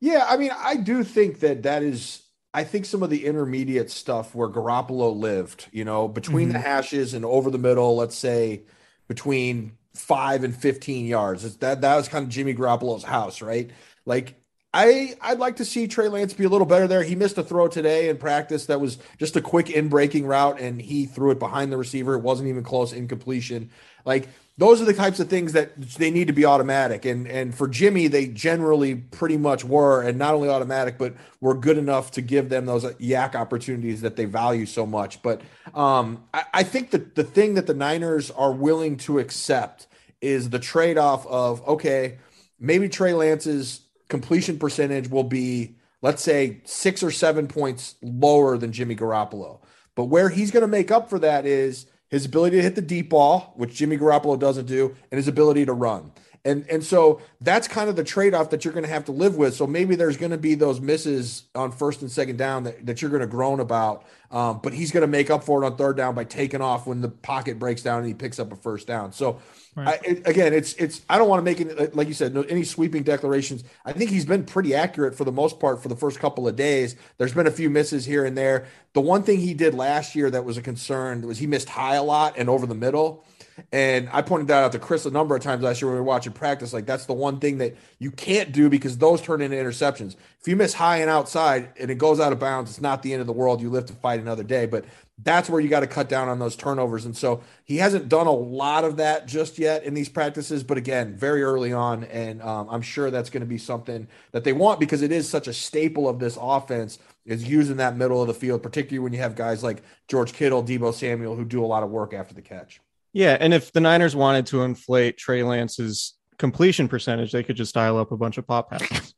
Yeah, 0.00 0.26
I 0.26 0.38
mean, 0.38 0.50
I 0.56 0.76
do 0.76 1.04
think 1.04 1.40
that 1.40 1.64
that 1.64 1.82
is. 1.82 2.22
I 2.54 2.64
think 2.64 2.86
some 2.86 3.02
of 3.02 3.10
the 3.10 3.26
intermediate 3.26 3.90
stuff 3.90 4.34
where 4.34 4.48
Garoppolo 4.48 5.14
lived, 5.14 5.66
you 5.72 5.84
know, 5.84 6.08
between 6.08 6.48
mm-hmm. 6.48 6.54
the 6.54 6.60
hashes 6.60 7.12
and 7.12 7.22
over 7.22 7.50
the 7.50 7.58
middle, 7.58 7.96
let's 7.96 8.16
say 8.16 8.62
between 9.08 9.72
five 9.94 10.42
and 10.42 10.56
15 10.56 11.04
yards. 11.04 11.58
That 11.58 11.82
that 11.82 11.96
was 11.96 12.08
kind 12.08 12.22
of 12.24 12.30
Jimmy 12.30 12.54
Garoppolo's 12.54 13.04
house, 13.04 13.42
right? 13.42 13.70
Like 14.06 14.40
I 14.76 15.14
I'd 15.22 15.38
like 15.38 15.56
to 15.56 15.64
see 15.64 15.86
Trey 15.86 16.08
Lance 16.08 16.34
be 16.34 16.44
a 16.44 16.50
little 16.50 16.66
better 16.66 16.86
there. 16.86 17.02
He 17.02 17.14
missed 17.14 17.38
a 17.38 17.42
throw 17.42 17.66
today 17.66 18.10
in 18.10 18.18
practice 18.18 18.66
that 18.66 18.78
was 18.78 18.98
just 19.18 19.34
a 19.34 19.40
quick 19.40 19.70
in 19.70 19.88
breaking 19.88 20.26
route, 20.26 20.60
and 20.60 20.80
he 20.80 21.06
threw 21.06 21.30
it 21.30 21.38
behind 21.38 21.72
the 21.72 21.78
receiver. 21.78 22.12
It 22.12 22.20
wasn't 22.20 22.50
even 22.50 22.62
close, 22.62 22.92
incompletion. 22.92 23.70
Like 24.04 24.28
those 24.58 24.82
are 24.82 24.84
the 24.84 24.92
types 24.92 25.18
of 25.18 25.30
things 25.30 25.54
that 25.54 25.80
they 25.80 26.10
need 26.10 26.26
to 26.26 26.34
be 26.34 26.44
automatic. 26.44 27.06
And 27.06 27.26
and 27.26 27.54
for 27.54 27.68
Jimmy, 27.68 28.08
they 28.08 28.26
generally 28.26 28.96
pretty 28.96 29.38
much 29.38 29.64
were, 29.64 30.02
and 30.02 30.18
not 30.18 30.34
only 30.34 30.50
automatic, 30.50 30.98
but 30.98 31.14
were 31.40 31.54
good 31.54 31.78
enough 31.78 32.10
to 32.12 32.20
give 32.20 32.50
them 32.50 32.66
those 32.66 32.84
YAC 32.84 33.34
opportunities 33.34 34.02
that 34.02 34.16
they 34.16 34.26
value 34.26 34.66
so 34.66 34.84
much. 34.84 35.22
But 35.22 35.40
um, 35.72 36.22
I, 36.34 36.44
I 36.52 36.62
think 36.64 36.90
that 36.90 37.14
the 37.14 37.24
thing 37.24 37.54
that 37.54 37.66
the 37.66 37.74
Niners 37.74 38.30
are 38.30 38.52
willing 38.52 38.98
to 38.98 39.20
accept 39.20 39.86
is 40.20 40.50
the 40.50 40.58
trade 40.58 40.98
off 40.98 41.26
of 41.26 41.66
okay, 41.66 42.18
maybe 42.60 42.90
Trey 42.90 43.14
Lance's 43.14 43.85
completion 44.08 44.58
percentage 44.58 45.08
will 45.08 45.24
be, 45.24 45.76
let's 46.02 46.22
say, 46.22 46.60
six 46.64 47.02
or 47.02 47.10
seven 47.10 47.48
points 47.48 47.96
lower 48.02 48.58
than 48.58 48.72
Jimmy 48.72 48.96
Garoppolo. 48.96 49.60
But 49.94 50.04
where 50.04 50.28
he's 50.28 50.50
going 50.50 50.62
to 50.62 50.68
make 50.68 50.90
up 50.90 51.08
for 51.08 51.18
that 51.20 51.46
is 51.46 51.86
his 52.08 52.26
ability 52.26 52.56
to 52.56 52.62
hit 52.62 52.74
the 52.74 52.82
deep 52.82 53.10
ball, 53.10 53.52
which 53.56 53.74
Jimmy 53.74 53.98
Garoppolo 53.98 54.38
doesn't 54.38 54.66
do, 54.66 54.94
and 55.10 55.16
his 55.16 55.28
ability 55.28 55.64
to 55.66 55.72
run. 55.72 56.12
And 56.46 56.64
and 56.70 56.82
so 56.82 57.20
that's 57.40 57.68
kind 57.68 57.90
of 57.90 57.96
the 57.96 58.04
trade-off 58.04 58.50
that 58.50 58.64
you're 58.64 58.72
going 58.72 58.84
to 58.86 58.90
have 58.90 59.04
to 59.06 59.12
live 59.12 59.36
with. 59.36 59.54
So 59.54 59.66
maybe 59.66 59.96
there's 59.96 60.16
going 60.16 60.30
to 60.30 60.38
be 60.38 60.54
those 60.54 60.80
misses 60.80 61.44
on 61.54 61.72
first 61.72 62.02
and 62.02 62.10
second 62.10 62.38
down 62.38 62.64
that, 62.64 62.86
that 62.86 63.02
you're 63.02 63.10
going 63.10 63.20
to 63.20 63.26
groan 63.26 63.60
about. 63.60 64.04
Um, 64.30 64.60
but 64.62 64.72
he's 64.72 64.92
going 64.92 65.02
to 65.02 65.08
make 65.08 65.30
up 65.30 65.44
for 65.44 65.62
it 65.62 65.66
on 65.66 65.76
third 65.76 65.96
down 65.96 66.14
by 66.14 66.24
taking 66.24 66.60
off 66.60 66.86
when 66.86 67.00
the 67.00 67.08
pocket 67.08 67.58
breaks 67.58 67.82
down 67.82 67.98
and 67.98 68.06
he 68.06 68.14
picks 68.14 68.38
up 68.38 68.52
a 68.52 68.56
first 68.56 68.86
down. 68.86 69.12
So 69.12 69.40
Right. 69.76 70.00
I, 70.02 70.08
it, 70.08 70.26
again, 70.26 70.54
it's 70.54 70.72
it's. 70.74 71.02
I 71.06 71.18
don't 71.18 71.28
want 71.28 71.40
to 71.40 71.44
make 71.44 71.60
it 71.60 71.94
like 71.94 72.08
you 72.08 72.14
said, 72.14 72.32
no, 72.32 72.40
any 72.42 72.64
sweeping 72.64 73.02
declarations. 73.02 73.62
I 73.84 73.92
think 73.92 74.08
he's 74.08 74.24
been 74.24 74.46
pretty 74.46 74.74
accurate 74.74 75.14
for 75.14 75.24
the 75.24 75.32
most 75.32 75.60
part 75.60 75.82
for 75.82 75.88
the 75.88 75.96
first 75.96 76.18
couple 76.18 76.48
of 76.48 76.56
days. 76.56 76.96
There's 77.18 77.34
been 77.34 77.46
a 77.46 77.50
few 77.50 77.68
misses 77.68 78.06
here 78.06 78.24
and 78.24 78.38
there. 78.38 78.64
The 78.94 79.02
one 79.02 79.22
thing 79.22 79.38
he 79.38 79.52
did 79.52 79.74
last 79.74 80.14
year 80.14 80.30
that 80.30 80.46
was 80.46 80.56
a 80.56 80.62
concern 80.62 81.20
was 81.26 81.36
he 81.36 81.46
missed 81.46 81.68
high 81.68 81.96
a 81.96 82.02
lot 82.02 82.38
and 82.38 82.48
over 82.48 82.64
the 82.64 82.74
middle. 82.74 83.26
And 83.72 84.08
I 84.12 84.22
pointed 84.22 84.48
that 84.48 84.64
out 84.64 84.72
to 84.72 84.78
Chris 84.78 85.06
a 85.06 85.10
number 85.10 85.34
of 85.34 85.42
times 85.42 85.62
last 85.62 85.80
year 85.80 85.88
when 85.88 85.96
we 85.96 86.00
were 86.00 86.06
watching 86.06 86.32
practice. 86.32 86.72
Like 86.72 86.86
that's 86.86 87.06
the 87.06 87.12
one 87.14 87.38
thing 87.38 87.58
that 87.58 87.76
you 87.98 88.10
can't 88.10 88.52
do 88.52 88.68
because 88.68 88.98
those 88.98 89.22
turn 89.22 89.40
into 89.40 89.56
interceptions. 89.56 90.16
If 90.40 90.48
you 90.48 90.56
miss 90.56 90.74
high 90.74 90.98
and 90.98 91.10
outside 91.10 91.70
and 91.78 91.90
it 91.90 91.96
goes 91.96 92.20
out 92.20 92.32
of 92.32 92.38
bounds, 92.38 92.70
it's 92.70 92.80
not 92.80 93.02
the 93.02 93.12
end 93.12 93.20
of 93.20 93.26
the 93.26 93.32
world. 93.32 93.60
You 93.60 93.70
live 93.70 93.86
to 93.86 93.92
fight 93.94 94.20
another 94.20 94.42
day. 94.42 94.66
But 94.66 94.84
that's 95.22 95.48
where 95.48 95.60
you 95.60 95.68
got 95.68 95.80
to 95.80 95.86
cut 95.86 96.08
down 96.08 96.28
on 96.28 96.38
those 96.38 96.56
turnovers. 96.56 97.06
And 97.06 97.16
so 97.16 97.42
he 97.64 97.78
hasn't 97.78 98.08
done 98.08 98.26
a 98.26 98.32
lot 98.32 98.84
of 98.84 98.98
that 98.98 99.26
just 99.26 99.58
yet 99.58 99.84
in 99.84 99.94
these 99.94 100.10
practices. 100.10 100.62
But 100.62 100.76
again, 100.76 101.16
very 101.16 101.42
early 101.42 101.72
on, 101.72 102.04
and 102.04 102.42
um, 102.42 102.68
I'm 102.70 102.82
sure 102.82 103.10
that's 103.10 103.30
going 103.30 103.40
to 103.40 103.46
be 103.46 103.58
something 103.58 104.08
that 104.32 104.44
they 104.44 104.52
want 104.52 104.78
because 104.78 105.00
it 105.00 105.12
is 105.12 105.28
such 105.28 105.48
a 105.48 105.54
staple 105.54 106.08
of 106.08 106.18
this 106.18 106.36
offense 106.40 106.98
is 107.24 107.48
using 107.48 107.78
that 107.78 107.96
middle 107.96 108.20
of 108.20 108.28
the 108.28 108.34
field, 108.34 108.62
particularly 108.62 109.02
when 109.02 109.12
you 109.12 109.18
have 109.18 109.34
guys 109.34 109.64
like 109.64 109.82
George 110.06 110.32
Kittle, 110.32 110.62
Deebo 110.62 110.92
Samuel, 110.92 111.34
who 111.34 111.44
do 111.44 111.64
a 111.64 111.66
lot 111.66 111.82
of 111.82 111.90
work 111.90 112.12
after 112.12 112.34
the 112.34 112.42
catch. 112.42 112.80
Yeah, 113.16 113.34
and 113.40 113.54
if 113.54 113.72
the 113.72 113.80
Niners 113.80 114.14
wanted 114.14 114.44
to 114.48 114.60
inflate 114.60 115.16
Trey 115.16 115.42
Lance's 115.42 116.18
completion 116.36 116.86
percentage, 116.86 117.32
they 117.32 117.42
could 117.42 117.56
just 117.56 117.74
dial 117.74 117.96
up 117.96 118.12
a 118.12 118.16
bunch 118.18 118.36
of 118.36 118.46
pop 118.46 118.70
passes. 118.70 119.14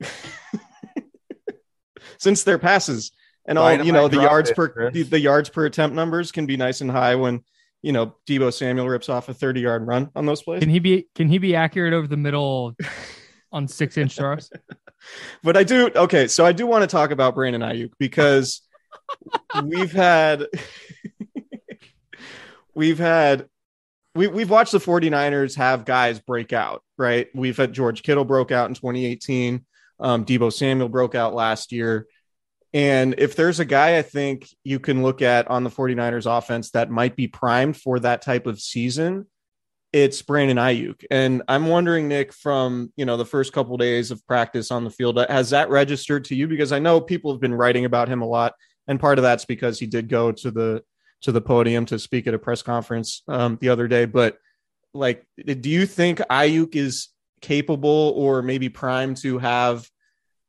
Since 2.18 2.44
their 2.44 2.60
passes 2.60 3.10
and 3.44 3.58
all, 3.58 3.72
you 3.82 3.90
know, 3.90 4.06
the 4.06 4.22
yards 4.22 4.50
it, 4.50 4.56
per 4.56 4.92
the, 4.92 5.02
the, 5.02 5.18
yards 5.18 5.48
per 5.48 5.66
attempt 5.66 5.96
numbers 5.96 6.30
can 6.30 6.46
be 6.46 6.56
nice 6.56 6.80
and 6.80 6.92
high 6.92 7.16
when 7.16 7.42
you 7.82 7.90
know 7.90 8.14
Deebo 8.28 8.52
Samuel 8.52 8.88
rips 8.88 9.08
off 9.08 9.28
a 9.28 9.34
30 9.34 9.60
yard 9.62 9.84
run 9.84 10.08
on 10.14 10.24
those 10.24 10.40
plays. 10.40 10.60
Can 10.60 10.70
he 10.70 10.78
be 10.78 11.08
can 11.16 11.28
he 11.28 11.38
be 11.38 11.56
accurate 11.56 11.94
over 11.94 12.06
the 12.06 12.16
middle 12.16 12.76
on 13.50 13.66
six 13.66 13.98
inch 13.98 14.14
throws? 14.14 14.48
but 15.42 15.56
I 15.56 15.64
do 15.64 15.90
okay, 15.92 16.28
so 16.28 16.46
I 16.46 16.52
do 16.52 16.68
want 16.68 16.82
to 16.82 16.86
talk 16.86 17.10
about 17.10 17.34
Brandon 17.34 17.62
Aiyuk 17.62 17.90
because 17.98 18.62
we've 19.64 19.90
had 19.90 20.46
we've 22.74 22.98
had 22.98 23.46
we, 24.14 24.26
we've 24.26 24.50
watched 24.50 24.72
the 24.72 24.78
49ers 24.78 25.56
have 25.56 25.84
guys 25.84 26.18
break 26.18 26.52
out, 26.52 26.82
right? 26.98 27.28
We've 27.34 27.56
had 27.56 27.72
George 27.72 28.02
Kittle 28.02 28.24
broke 28.24 28.50
out 28.50 28.68
in 28.68 28.74
2018. 28.74 29.64
Um, 30.00 30.24
Deebo 30.24 30.52
Samuel 30.52 30.88
broke 30.88 31.14
out 31.14 31.34
last 31.34 31.72
year. 31.72 32.06
And 32.74 33.14
if 33.18 33.36
there's 33.36 33.60
a 33.60 33.64
guy 33.64 33.98
I 33.98 34.02
think 34.02 34.48
you 34.64 34.78
can 34.78 35.02
look 35.02 35.22
at 35.22 35.48
on 35.48 35.64
the 35.64 35.70
49ers 35.70 36.26
offense 36.26 36.70
that 36.70 36.90
might 36.90 37.16
be 37.16 37.28
primed 37.28 37.76
for 37.76 38.00
that 38.00 38.22
type 38.22 38.46
of 38.46 38.60
season, 38.60 39.26
it's 39.92 40.22
Brandon 40.22 40.56
Aiyuk. 40.56 41.04
And 41.10 41.42
I'm 41.48 41.66
wondering, 41.66 42.08
Nick, 42.08 42.32
from 42.32 42.90
you 42.96 43.04
know 43.04 43.18
the 43.18 43.26
first 43.26 43.52
couple 43.52 43.74
of 43.74 43.80
days 43.80 44.10
of 44.10 44.26
practice 44.26 44.70
on 44.70 44.84
the 44.84 44.90
field, 44.90 45.18
has 45.28 45.50
that 45.50 45.68
registered 45.68 46.24
to 46.26 46.34
you? 46.34 46.48
Because 46.48 46.72
I 46.72 46.78
know 46.78 47.00
people 47.00 47.30
have 47.32 47.42
been 47.42 47.54
writing 47.54 47.84
about 47.84 48.08
him 48.08 48.22
a 48.22 48.26
lot, 48.26 48.54
and 48.88 48.98
part 48.98 49.18
of 49.18 49.22
that's 49.22 49.44
because 49.44 49.78
he 49.78 49.86
did 49.86 50.08
go 50.08 50.32
to 50.32 50.50
the 50.50 50.82
to 51.22 51.32
the 51.32 51.40
podium 51.40 51.86
to 51.86 51.98
speak 51.98 52.26
at 52.26 52.34
a 52.34 52.38
press 52.38 52.62
conference 52.62 53.22
um, 53.28 53.58
the 53.60 53.68
other 53.68 53.88
day. 53.88 54.04
But 54.04 54.38
like, 54.94 55.24
do 55.44 55.70
you 55.70 55.86
think 55.86 56.18
Aiyuk 56.18 56.76
is 56.76 57.08
capable 57.40 58.12
or 58.16 58.42
maybe 58.42 58.68
primed 58.68 59.16
to 59.18 59.38
have? 59.38 59.88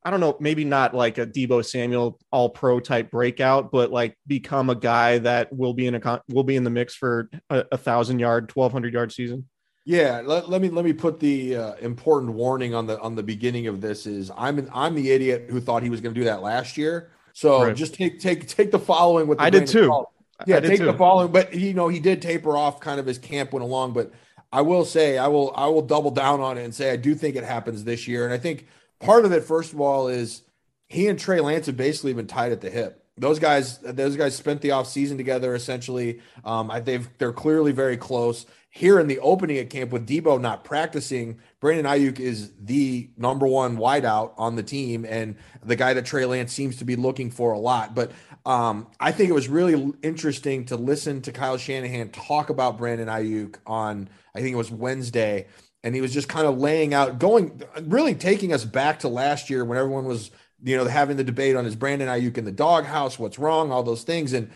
I 0.06 0.12
don't 0.12 0.20
know, 0.20 0.36
maybe 0.40 0.66
not 0.66 0.94
like 0.94 1.18
a 1.18 1.26
Deebo 1.26 1.64
Samuel 1.64 2.20
all 2.30 2.50
pro 2.50 2.82
type 2.82 3.10
breakout, 3.10 3.72
but 3.72 3.90
like 3.90 4.18
become 4.28 4.70
a 4.70 4.76
guy 4.76 5.20
that 5.20 5.54
will 5.54 5.74
be 5.74 5.88
in 5.88 5.96
a 5.96 6.22
will 6.28 6.44
be 6.44 6.58
in 6.58 6.66
the 6.66 6.70
mix 6.70 6.94
for 6.94 7.30
a, 7.50 7.64
a 7.72 7.78
thousand 7.78 8.20
yard, 8.20 8.50
twelve 8.50 8.74
hundred 8.74 8.94
yard 8.94 9.14
season. 9.14 9.48
Yeah, 9.86 10.22
let, 10.24 10.50
let, 10.50 10.62
me 10.62 10.70
let 10.70 10.86
me 10.86 10.94
put 10.94 11.20
the 11.20 11.58
uh, 11.58 11.74
important 11.76 12.34
warning 12.34 12.74
on 12.74 12.88
the 12.88 13.00
on 13.00 13.16
the 13.16 13.24
beginning 13.24 13.68
of 13.68 13.82
this 13.82 14.06
is 14.06 14.32
I'm 14.38 14.70
I'm 14.74 14.96
the 14.96 15.12
idiot 15.12 15.48
who 15.50 15.60
thought 15.60 15.84
he 15.84 15.90
was 15.90 16.00
going 16.02 16.14
to 16.14 16.20
do 16.20 16.26
that 16.26 16.42
last 16.42 16.78
year. 16.78 17.12
So 17.34 17.64
right. 17.64 17.76
just 17.76 17.94
take 17.94 18.20
take 18.20 18.48
take 18.48 18.72
the 18.72 18.80
following 18.80 19.28
with 19.28 19.40
the 19.40 19.44
I 19.44 19.50
did 19.50 19.68
too. 19.68 20.06
Yeah, 20.46 20.60
take 20.60 20.80
the 20.80 20.94
following, 20.94 21.32
but 21.32 21.54
you 21.54 21.74
know 21.74 21.88
he 21.88 22.00
did 22.00 22.22
taper 22.22 22.58
off 22.58 22.80
kind 22.80 23.00
of 23.00 23.08
as 23.08 23.18
camp 23.18 23.54
went 23.54 23.64
along. 23.64 23.94
But 23.94 24.12
I 24.52 24.62
will 24.62 24.86
say 24.86 25.18
I 25.18 25.28
will 25.28 25.54
I 25.56 25.68
will 25.68 25.82
double 25.82 26.12
down 26.12 26.42
on 26.42 26.58
it 26.58 26.64
and 26.64 26.74
say 26.74 26.92
I 26.92 26.96
do 26.96 27.16
think 27.16 27.36
it 27.36 27.44
happens 27.44 27.84
this 27.84 28.08
year, 28.08 28.26
and 28.26 28.34
I 28.34 28.38
think 28.38 28.68
part 29.00 29.26
of 29.26 29.32
it 29.32 29.44
first 29.44 29.74
of 29.74 29.82
all 29.82 30.08
is 30.08 30.44
he 30.88 31.08
and 31.08 31.20
Trey 31.20 31.40
Lance 31.40 31.66
have 31.66 31.78
basically 31.78 32.14
been 32.14 32.28
tied 32.28 32.52
at 32.52 32.62
the 32.62 32.70
hip. 32.70 33.06
Those 33.18 33.38
guys, 33.38 33.78
those 33.80 34.16
guys 34.16 34.36
spent 34.36 34.62
the 34.62 34.72
off 34.72 34.88
season 34.88 35.18
together 35.18 35.54
essentially. 35.54 36.22
Um, 36.44 36.72
I, 36.72 36.80
they've 36.80 37.08
they're 37.20 37.34
clearly 37.34 37.72
very 37.72 37.98
close. 37.98 38.46
Here 38.76 39.00
in 39.00 39.06
the 39.06 39.20
opening 39.20 39.60
at 39.60 39.70
camp 39.70 39.92
with 39.92 40.08
Deebo 40.08 40.42
not 40.42 40.64
practicing, 40.64 41.40
Brandon 41.60 41.86
Aiyuk 41.86 42.20
is 42.20 42.54
the 42.60 43.08
number 43.18 43.46
one 43.46 43.78
wideout 43.78 44.34
on 44.36 44.56
the 44.56 44.64
team 44.64 45.06
and 45.08 45.36
the 45.64 45.76
guy 45.76 45.94
that 45.94 46.08
Trey 46.08 46.26
Lance 46.26 46.52
seems 46.52 46.78
to 46.78 46.84
be 46.84 46.96
looking 46.96 47.30
for 47.30 47.52
a 47.52 47.60
lot. 47.60 47.94
But 47.94 48.12
um, 48.48 48.88
I 49.00 49.12
think 49.12 49.30
it 49.30 49.34
was 49.34 49.48
really 49.48 49.94
interesting 50.02 50.66
to 50.66 50.76
listen 50.76 51.22
to 51.22 51.32
Kyle 51.32 51.58
Shanahan 51.58 52.10
talk 52.10 52.50
about 52.50 52.80
Brandon 52.80 53.10
Aiyuk 53.10 53.58
on, 53.68 54.10
I 54.34 54.40
think 54.40 54.54
it 54.54 54.58
was 54.58 54.72
Wednesday. 54.72 55.46
And 55.84 55.94
he 55.94 56.02
was 56.02 56.12
just 56.12 56.28
kind 56.28 56.48
of 56.48 56.58
laying 56.58 56.96
out, 56.96 57.20
going, 57.20 57.62
really 57.84 58.16
taking 58.16 58.54
us 58.54 58.66
back 58.66 59.02
to 59.02 59.08
last 59.08 59.52
year 59.52 59.64
when 59.64 59.78
everyone 59.78 60.06
was, 60.06 60.32
you 60.64 60.76
know, 60.78 60.86
having 60.86 61.18
the 61.18 61.24
debate 61.24 61.56
on 61.56 61.64
his 61.64 61.76
Brandon 61.76 62.08
Aiyuk 62.08 62.40
in 62.40 62.46
the 62.46 62.52
doghouse, 62.52 63.20
what's 63.20 63.38
wrong, 63.38 63.72
all 63.72 63.84
those 63.84 64.02
things. 64.02 64.34
And 64.34 64.50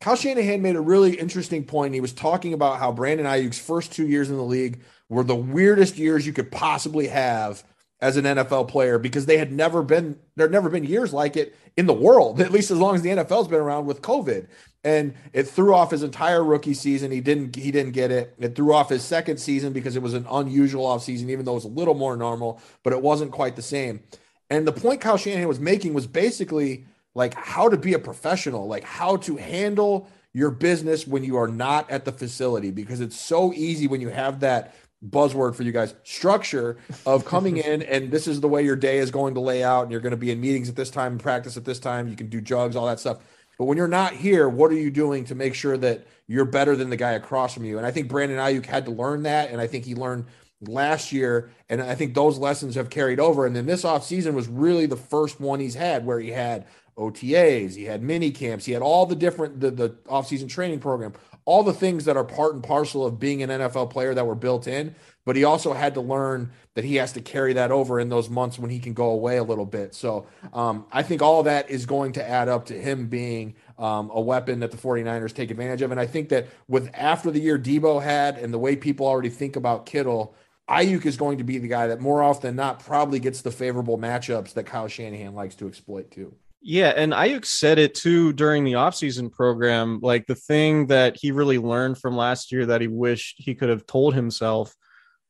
Kyle 0.00 0.16
Shanahan 0.16 0.62
made 0.62 0.76
a 0.76 0.80
really 0.80 1.18
interesting 1.18 1.64
point. 1.64 1.92
He 1.92 2.00
was 2.00 2.14
talking 2.14 2.54
about 2.54 2.78
how 2.78 2.90
Brandon 2.90 3.26
Aiyuk's 3.26 3.58
first 3.58 3.92
two 3.92 4.06
years 4.06 4.30
in 4.30 4.36
the 4.36 4.42
league 4.42 4.80
were 5.10 5.22
the 5.22 5.36
weirdest 5.36 5.98
years 5.98 6.26
you 6.26 6.32
could 6.32 6.50
possibly 6.50 7.08
have 7.08 7.62
as 8.00 8.16
an 8.16 8.24
NFL 8.24 8.68
player 8.68 8.98
because 8.98 9.26
they 9.26 9.36
had 9.36 9.52
never 9.52 9.82
been 9.82 10.18
there 10.36 10.46
had 10.46 10.52
never 10.52 10.70
been 10.70 10.84
years 10.84 11.12
like 11.12 11.36
it 11.36 11.54
in 11.76 11.84
the 11.84 11.92
world, 11.92 12.40
at 12.42 12.50
least 12.50 12.70
as 12.70 12.78
long 12.78 12.94
as 12.94 13.02
the 13.02 13.10
NFL's 13.10 13.48
been 13.48 13.60
around 13.60 13.84
with 13.84 14.00
COVID. 14.00 14.48
And 14.82 15.12
it 15.34 15.42
threw 15.42 15.74
off 15.74 15.90
his 15.90 16.02
entire 16.02 16.42
rookie 16.42 16.72
season. 16.72 17.10
He 17.10 17.20
didn't 17.20 17.56
he 17.56 17.70
didn't 17.70 17.92
get 17.92 18.10
it. 18.10 18.34
It 18.38 18.56
threw 18.56 18.72
off 18.72 18.88
his 18.88 19.04
second 19.04 19.36
season 19.36 19.74
because 19.74 19.96
it 19.96 20.02
was 20.02 20.14
an 20.14 20.26
unusual 20.30 20.86
offseason, 20.86 21.28
even 21.28 21.44
though 21.44 21.52
it 21.52 21.56
was 21.56 21.64
a 21.66 21.68
little 21.68 21.94
more 21.94 22.16
normal, 22.16 22.58
but 22.82 22.94
it 22.94 23.02
wasn't 23.02 23.32
quite 23.32 23.54
the 23.54 23.62
same. 23.62 24.00
And 24.48 24.66
the 24.66 24.72
point 24.72 25.02
Kyle 25.02 25.18
Shanahan 25.18 25.46
was 25.46 25.60
making 25.60 25.92
was 25.92 26.06
basically 26.06 26.86
like 27.14 27.34
how 27.34 27.68
to 27.68 27.76
be 27.76 27.94
a 27.94 27.98
professional, 27.98 28.66
like 28.66 28.84
how 28.84 29.16
to 29.16 29.36
handle 29.36 30.08
your 30.32 30.50
business 30.50 31.06
when 31.06 31.24
you 31.24 31.36
are 31.36 31.48
not 31.48 31.90
at 31.90 32.04
the 32.04 32.12
facility 32.12 32.70
because 32.70 33.00
it's 33.00 33.18
so 33.18 33.52
easy 33.52 33.86
when 33.88 34.00
you 34.00 34.08
have 34.08 34.40
that 34.40 34.74
buzzword 35.08 35.54
for 35.54 35.62
you 35.62 35.72
guys 35.72 35.94
structure 36.04 36.76
of 37.06 37.24
coming 37.24 37.56
in 37.56 37.82
and 37.82 38.10
this 38.10 38.28
is 38.28 38.40
the 38.40 38.48
way 38.48 38.62
your 38.62 38.76
day 38.76 38.98
is 38.98 39.10
going 39.10 39.34
to 39.34 39.40
lay 39.40 39.64
out 39.64 39.82
and 39.82 39.90
you're 39.90 40.00
going 40.00 40.12
to 40.12 40.16
be 40.16 40.30
in 40.30 40.40
meetings 40.40 40.68
at 40.68 40.76
this 40.76 40.90
time 40.90 41.12
and 41.12 41.20
practice 41.20 41.56
at 41.56 41.64
this 41.64 41.80
time. 41.80 42.08
You 42.08 42.16
can 42.16 42.28
do 42.28 42.40
jugs 42.40 42.76
all 42.76 42.86
that 42.86 43.00
stuff. 43.00 43.18
But 43.58 43.64
when 43.64 43.76
you're 43.76 43.88
not 43.88 44.12
here 44.12 44.48
what 44.48 44.70
are 44.70 44.76
you 44.76 44.90
doing 44.90 45.24
to 45.26 45.34
make 45.34 45.54
sure 45.54 45.76
that 45.78 46.06
you're 46.28 46.44
better 46.44 46.76
than 46.76 46.90
the 46.90 46.96
guy 46.96 47.12
across 47.12 47.54
from 47.54 47.64
you? 47.64 47.78
And 47.78 47.86
i 47.86 47.90
think 47.90 48.08
brandon 48.08 48.38
aiyuk 48.38 48.66
had 48.66 48.84
to 48.84 48.92
learn 48.92 49.24
that 49.24 49.50
and 49.50 49.60
i 49.60 49.66
think 49.66 49.84
he 49.84 49.94
learned 49.94 50.26
last 50.68 51.10
year 51.10 51.50
and 51.70 51.82
i 51.82 51.94
think 51.94 52.14
those 52.14 52.38
lessons 52.38 52.76
have 52.76 52.90
carried 52.90 53.18
over. 53.18 53.46
And 53.46 53.56
then 53.56 53.66
this 53.66 53.82
offseason 53.82 54.34
was 54.34 54.46
really 54.46 54.86
the 54.86 54.96
first 54.96 55.40
one 55.40 55.58
he's 55.58 55.74
had 55.74 56.06
where 56.06 56.20
he 56.20 56.30
had 56.30 56.66
otas 57.00 57.74
he 57.74 57.84
had 57.84 58.02
mini 58.02 58.30
camps 58.30 58.64
he 58.64 58.72
had 58.72 58.82
all 58.82 59.06
the 59.06 59.16
different 59.16 59.60
the, 59.60 59.70
the 59.70 59.90
offseason 60.06 60.48
training 60.48 60.78
program 60.78 61.12
all 61.44 61.62
the 61.62 61.72
things 61.72 62.04
that 62.04 62.16
are 62.16 62.24
part 62.24 62.54
and 62.54 62.62
parcel 62.62 63.04
of 63.04 63.18
being 63.18 63.42
an 63.42 63.50
NFL 63.50 63.90
player 63.90 64.14
that 64.14 64.26
were 64.26 64.34
built 64.34 64.66
in. 64.66 64.94
But 65.24 65.36
he 65.36 65.44
also 65.44 65.72
had 65.72 65.94
to 65.94 66.00
learn 66.00 66.52
that 66.74 66.84
he 66.84 66.96
has 66.96 67.12
to 67.12 67.20
carry 67.20 67.52
that 67.54 67.70
over 67.70 68.00
in 68.00 68.08
those 68.08 68.30
months 68.30 68.58
when 68.58 68.70
he 68.70 68.78
can 68.78 68.94
go 68.94 69.10
away 69.10 69.36
a 69.36 69.42
little 69.42 69.66
bit. 69.66 69.94
So 69.94 70.26
um, 70.52 70.86
I 70.92 71.02
think 71.02 71.22
all 71.22 71.42
that 71.42 71.68
is 71.68 71.86
going 71.86 72.12
to 72.12 72.28
add 72.28 72.48
up 72.48 72.66
to 72.66 72.74
him 72.74 73.08
being 73.08 73.54
um, 73.78 74.10
a 74.14 74.20
weapon 74.20 74.60
that 74.60 74.70
the 74.70 74.76
49ers 74.76 75.34
take 75.34 75.50
advantage 75.50 75.82
of. 75.82 75.90
And 75.90 76.00
I 76.00 76.06
think 76.06 76.30
that 76.30 76.46
with 76.68 76.90
after 76.94 77.30
the 77.30 77.40
year 77.40 77.58
Deebo 77.58 78.02
had 78.02 78.38
and 78.38 78.52
the 78.52 78.58
way 78.58 78.76
people 78.76 79.06
already 79.06 79.28
think 79.28 79.56
about 79.56 79.86
Kittle, 79.86 80.34
Aiyuk 80.68 81.04
is 81.04 81.16
going 81.16 81.38
to 81.38 81.44
be 81.44 81.58
the 81.58 81.68
guy 81.68 81.88
that 81.88 82.00
more 82.00 82.22
often 82.22 82.50
than 82.50 82.56
not 82.56 82.78
probably 82.78 83.18
gets 83.18 83.42
the 83.42 83.50
favorable 83.50 83.98
matchups 83.98 84.54
that 84.54 84.66
Kyle 84.66 84.88
Shanahan 84.88 85.34
likes 85.34 85.56
to 85.56 85.66
exploit 85.66 86.10
too. 86.10 86.34
Yeah, 86.62 86.92
and 86.94 87.12
Aiyuk 87.12 87.46
said 87.46 87.78
it 87.78 87.94
too 87.94 88.34
during 88.34 88.64
the 88.64 88.74
offseason 88.74 89.32
program. 89.32 90.00
Like 90.02 90.26
the 90.26 90.34
thing 90.34 90.88
that 90.88 91.16
he 91.18 91.32
really 91.32 91.58
learned 91.58 91.98
from 91.98 92.16
last 92.16 92.52
year 92.52 92.66
that 92.66 92.82
he 92.82 92.86
wished 92.86 93.36
he 93.38 93.54
could 93.54 93.70
have 93.70 93.86
told 93.86 94.14
himself 94.14 94.74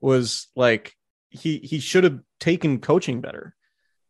was 0.00 0.48
like 0.56 0.94
he 1.28 1.58
he 1.58 1.78
should 1.78 2.02
have 2.04 2.18
taken 2.40 2.80
coaching 2.80 3.20
better. 3.20 3.54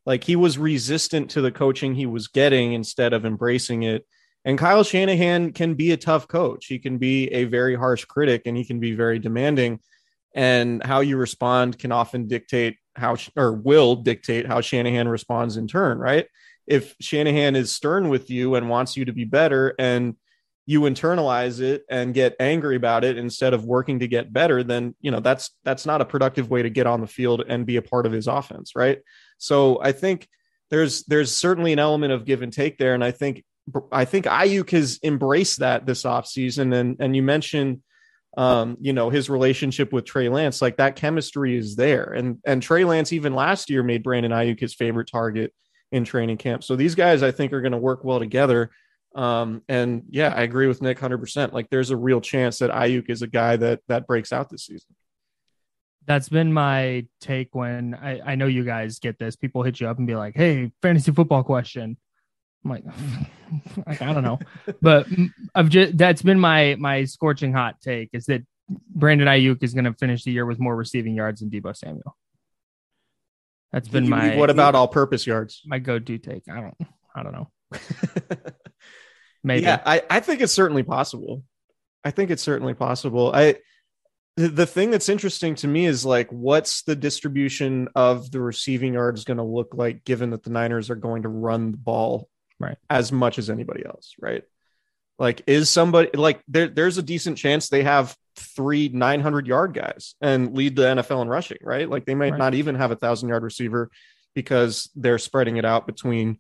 Like 0.07 0.25
he 0.25 0.35
was 0.35 0.57
resistant 0.57 1.31
to 1.33 1.43
the 1.43 1.53
coaching 1.53 1.95
he 1.95 2.07
was 2.07 2.29
getting 2.29 2.73
instead 2.73 3.13
of 3.13 3.27
embracing 3.27 3.83
it. 3.83 4.07
And 4.47 4.59
Kyle 4.59 4.83
Shanahan 4.83 5.53
can 5.53 5.75
be 5.75 5.93
a 5.93 5.99
tough 5.99 6.27
coach. 6.27 6.67
He 6.67 6.79
can 6.79 6.97
be 6.97 7.29
a 7.29 7.45
very 7.45 7.77
harsh 7.77 8.07
critic 8.07 8.43
and 8.47 8.57
he 8.57 8.65
can 8.65 8.81
be 8.81 8.95
very 8.95 9.19
demanding. 9.19 9.81
And 10.35 10.83
how 10.83 11.01
you 11.01 11.19
respond 11.19 11.79
can 11.79 11.93
often 11.93 12.29
dictate 12.29 12.79
how 12.97 13.17
or 13.37 13.53
will 13.53 13.97
dictate 13.97 14.47
how 14.47 14.63
Shanahan 14.63 15.09
responds 15.09 15.59
in 15.59 15.69
turn, 15.69 15.99
right? 15.99 16.27
If 16.71 16.95
Shanahan 17.01 17.57
is 17.57 17.73
stern 17.73 18.09
with 18.09 18.31
you 18.31 18.55
and 18.55 18.71
wants 18.71 18.97
you 18.97 19.05
to 19.05 19.13
be 19.13 19.25
better 19.25 19.75
and 19.79 20.15
you 20.67 20.83
internalize 20.83 21.61
it 21.61 21.85
and 21.91 22.15
get 22.15 22.37
angry 22.39 22.77
about 22.77 23.03
it 23.03 23.19
instead 23.19 23.53
of 23.53 23.65
working 23.65 23.99
to 23.99 24.07
get 24.07 24.33
better 24.33 24.63
then 24.63 24.95
you 25.01 25.11
know 25.11 25.19
that's 25.19 25.51
that's 25.65 25.85
not 25.85 26.01
a 26.01 26.05
productive 26.05 26.49
way 26.49 26.63
to 26.63 26.71
get 26.71 26.87
on 26.87 27.01
the 27.01 27.07
field 27.07 27.43
and 27.49 27.67
be 27.67 27.77
a 27.77 27.83
part 27.83 28.07
of 28.07 28.13
his 28.13 28.29
offense 28.29 28.77
right? 28.77 29.01
So 29.39 29.83
i 29.83 29.93
think 29.93 30.29
there's 30.71 31.03
there's 31.05 31.35
certainly 31.35 31.73
an 31.73 31.81
element 31.81 32.13
of 32.13 32.25
give 32.25 32.43
and 32.43 32.53
take 32.53 32.79
there. 32.79 32.95
And 32.95 33.05
i 33.05 33.11
think 33.11 33.45
i 33.91 34.05
think 34.05 34.27
Aiyuk 34.27 34.71
has 34.71 35.01
embraced 35.03 35.59
that 35.59 35.87
this 35.87 36.05
offseason. 36.05 36.73
And 36.73 36.97
and 37.01 37.17
you 37.17 37.23
mentioned 37.23 37.83
um 38.37 38.77
you 38.81 38.93
know 38.93 39.11
his 39.11 39.29
relationship 39.29 39.93
with 39.93 40.05
Trey 40.05 40.29
Lance 40.29 40.63
like 40.63 40.77
that 40.77 40.95
chemistry 40.95 41.57
is 41.57 41.75
there. 41.75 42.13
And 42.13 42.39
and 42.47 42.63
Trey 42.63 42.85
Lance 42.85 43.13
even 43.13 43.35
last 43.35 43.71
year 43.71 43.83
made 43.83 44.05
Brandon 44.05 44.31
Aiyuk 44.31 44.61
his 44.61 44.75
favorite 44.75 45.09
target 45.11 45.53
in 45.93 46.05
training 46.05 46.37
camp. 46.37 46.65
So 46.65 46.77
these 46.77 46.95
guys, 46.95 47.23
I 47.23 47.31
think, 47.31 47.53
are 47.53 47.61
going 47.61 47.73
to 47.73 47.79
work 47.79 48.05
well 48.05 48.19
together. 48.19 48.71
Um, 49.15 49.63
and 49.69 50.05
yeah, 50.09 50.33
I 50.35 50.43
agree 50.43 50.67
with 50.67 50.83
Nick 50.83 50.99
100%. 50.99 51.53
Like 51.53 51.69
there's 51.71 51.91
a 51.91 51.97
real 51.97 52.21
chance 52.21 52.59
that 52.59 52.71
Aiyuk 52.71 53.11
is 53.11 53.23
a 53.23 53.27
guy 53.27 53.57
that 53.57 53.81
that 53.89 54.07
breaks 54.07 54.33
out 54.33 54.49
this 54.51 54.67
season. 54.67 54.95
That's 56.07 56.29
been 56.29 56.53
my 56.53 57.07
take 57.21 57.55
when 57.55 57.95
I, 57.95 58.21
I 58.25 58.35
know 58.37 58.47
you 58.47 58.65
guys 58.65 58.99
get 58.99 59.19
this. 59.19 59.37
People 59.37 59.63
hit 59.63 59.81
you 59.81 59.89
up 59.89 59.99
and 59.99 60.07
be 60.07 60.17
like, 60.17 60.35
hey, 60.35 60.73
fantasy 60.81 61.13
football 61.13 61.43
question. 61.43 61.97
I'm 62.65 62.71
like, 62.71 62.85
like 63.87 64.03
I 64.03 64.13
don't 64.13 64.25
know, 64.25 64.39
but 64.83 65.07
I've 65.55 65.69
just 65.69 65.99
that's 65.99 66.23
been 66.23 66.39
my 66.39 66.77
my 66.79 67.05
scorching 67.05 67.53
hot 67.53 67.81
take 67.81 68.11
is 68.13 68.27
that 68.27 68.43
Brandon 68.69 69.29
Aiyuk 69.29 69.63
is 69.63 69.75
going 69.75 69.85
to 69.85 69.95
finish 69.95 70.25
the 70.25 70.31
year 70.31 70.47
with 70.47 70.61
more 70.61 70.77
receiving 70.77 71.15
yards 71.15 71.41
than 71.41 71.51
Deebo 71.51 71.77
Samuel. 71.77 72.17
That's 73.73 73.89
been 73.89 74.09
my. 74.09 74.37
What 74.37 74.51
about 74.51 74.75
all-purpose 74.75 75.27
yards? 75.27 75.63
My 75.65 75.79
go-to 75.79 76.19
take. 76.19 76.45
I 76.51 76.61
don't. 76.61 76.77
I 77.15 77.23
don't 77.23 77.33
know. 77.33 77.51
Maybe. 79.45 79.63
Yeah, 79.63 79.81
I, 79.85 80.03
I 80.11 80.21
think 80.21 80.41
it's 80.41 80.53
certainly 80.53 80.83
possible. 80.83 81.45
I 82.05 82.11
think 82.11 82.31
it's 82.31 82.43
certainly 82.43 82.75
possible. 82.75 83.33
I 83.35 83.57
the 84.37 84.67
thing 84.67 84.91
that's 84.91 85.09
interesting 85.09 85.55
to 85.57 85.69
me 85.69 85.85
is 85.85 86.07
like 86.07 86.31
what's 86.31 86.83
the 86.83 86.97
distribution 86.97 87.89
of 87.95 88.31
the 88.31 88.41
receiving 88.41 88.95
yards 88.95 89.25
going 89.25 89.37
to 89.37 89.43
look 89.43 89.75
like 89.75 90.05
given 90.05 90.31
that 90.31 90.43
the 90.43 90.51
Niners 90.51 90.89
are 90.89 90.95
going 90.95 91.23
to 91.23 91.29
run 91.29 91.73
the 91.73 91.77
ball 91.77 92.29
right 92.59 92.79
as 92.89 93.13
much 93.13 93.39
as 93.39 93.51
anybody 93.51 93.85
else, 93.85 94.15
right? 94.21 94.43
Like, 95.19 95.43
is 95.47 95.69
somebody 95.69 96.11
like 96.15 96.43
there? 96.49 96.69
There's 96.69 96.97
a 96.97 97.03
decent 97.03 97.37
chance 97.37 97.69
they 97.69 97.83
have 97.83 98.17
three 98.41 98.89
900 98.89 99.47
yard 99.47 99.75
guys 99.75 100.15
and 100.21 100.57
lead 100.57 100.77
the 100.77 100.83
NFL 100.83 101.23
in 101.23 101.29
rushing, 101.29 101.59
right? 101.63 101.89
Like, 101.89 102.07
they 102.07 102.15
might 102.15 102.33
right. 102.33 102.39
not 102.39 102.55
even 102.55 102.75
have 102.75 102.91
a 102.91 102.97
thousand 102.97 103.29
yard 103.29 103.43
receiver 103.43 103.91
because 104.35 104.91
they're 104.95 105.19
spreading 105.19 105.57
it 105.57 105.65
out 105.65 105.87
between 105.87 106.39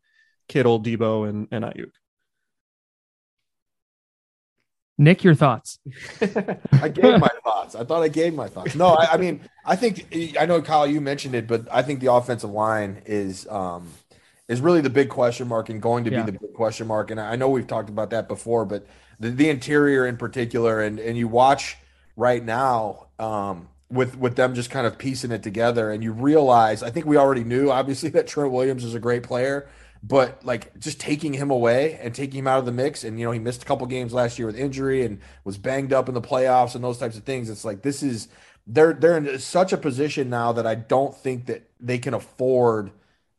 Kittle, 0.49 0.83
Deebo, 0.83 1.29
and 1.29 1.49
and 1.51 1.65
Aiyuk. 1.65 1.93
Nick, 5.01 5.25
your 5.25 5.35
thoughts? 5.35 5.79
I 6.21 6.89
gave 6.89 7.19
my 7.19 7.31
thoughts. 7.43 7.75
I 7.75 7.85
thought 7.85 8.03
I 8.03 8.09
gave 8.09 8.35
my 8.35 8.49
thoughts. 8.49 8.75
No, 8.75 8.89
I, 8.89 9.13
I, 9.13 9.17
mean, 9.17 9.41
I 9.65 9.75
think 9.75 10.15
I 10.39 10.45
know 10.45 10.61
Kyle, 10.61 10.87
you 10.87 11.01
mentioned 11.01 11.35
it, 11.35 11.47
but 11.47 11.67
I 11.73 11.81
think 11.81 12.01
the 12.01 12.13
offensive 12.13 12.51
line 12.51 13.01
is 13.07 13.49
um, 13.49 13.89
is 14.47 14.61
really 14.61 14.83
the 14.83 14.91
big 14.91 15.09
question 15.09 15.49
mark 15.49 15.71
and 15.71 15.81
going 15.81 16.05
to 16.05 16.11
yeah. 16.11 16.23
be 16.23 16.33
the 16.33 16.39
big 16.39 16.53
question 16.53 16.87
mark. 16.87 17.11
And 17.11 17.19
I 17.19 17.35
know 17.37 17.49
we've 17.49 17.67
talked 17.67 17.89
about 17.89 18.11
that 18.11 18.29
before, 18.29 18.67
but 18.67 18.87
the, 19.19 19.31
the 19.31 19.49
interior 19.49 20.07
in 20.07 20.19
particular, 20.19 20.83
and 20.83 20.99
and 20.99 21.17
you 21.17 21.29
watch 21.29 21.79
right 22.21 22.45
now 22.45 23.07
um, 23.19 23.69
with 23.91 24.17
with 24.19 24.37
them 24.37 24.55
just 24.55 24.71
kind 24.71 24.87
of 24.87 24.99
piecing 24.99 25.33
it 25.33 25.43
together, 25.43 25.91
and 25.91 26.03
you 26.03 26.13
realize 26.13 26.83
I 26.83 26.91
think 26.91 27.07
we 27.07 27.17
already 27.17 27.45
knew 27.45 27.71
obviously 27.71 28.09
that 28.17 28.27
Trent 28.27 28.53
Williams 28.53 28.85
is 28.85 28.95
a 28.95 29.01
great 29.01 29.23
player, 29.23 29.69
but 30.03 30.45
like 30.45 30.79
just 30.79 31.01
taking 31.01 31.33
him 31.33 31.51
away 31.51 31.99
and 32.03 32.15
taking 32.15 32.41
him 32.41 32.47
out 32.47 32.59
of 32.59 32.67
the 32.67 32.73
mix, 32.73 33.03
and 33.03 33.19
you 33.19 33.25
know 33.25 33.33
he 33.33 33.41
missed 33.41 33.63
a 33.63 33.67
couple 33.67 33.87
games 33.87 34.13
last 34.13 34.39
year 34.39 34.47
with 34.47 34.57
injury 34.57 35.05
and 35.05 35.21
was 35.45 35.59
banged 35.59 35.93
up 35.93 36.09
in 36.09 36.15
the 36.15 36.21
playoffs 36.21 36.75
and 36.75 36.85
those 36.85 36.99
types 36.99 37.17
of 37.17 37.25
things. 37.25 37.51
It's 37.51 37.65
like 37.65 37.83
this 37.83 38.03
is 38.03 38.29
they're 38.67 38.93
they're 38.93 39.17
in 39.17 39.39
such 39.39 39.73
a 39.73 39.77
position 39.79 40.31
now 40.31 40.53
that 40.53 40.67
I 40.67 40.75
don't 40.77 41.17
think 41.17 41.47
that 41.47 41.69
they 41.81 41.99
can 41.99 42.15
afford 42.15 42.93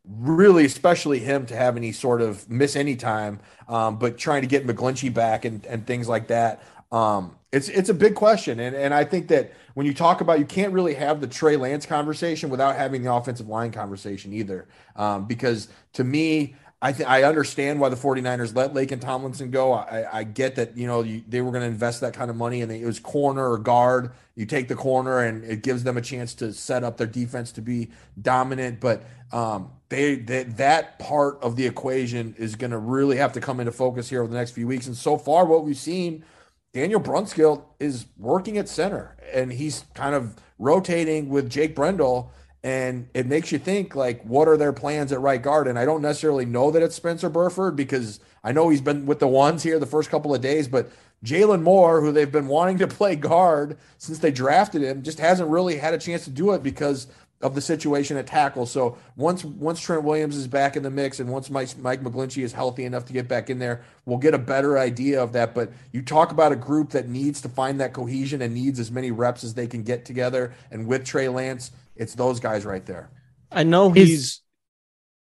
really, 0.03 0.65
especially 0.65 1.19
him, 1.19 1.45
to 1.45 1.55
have 1.55 1.77
any 1.77 1.91
sort 1.91 2.21
of 2.21 2.49
miss 2.49 2.75
any 2.75 2.95
time. 2.95 3.39
Um, 3.67 3.99
but 3.99 4.17
trying 4.17 4.41
to 4.41 4.47
get 4.47 4.65
McGlinchey 4.65 5.13
back 5.13 5.45
and, 5.45 5.65
and 5.67 5.85
things 5.85 6.09
like 6.09 6.27
that, 6.27 6.63
um, 6.91 7.35
it's 7.51 7.67
it's 7.69 7.89
a 7.89 7.93
big 7.93 8.15
question. 8.15 8.59
And 8.59 8.75
and 8.75 8.93
I 8.93 9.03
think 9.03 9.27
that 9.27 9.53
when 9.73 9.85
you 9.85 9.93
talk 9.93 10.21
about, 10.21 10.39
you 10.39 10.45
can't 10.45 10.73
really 10.73 10.93
have 10.95 11.21
the 11.21 11.27
Trey 11.27 11.57
Lance 11.57 11.85
conversation 11.85 12.49
without 12.49 12.75
having 12.75 13.03
the 13.03 13.13
offensive 13.13 13.47
line 13.47 13.71
conversation 13.71 14.33
either. 14.33 14.67
Um, 14.95 15.25
because 15.25 15.69
to 15.93 16.03
me, 16.03 16.55
I 16.83 16.93
th- 16.93 17.07
I 17.07 17.23
understand 17.23 17.79
why 17.79 17.89
the 17.89 17.95
49ers 17.95 18.55
let 18.55 18.73
Laken 18.73 18.99
Tomlinson 18.99 19.51
go. 19.51 19.73
I, 19.73 20.19
I 20.19 20.23
get 20.23 20.55
that, 20.55 20.75
you 20.75 20.87
know, 20.87 21.03
you, 21.03 21.23
they 21.27 21.41
were 21.41 21.51
going 21.51 21.61
to 21.61 21.67
invest 21.67 22.01
that 22.01 22.13
kind 22.15 22.31
of 22.31 22.35
money 22.35 22.61
and 22.61 22.71
it 22.71 22.83
was 22.83 22.99
corner 22.99 23.51
or 23.51 23.59
guard. 23.59 24.11
You 24.33 24.47
take 24.47 24.67
the 24.67 24.75
corner 24.75 25.19
and 25.19 25.43
it 25.43 25.61
gives 25.61 25.83
them 25.83 25.95
a 25.95 26.01
chance 26.01 26.33
to 26.35 26.51
set 26.53 26.83
up 26.83 26.97
their 26.97 27.05
defense 27.05 27.51
to 27.53 27.61
be 27.61 27.91
dominant. 28.19 28.79
But 28.79 29.03
um, 29.31 29.71
they, 29.89 30.15
they 30.15 30.43
that 30.43 30.97
part 30.97 31.37
of 31.43 31.55
the 31.55 31.67
equation 31.67 32.33
is 32.39 32.55
going 32.55 32.71
to 32.71 32.79
really 32.79 33.17
have 33.17 33.33
to 33.33 33.41
come 33.41 33.59
into 33.59 33.71
focus 33.71 34.09
here 34.09 34.23
over 34.23 34.31
the 34.31 34.37
next 34.37 34.51
few 34.51 34.65
weeks. 34.65 34.87
And 34.87 34.97
so 34.97 35.19
far, 35.19 35.45
what 35.45 35.63
we've 35.63 35.77
seen, 35.77 36.25
Daniel 36.73 37.01
Brunskill 37.01 37.63
is 37.79 38.05
working 38.17 38.57
at 38.57 38.69
center 38.69 39.17
and 39.33 39.51
he's 39.51 39.85
kind 39.93 40.15
of 40.15 40.35
rotating 40.57 41.29
with 41.29 41.49
Jake 41.49 41.75
Brendel 41.75 42.31
and 42.63 43.09
it 43.13 43.25
makes 43.25 43.51
you 43.51 43.57
think 43.57 43.95
like 43.95 44.23
what 44.23 44.47
are 44.47 44.55
their 44.55 44.71
plans 44.71 45.11
at 45.11 45.19
right 45.19 45.41
guard? 45.41 45.67
And 45.67 45.77
i 45.77 45.85
don't 45.85 46.01
necessarily 46.01 46.45
know 46.45 46.71
that 46.71 46.81
it's 46.81 46.95
spencer 46.95 47.29
burford 47.29 47.75
because 47.75 48.19
i 48.43 48.51
know 48.51 48.69
he's 48.69 48.81
been 48.81 49.05
with 49.05 49.19
the 49.19 49.27
ones 49.27 49.63
here 49.63 49.79
the 49.79 49.85
first 49.85 50.09
couple 50.09 50.33
of 50.33 50.41
days 50.41 50.67
but 50.67 50.91
Jaylon 51.25 51.61
moore 51.61 52.01
who 52.01 52.11
they've 52.11 52.31
been 52.31 52.47
wanting 52.47 52.77
to 52.79 52.87
play 52.99 53.15
guard 53.15 53.77
since 53.97 54.19
they 54.19 54.31
drafted 54.31 54.81
him 54.81 55.01
just 55.03 55.19
hasn't 55.19 55.49
really 55.49 55.77
had 55.77 55.93
a 55.93 55.97
chance 55.97 56.23
to 56.25 56.29
do 56.29 56.51
it 56.51 56.63
because 56.63 57.07
of 57.41 57.55
the 57.55 57.61
situation 57.61 58.17
at 58.17 58.27
tackle. 58.27 58.65
So 58.65 58.97
once 59.15 59.43
once 59.43 59.79
Trent 59.79 60.03
Williams 60.03 60.35
is 60.35 60.47
back 60.47 60.75
in 60.75 60.83
the 60.83 60.89
mix 60.89 61.19
and 61.19 61.29
once 61.29 61.49
Mike, 61.49 61.77
Mike 61.77 62.01
McGlinchey 62.01 62.43
is 62.43 62.53
healthy 62.53 62.85
enough 62.85 63.05
to 63.05 63.13
get 63.13 63.27
back 63.27 63.49
in 63.49 63.59
there, 63.59 63.83
we'll 64.05 64.17
get 64.17 64.33
a 64.33 64.39
better 64.39 64.77
idea 64.77 65.21
of 65.21 65.33
that. 65.33 65.53
But 65.53 65.71
you 65.91 66.01
talk 66.01 66.31
about 66.31 66.51
a 66.51 66.55
group 66.55 66.91
that 66.91 67.09
needs 67.09 67.41
to 67.41 67.49
find 67.49 67.79
that 67.79 67.93
cohesion 67.93 68.41
and 68.41 68.53
needs 68.53 68.79
as 68.79 68.91
many 68.91 69.11
reps 69.11 69.43
as 69.43 69.53
they 69.53 69.67
can 69.67 69.83
get 69.83 70.05
together. 70.05 70.53
And 70.69 70.87
with 70.87 71.05
Trey 71.05 71.27
Lance, 71.29 71.71
it's 71.95 72.15
those 72.15 72.39
guys 72.39 72.65
right 72.65 72.85
there. 72.85 73.09
I 73.51 73.63
know 73.63 73.93
Is- 73.93 74.07
he's. 74.09 74.41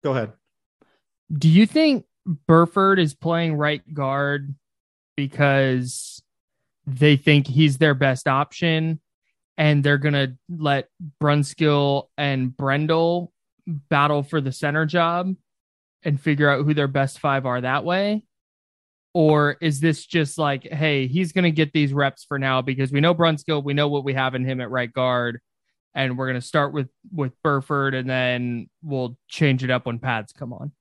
Go 0.04 0.12
ahead. 0.12 0.34
Do 1.32 1.48
you 1.48 1.66
think 1.66 2.06
Burford 2.48 3.00
is 3.00 3.14
playing 3.14 3.56
right 3.56 3.82
guard 3.94 4.54
because 5.16 6.22
they 6.86 7.16
think 7.16 7.48
he's 7.48 7.78
their 7.78 7.94
best 7.94 8.28
option 8.28 9.00
and 9.58 9.84
they're 9.84 9.98
to 10.14 10.36
let 10.50 10.88
Brunskill 11.22 12.08
and 12.18 12.56
Brendel 12.56 13.32
battle 13.68 14.24
for 14.24 14.42
the 14.42 14.52
center 14.52 14.86
job 14.86 15.36
and 16.04 16.20
figure 16.20 16.50
out 16.50 16.66
who 16.66 16.74
their 16.74 16.88
best 16.88 17.20
five 17.20 17.46
are 17.46 17.62
that 17.62 17.86
way? 17.86 18.24
Or 19.14 19.58
is 19.62 19.80
this 19.80 20.06
just 20.06 20.38
like, 20.38 20.64
hey, 20.64 21.08
he's 21.08 21.34
to 21.44 21.52
get 21.52 21.74
these 21.74 21.94
reps 21.94 22.24
for 22.24 22.40
now 22.40 22.62
because 22.62 22.92
we 22.92 23.02
know 23.02 23.14
Brunskill, 23.14 23.64
we 23.64 23.74
know 23.74 23.90
what 23.90 24.06
we 24.06 24.14
have 24.14 24.36
in 24.36 24.46
him 24.46 24.62
at 24.62 24.70
right 24.70 24.92
guard, 24.92 25.40
and 25.94 26.18
we're 26.18 26.28
to 26.40 26.48
start 26.48 26.72
with 26.72 26.88
with 27.14 27.34
Burford, 27.44 27.94
and 27.94 28.10
then 28.10 28.70
we'll 28.82 29.18
change 29.28 29.66
it 29.66 29.70
up 29.70 29.86
when 29.86 30.00
pads 30.00 30.32
come 30.32 30.54
on. 30.54 30.72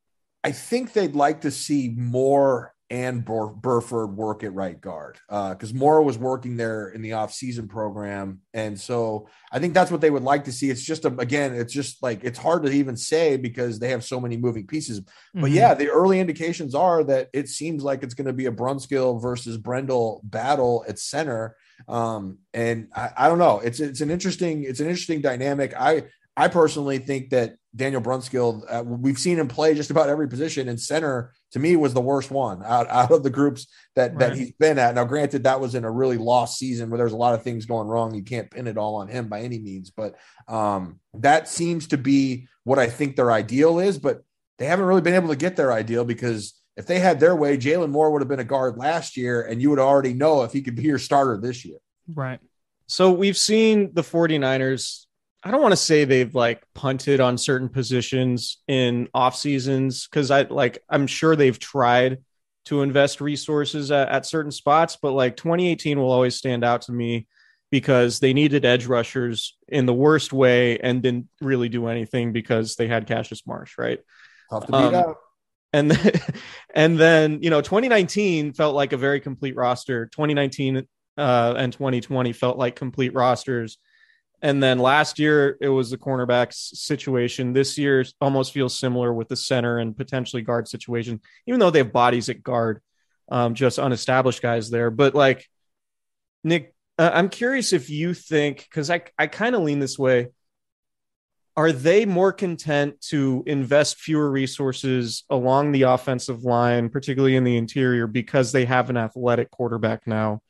I 0.44 0.52
think 0.52 0.92
they'd 0.92 1.16
like 1.16 1.40
to 1.40 1.50
see 1.50 1.92
more 1.96 2.72
and 2.90 3.24
Bur- 3.24 3.54
Burford 3.54 4.16
work 4.16 4.42
at 4.42 4.52
right 4.52 4.80
guard 4.80 5.18
because 5.28 5.72
Moore 5.72 6.02
was 6.02 6.18
working 6.18 6.56
there 6.56 6.88
in 6.88 7.02
the 7.02 7.12
off-season 7.12 7.68
program, 7.68 8.40
and 8.52 8.78
so 8.78 9.28
I 9.52 9.60
think 9.60 9.74
that's 9.74 9.90
what 9.92 10.00
they 10.00 10.10
would 10.10 10.24
like 10.24 10.44
to 10.44 10.52
see. 10.52 10.70
It's 10.70 10.82
just 10.82 11.04
a, 11.04 11.08
again, 11.18 11.54
it's 11.54 11.72
just 11.72 12.02
like 12.02 12.24
it's 12.24 12.38
hard 12.38 12.64
to 12.64 12.70
even 12.72 12.96
say 12.96 13.36
because 13.36 13.78
they 13.78 13.90
have 13.90 14.04
so 14.04 14.20
many 14.20 14.36
moving 14.36 14.66
pieces. 14.66 15.00
But 15.34 15.50
Mhm. 15.50 15.54
yeah, 15.54 15.74
the 15.74 15.88
early 15.88 16.18
indications 16.18 16.74
are 16.74 17.04
that 17.04 17.28
it 17.32 17.48
seems 17.48 17.84
like 17.84 18.02
it's 18.02 18.14
going 18.14 18.26
to 18.26 18.32
be 18.32 18.46
a 18.46 18.52
Brunskill 18.52 19.22
versus 19.22 19.56
Brendel 19.56 20.20
battle 20.24 20.84
at 20.88 20.98
center. 20.98 21.56
Um, 21.88 22.38
and 22.52 22.88
I, 22.94 23.10
I 23.16 23.28
don't 23.28 23.38
know. 23.38 23.60
It's 23.60 23.80
it's 23.80 24.00
an 24.00 24.10
interesting 24.10 24.64
it's 24.64 24.80
an 24.80 24.86
interesting 24.88 25.20
dynamic. 25.20 25.74
I 25.78 26.04
I 26.40 26.48
personally 26.48 26.96
think 26.96 27.30
that 27.30 27.56
Daniel 27.76 28.00
Brunskill, 28.00 28.64
uh, 28.66 28.82
we've 28.82 29.18
seen 29.18 29.38
him 29.38 29.46
play 29.46 29.74
just 29.74 29.90
about 29.90 30.08
every 30.08 30.26
position, 30.26 30.70
and 30.70 30.80
center 30.80 31.34
to 31.52 31.58
me 31.58 31.76
was 31.76 31.92
the 31.92 32.00
worst 32.00 32.30
one 32.30 32.62
out, 32.64 32.88
out 32.88 33.10
of 33.10 33.22
the 33.22 33.28
groups 33.28 33.66
that 33.94 34.18
that 34.18 34.36
he's 34.36 34.52
been 34.52 34.78
at. 34.78 34.94
Now, 34.94 35.04
granted, 35.04 35.44
that 35.44 35.60
was 35.60 35.74
in 35.74 35.84
a 35.84 35.90
really 35.90 36.16
lost 36.16 36.58
season 36.58 36.88
where 36.88 36.96
there's 36.96 37.12
a 37.12 37.16
lot 37.16 37.34
of 37.34 37.42
things 37.42 37.66
going 37.66 37.88
wrong. 37.88 38.14
You 38.14 38.22
can't 38.22 38.50
pin 38.50 38.66
it 38.68 38.78
all 38.78 38.96
on 38.96 39.08
him 39.08 39.28
by 39.28 39.42
any 39.42 39.58
means, 39.58 39.90
but 39.90 40.14
um, 40.48 40.98
that 41.12 41.46
seems 41.46 41.88
to 41.88 41.98
be 41.98 42.48
what 42.64 42.78
I 42.78 42.88
think 42.88 43.16
their 43.16 43.30
ideal 43.30 43.78
is. 43.78 43.98
But 43.98 44.22
they 44.58 44.64
haven't 44.64 44.86
really 44.86 45.02
been 45.02 45.14
able 45.14 45.28
to 45.28 45.36
get 45.36 45.56
their 45.56 45.72
ideal 45.72 46.06
because 46.06 46.54
if 46.78 46.86
they 46.86 47.00
had 47.00 47.20
their 47.20 47.36
way, 47.36 47.58
Jaylon 47.58 47.90
Moore 47.90 48.10
would 48.12 48.22
have 48.22 48.28
been 48.28 48.40
a 48.40 48.44
guard 48.44 48.78
last 48.78 49.18
year, 49.18 49.42
and 49.42 49.60
you 49.60 49.68
would 49.68 49.78
already 49.78 50.14
know 50.14 50.42
if 50.42 50.54
he 50.54 50.62
could 50.62 50.74
be 50.74 50.84
your 50.84 50.98
starter 50.98 51.36
this 51.36 51.66
year. 51.66 51.78
Right. 52.14 52.40
So 52.86 53.12
we've 53.12 53.36
seen 53.36 53.90
the 53.92 54.02
49ers. 54.02 55.04
I 55.42 55.50
don't 55.50 55.62
want 55.62 55.72
to 55.72 55.76
say 55.76 56.04
they've 56.04 56.34
like 56.34 56.62
punted 56.74 57.20
on 57.20 57.38
certain 57.38 57.68
positions 57.70 58.58
in 58.68 59.08
off 59.14 59.36
seasons 59.36 60.06
because 60.06 60.30
I 60.30 60.42
like 60.42 60.82
I'm 60.88 61.06
sure 61.06 61.34
they've 61.34 61.58
tried 61.58 62.18
to 62.66 62.82
invest 62.82 63.20
resources 63.22 63.90
at, 63.90 64.08
at 64.10 64.26
certain 64.26 64.52
spots, 64.52 64.98
but 65.00 65.12
like 65.12 65.36
2018 65.36 65.98
will 65.98 66.12
always 66.12 66.36
stand 66.36 66.62
out 66.62 66.82
to 66.82 66.92
me 66.92 67.26
because 67.70 68.18
they 68.20 68.34
needed 68.34 68.64
edge 68.64 68.86
rushers 68.86 69.56
in 69.68 69.86
the 69.86 69.94
worst 69.94 70.32
way 70.32 70.78
and 70.78 71.02
didn't 71.02 71.28
really 71.40 71.68
do 71.68 71.86
anything 71.86 72.32
because 72.32 72.76
they 72.76 72.86
had 72.86 73.06
Cassius 73.06 73.46
Marsh, 73.46 73.78
right? 73.78 74.00
Tough 74.50 74.66
to 74.66 74.72
beat 74.72 74.78
Um, 74.78 74.94
out. 74.94 75.16
and 75.72 75.90
then, 75.90 76.12
and 76.74 76.98
then 76.98 77.42
you 77.42 77.48
know 77.48 77.62
2019 77.62 78.52
felt 78.52 78.74
like 78.74 78.92
a 78.92 78.96
very 78.98 79.20
complete 79.20 79.56
roster 79.56 80.06
2019 80.06 80.86
uh, 81.16 81.54
and 81.56 81.72
2020 81.72 82.32
felt 82.34 82.58
like 82.58 82.76
complete 82.76 83.14
rosters 83.14 83.78
and 84.42 84.62
then 84.62 84.78
last 84.78 85.18
year 85.18 85.56
it 85.60 85.68
was 85.68 85.90
the 85.90 85.98
cornerbacks 85.98 86.74
situation 86.76 87.52
this 87.52 87.76
year 87.76 88.04
almost 88.20 88.52
feels 88.52 88.78
similar 88.78 89.12
with 89.12 89.28
the 89.28 89.36
center 89.36 89.78
and 89.78 89.96
potentially 89.96 90.42
guard 90.42 90.68
situation 90.68 91.20
even 91.46 91.60
though 91.60 91.70
they 91.70 91.80
have 91.80 91.92
bodies 91.92 92.28
at 92.28 92.42
guard 92.42 92.80
um, 93.30 93.54
just 93.54 93.78
unestablished 93.78 94.42
guys 94.42 94.70
there 94.70 94.90
but 94.90 95.14
like 95.14 95.46
nick 96.44 96.74
uh, 96.98 97.10
i'm 97.12 97.28
curious 97.28 97.72
if 97.72 97.90
you 97.90 98.14
think 98.14 98.66
because 98.68 98.90
i, 98.90 99.02
I 99.18 99.26
kind 99.26 99.54
of 99.54 99.62
lean 99.62 99.78
this 99.78 99.98
way 99.98 100.28
are 101.56 101.72
they 101.72 102.06
more 102.06 102.32
content 102.32 103.00
to 103.08 103.42
invest 103.46 103.98
fewer 103.98 104.30
resources 104.30 105.24
along 105.28 105.72
the 105.72 105.82
offensive 105.82 106.42
line, 106.44 106.88
particularly 106.88 107.36
in 107.36 107.44
the 107.44 107.56
interior, 107.56 108.06
because 108.06 108.52
they 108.52 108.64
have 108.64 108.88
an 108.88 108.96
athletic 108.96 109.50
quarterback 109.50 110.06
now? 110.06 110.40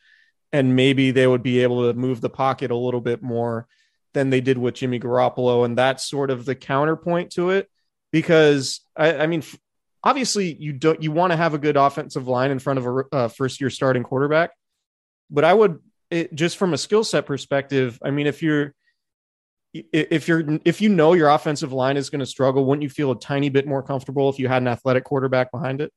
And 0.52 0.76
maybe 0.76 1.10
they 1.10 1.26
would 1.26 1.42
be 1.42 1.64
able 1.64 1.88
to 1.88 1.98
move 1.98 2.20
the 2.20 2.28
pocket 2.28 2.70
a 2.70 2.76
little 2.76 3.00
bit 3.00 3.22
more 3.22 3.66
than 4.12 4.30
they 4.30 4.40
did 4.40 4.58
with 4.58 4.74
Jimmy 4.74 4.98
Garoppolo. 4.98 5.64
And 5.64 5.78
that's 5.78 6.08
sort 6.08 6.30
of 6.30 6.44
the 6.44 6.54
counterpoint 6.54 7.32
to 7.32 7.50
it. 7.50 7.70
Because 8.12 8.80
I, 8.96 9.18
I 9.18 9.26
mean, 9.26 9.42
obviously 10.02 10.54
you 10.54 10.72
don't 10.72 11.02
you 11.02 11.12
want 11.12 11.32
to 11.32 11.36
have 11.36 11.54
a 11.54 11.58
good 11.58 11.76
offensive 11.76 12.26
line 12.26 12.50
in 12.50 12.58
front 12.58 12.78
of 12.78 12.86
a 12.86 13.04
uh, 13.12 13.28
first 13.28 13.60
year 13.60 13.70
starting 13.70 14.02
quarterback. 14.02 14.50
But 15.30 15.44
I 15.44 15.54
would 15.54 15.78
it, 16.10 16.34
just 16.34 16.56
from 16.56 16.74
a 16.74 16.78
skill 16.78 17.04
set 17.04 17.26
perspective, 17.26 17.98
I 18.02 18.10
mean, 18.10 18.26
if 18.26 18.42
you're 18.42 18.74
if 19.72 20.26
you're 20.26 20.58
if 20.64 20.80
you 20.80 20.88
know 20.88 21.12
your 21.12 21.28
offensive 21.28 21.72
line 21.72 21.96
is 21.96 22.10
going 22.10 22.20
to 22.20 22.26
struggle, 22.26 22.64
wouldn't 22.64 22.82
you 22.82 22.90
feel 22.90 23.12
a 23.12 23.18
tiny 23.18 23.48
bit 23.48 23.66
more 23.66 23.82
comfortable 23.82 24.28
if 24.28 24.38
you 24.38 24.48
had 24.48 24.62
an 24.62 24.68
athletic 24.68 25.04
quarterback 25.04 25.52
behind 25.52 25.80
it? 25.80 25.92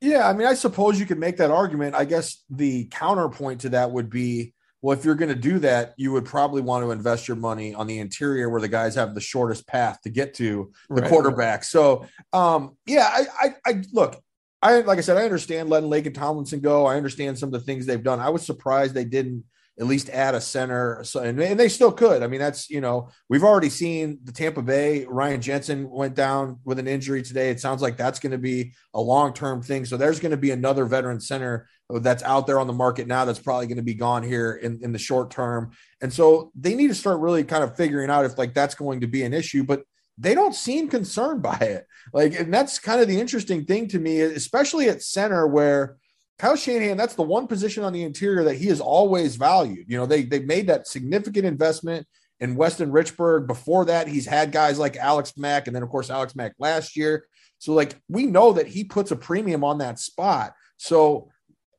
Yeah, 0.00 0.28
I 0.28 0.32
mean, 0.32 0.46
I 0.46 0.54
suppose 0.54 1.00
you 1.00 1.06
could 1.06 1.18
make 1.18 1.38
that 1.38 1.50
argument. 1.50 1.94
I 1.96 2.04
guess 2.04 2.44
the 2.50 2.84
counterpoint 2.86 3.62
to 3.62 3.70
that 3.70 3.90
would 3.90 4.10
be 4.10 4.54
well, 4.80 4.96
if 4.96 5.04
you're 5.04 5.14
going 5.16 5.28
to 5.28 5.34
do 5.34 5.58
that, 5.60 5.94
you 5.96 6.12
would 6.12 6.24
probably 6.24 6.62
want 6.62 6.84
to 6.84 6.90
invest 6.92 7.26
your 7.26 7.36
money 7.36 7.74
on 7.74 7.86
the 7.86 7.98
interior 7.98 8.48
where 8.48 8.60
the 8.60 8.68
guys 8.68 8.94
have 8.94 9.14
the 9.14 9.20
shortest 9.20 9.66
path 9.66 10.00
to 10.02 10.10
get 10.10 10.34
to 10.34 10.72
the 10.88 11.02
Right. 11.02 11.10
quarterback. 11.10 11.64
So, 11.64 12.06
um, 12.32 12.76
yeah, 12.86 13.08
I, 13.10 13.26
I, 13.40 13.54
I 13.66 13.82
look, 13.92 14.20
I 14.62 14.80
like 14.80 14.98
I 14.98 15.02
said, 15.02 15.16
I 15.16 15.24
understand 15.24 15.68
letting 15.68 15.90
Laken 15.90 16.14
Tomlinson 16.14 16.60
go. 16.60 16.86
I 16.86 16.96
understand 16.96 17.38
some 17.38 17.48
of 17.48 17.52
the 17.52 17.60
things 17.60 17.86
they've 17.86 18.02
done. 18.02 18.20
I 18.20 18.30
was 18.30 18.44
surprised 18.44 18.94
they 18.94 19.04
didn't 19.04 19.44
at 19.80 19.86
least 19.86 20.10
add 20.10 20.34
a 20.34 20.40
center, 20.40 21.04
so, 21.04 21.20
and, 21.20 21.40
and 21.40 21.58
they 21.60 21.68
still 21.68 21.92
could. 21.92 22.24
I 22.24 22.26
mean, 22.26 22.40
that's 22.40 22.68
you 22.68 22.80
know, 22.80 23.10
we've 23.28 23.44
already 23.44 23.68
seen 23.70 24.18
the 24.24 24.32
Tampa 24.32 24.60
Bay. 24.60 25.04
Ryan 25.08 25.40
Jensen 25.40 25.88
went 25.88 26.16
down 26.16 26.58
with 26.64 26.80
an 26.80 26.88
injury 26.88 27.22
today. 27.22 27.50
It 27.50 27.60
sounds 27.60 27.80
like 27.80 27.96
that's 27.96 28.18
going 28.18 28.32
to 28.32 28.38
be 28.38 28.72
a 28.94 29.00
long 29.00 29.32
term 29.32 29.62
thing. 29.62 29.84
So 29.84 29.96
there's 29.96 30.18
going 30.18 30.32
to 30.32 30.36
be 30.36 30.50
another 30.50 30.84
veteran 30.84 31.20
center 31.20 31.68
that's 31.90 32.22
out 32.22 32.46
there 32.46 32.60
on 32.60 32.66
the 32.66 32.72
market 32.72 33.06
now 33.06 33.24
that's 33.24 33.38
probably 33.38 33.66
going 33.66 33.78
to 33.78 33.82
be 33.82 33.94
gone 33.94 34.22
here 34.22 34.52
in, 34.52 34.78
in 34.82 34.92
the 34.92 34.98
short 34.98 35.30
term. 35.30 35.70
And 36.02 36.12
so 36.12 36.52
they 36.54 36.74
need 36.74 36.88
to 36.88 36.94
start 36.94 37.20
really 37.20 37.44
kind 37.44 37.64
of 37.64 37.76
figuring 37.76 38.10
out 38.10 38.26
if 38.26 38.36
like 38.36 38.52
that's 38.52 38.74
going 38.74 39.00
to 39.00 39.06
be 39.06 39.22
an 39.22 39.32
issue, 39.32 39.64
but 39.64 39.84
they 40.18 40.34
don't 40.34 40.54
seem 40.54 40.88
concerned 40.88 41.42
by 41.42 41.56
it. 41.56 41.86
Like, 42.12 42.38
and 42.38 42.52
that's 42.52 42.78
kind 42.78 43.00
of 43.00 43.08
the 43.08 43.20
interesting 43.20 43.64
thing 43.64 43.88
to 43.88 43.98
me, 43.98 44.20
especially 44.20 44.88
at 44.88 45.02
center 45.02 45.46
where 45.46 45.96
Kyle 46.38 46.56
Shanahan, 46.56 46.96
that's 46.96 47.14
the 47.14 47.22
one 47.22 47.46
position 47.46 47.82
on 47.84 47.92
the 47.92 48.04
interior 48.04 48.44
that 48.44 48.56
he 48.56 48.66
has 48.66 48.80
always 48.80 49.36
valued. 49.36 49.86
You 49.88 49.96
know, 49.96 50.06
they 50.06 50.22
they 50.22 50.38
made 50.40 50.68
that 50.68 50.86
significant 50.86 51.44
investment 51.44 52.06
in 52.38 52.54
Weston 52.54 52.92
Richburg. 52.92 53.48
Before 53.48 53.84
that, 53.86 54.06
he's 54.06 54.26
had 54.26 54.52
guys 54.52 54.78
like 54.78 54.96
Alex 54.96 55.32
Mack, 55.36 55.66
and 55.66 55.74
then 55.74 55.82
of 55.82 55.88
course 55.88 56.10
Alex 56.10 56.36
Mack 56.36 56.54
last 56.60 56.96
year. 56.96 57.26
So 57.58 57.72
like 57.72 58.00
we 58.08 58.26
know 58.26 58.52
that 58.52 58.68
he 58.68 58.84
puts 58.84 59.10
a 59.10 59.16
premium 59.16 59.64
on 59.64 59.78
that 59.78 59.98
spot. 59.98 60.54
So 60.76 61.30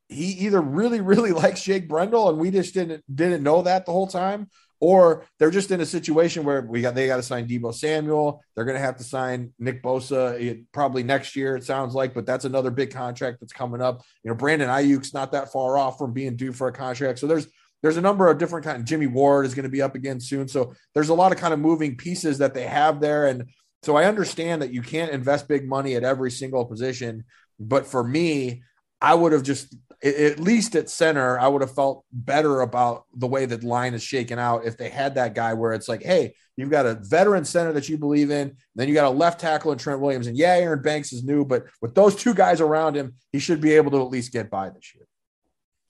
he 0.10 0.26
either 0.46 0.60
really, 0.60 1.00
really 1.00 1.32
likes 1.44 1.64
Jake 1.64 1.88
Brendel, 1.88 2.30
and 2.30 2.38
we 2.38 2.52
just 2.52 2.74
didn't 2.74 3.04
didn't 3.14 3.44
know 3.44 3.62
that 3.62 3.86
the 3.86 3.92
whole 3.92 4.08
time, 4.08 4.50
or 4.80 5.26
they're 5.38 5.52
just 5.52 5.72
in 5.72 5.82
a 5.82 5.86
situation 5.86 6.44
where 6.44 6.62
we 6.62 6.82
got 6.82 6.96
they 6.96 7.08
got 7.08 7.18
to 7.18 7.24
sign 7.24 7.48
Deebo 7.48 7.74
Samuel. 7.74 8.42
They're 8.56 8.66
going 8.66 8.78
to 8.78 8.84
have 8.84 8.98
to 8.98 9.04
sign 9.04 9.54
Nick 9.60 9.84
Bosa 9.84 10.42
eh, 10.44 10.62
probably 10.74 11.04
next 11.04 11.36
year. 11.36 11.56
It 11.56 11.64
sounds 11.64 11.94
like, 11.94 12.14
but 12.14 12.26
that's 12.26 12.46
another 12.46 12.72
big 12.72 12.92
contract 12.92 13.40
that's 13.40 13.54
coming 13.54 13.82
up. 13.82 14.02
You 14.24 14.30
know, 14.30 14.36
Brandon 14.36 14.70
Aiyuk's 14.70 15.14
not 15.14 15.32
that 15.32 15.52
far 15.52 15.78
off 15.78 15.98
from 15.98 16.14
being 16.14 16.36
due 16.36 16.52
for 16.52 16.68
a 16.68 16.74
contract. 16.74 17.20
So 17.20 17.28
there's 17.28 17.48
there's 17.82 17.98
a 17.98 18.02
number 18.02 18.28
of 18.28 18.40
different 18.40 18.66
kind. 18.66 18.86
Jimmy 18.86 19.08
Ward 19.08 19.46
is 19.46 19.54
going 19.54 19.64
to 19.64 19.70
be 19.70 19.82
up 19.82 19.96
again 19.96 20.20
soon. 20.20 20.48
So 20.48 20.74
there's 20.94 21.10
a 21.10 21.14
lot 21.14 21.32
of 21.32 21.38
kind 21.38 21.54
of 21.54 21.60
moving 21.60 21.96
pieces 21.96 22.40
that 22.40 22.54
they 22.54 22.66
have 22.66 23.00
there, 23.00 23.28
and 23.28 23.46
so 23.84 23.96
I 23.96 24.06
understand 24.06 24.62
that 24.62 24.74
you 24.74 24.82
can't 24.82 25.12
invest 25.12 25.48
big 25.48 25.68
money 25.68 25.96
at 25.96 26.04
every 26.04 26.32
single 26.32 26.66
position. 26.66 27.24
But 27.60 27.86
for 27.86 28.04
me, 28.04 28.64
I 29.02 29.16
would 29.16 29.32
have 29.32 29.44
just 29.44 29.76
at 30.04 30.40
least 30.40 30.76
at 30.76 30.90
center, 30.90 31.38
I 31.38 31.48
would 31.48 31.62
have 31.62 31.76
felt 31.76 32.06
better 32.12 32.62
about 32.62 33.04
the 33.14 33.28
way 33.28 33.46
that 33.46 33.64
line 33.64 33.94
is 33.94 34.02
shaken 34.02 34.40
out 34.40 34.66
if 34.66 34.78
they 34.78 34.90
had 34.90 35.16
that 35.16 35.36
guy 35.36 35.54
where 35.54 35.74
it's 35.74 35.90
like, 35.90 36.02
hey, 36.02 36.36
you've 36.56 36.70
got 36.70 36.86
a 36.86 36.96
veteran 36.96 37.44
center 37.44 37.74
that 37.74 37.90
you 37.90 37.98
believe 37.98 38.32
in, 38.32 38.56
then 38.76 38.88
you 38.88 38.94
got 38.94 39.06
a 39.06 39.10
left 39.10 39.42
tackle 39.42 39.72
in 39.72 39.78
Trent 39.78 40.00
Williams, 40.00 40.28
and 40.28 40.38
yeah, 40.38 40.56
Aaron 40.56 40.82
Banks 40.82 41.12
is 41.12 41.24
new, 41.24 41.44
but 41.44 41.66
with 41.82 41.96
those 41.96 42.16
two 42.16 42.34
guys 42.34 42.62
around 42.62 42.96
him, 42.96 43.16
he 43.32 43.40
should 43.40 43.60
be 43.60 43.74
able 43.74 43.92
to 43.92 44.02
at 44.02 44.10
least 44.10 44.32
get 44.32 44.50
by 44.50 44.70
this 44.70 44.94
year. 44.96 45.06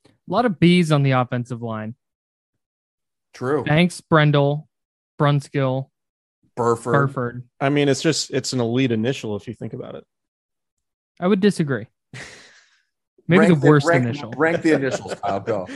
A 0.05 0.32
lot 0.32 0.45
of 0.45 0.60
B's 0.60 0.91
on 0.91 1.03
the 1.03 1.12
offensive 1.12 1.62
line. 1.62 1.95
True. 3.34 3.64
Banks, 3.64 4.01
Brendel, 4.01 4.68
Brunskill, 5.20 5.89
Burford. 6.55 6.93
Burford. 6.93 7.43
I 7.60 7.70
mean, 7.70 7.89
it's 7.89 8.01
just 8.01 8.32
it's 8.32 8.53
an 8.53 8.60
elite 8.60 8.91
initial 8.91 9.36
if 9.36 9.47
you 9.47 9.53
think 9.53 9.74
about 9.74 9.95
it. 9.95 10.03
I 11.20 11.28
would 11.28 11.39
disagree. 11.39 11.88
Maybe 13.30 13.39
Rank 13.41 13.61
the 13.61 13.67
worst 13.67 13.86
rank, 13.88 14.03
initial. 14.05 14.32
Rank 14.36 14.61
the 14.63 14.71
initials. 14.73 15.13
Kyle, 15.23 15.39
go. 15.39 15.67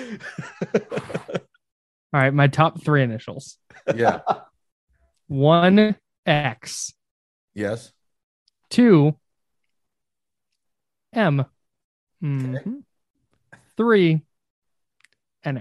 All 0.74 2.20
right, 2.20 2.34
my 2.34 2.48
top 2.48 2.84
three 2.84 3.04
initials. 3.04 3.58
Yeah. 3.96 4.22
One 5.28 5.96
X, 6.26 6.94
Yes. 7.54 7.92
two 8.70 9.16
M, 11.14 11.46
Mm-hmm. 12.24 12.78
three 13.78 14.22
NA. 15.46 15.60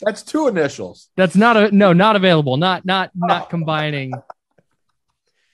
That's 0.00 0.22
two 0.22 0.48
initials. 0.48 1.08
That's 1.16 1.36
not 1.36 1.56
a 1.56 1.70
no, 1.74 1.92
not 1.92 2.16
available. 2.16 2.56
Not 2.56 2.84
not 2.86 3.10
not 3.14 3.50
combining. 3.50 4.12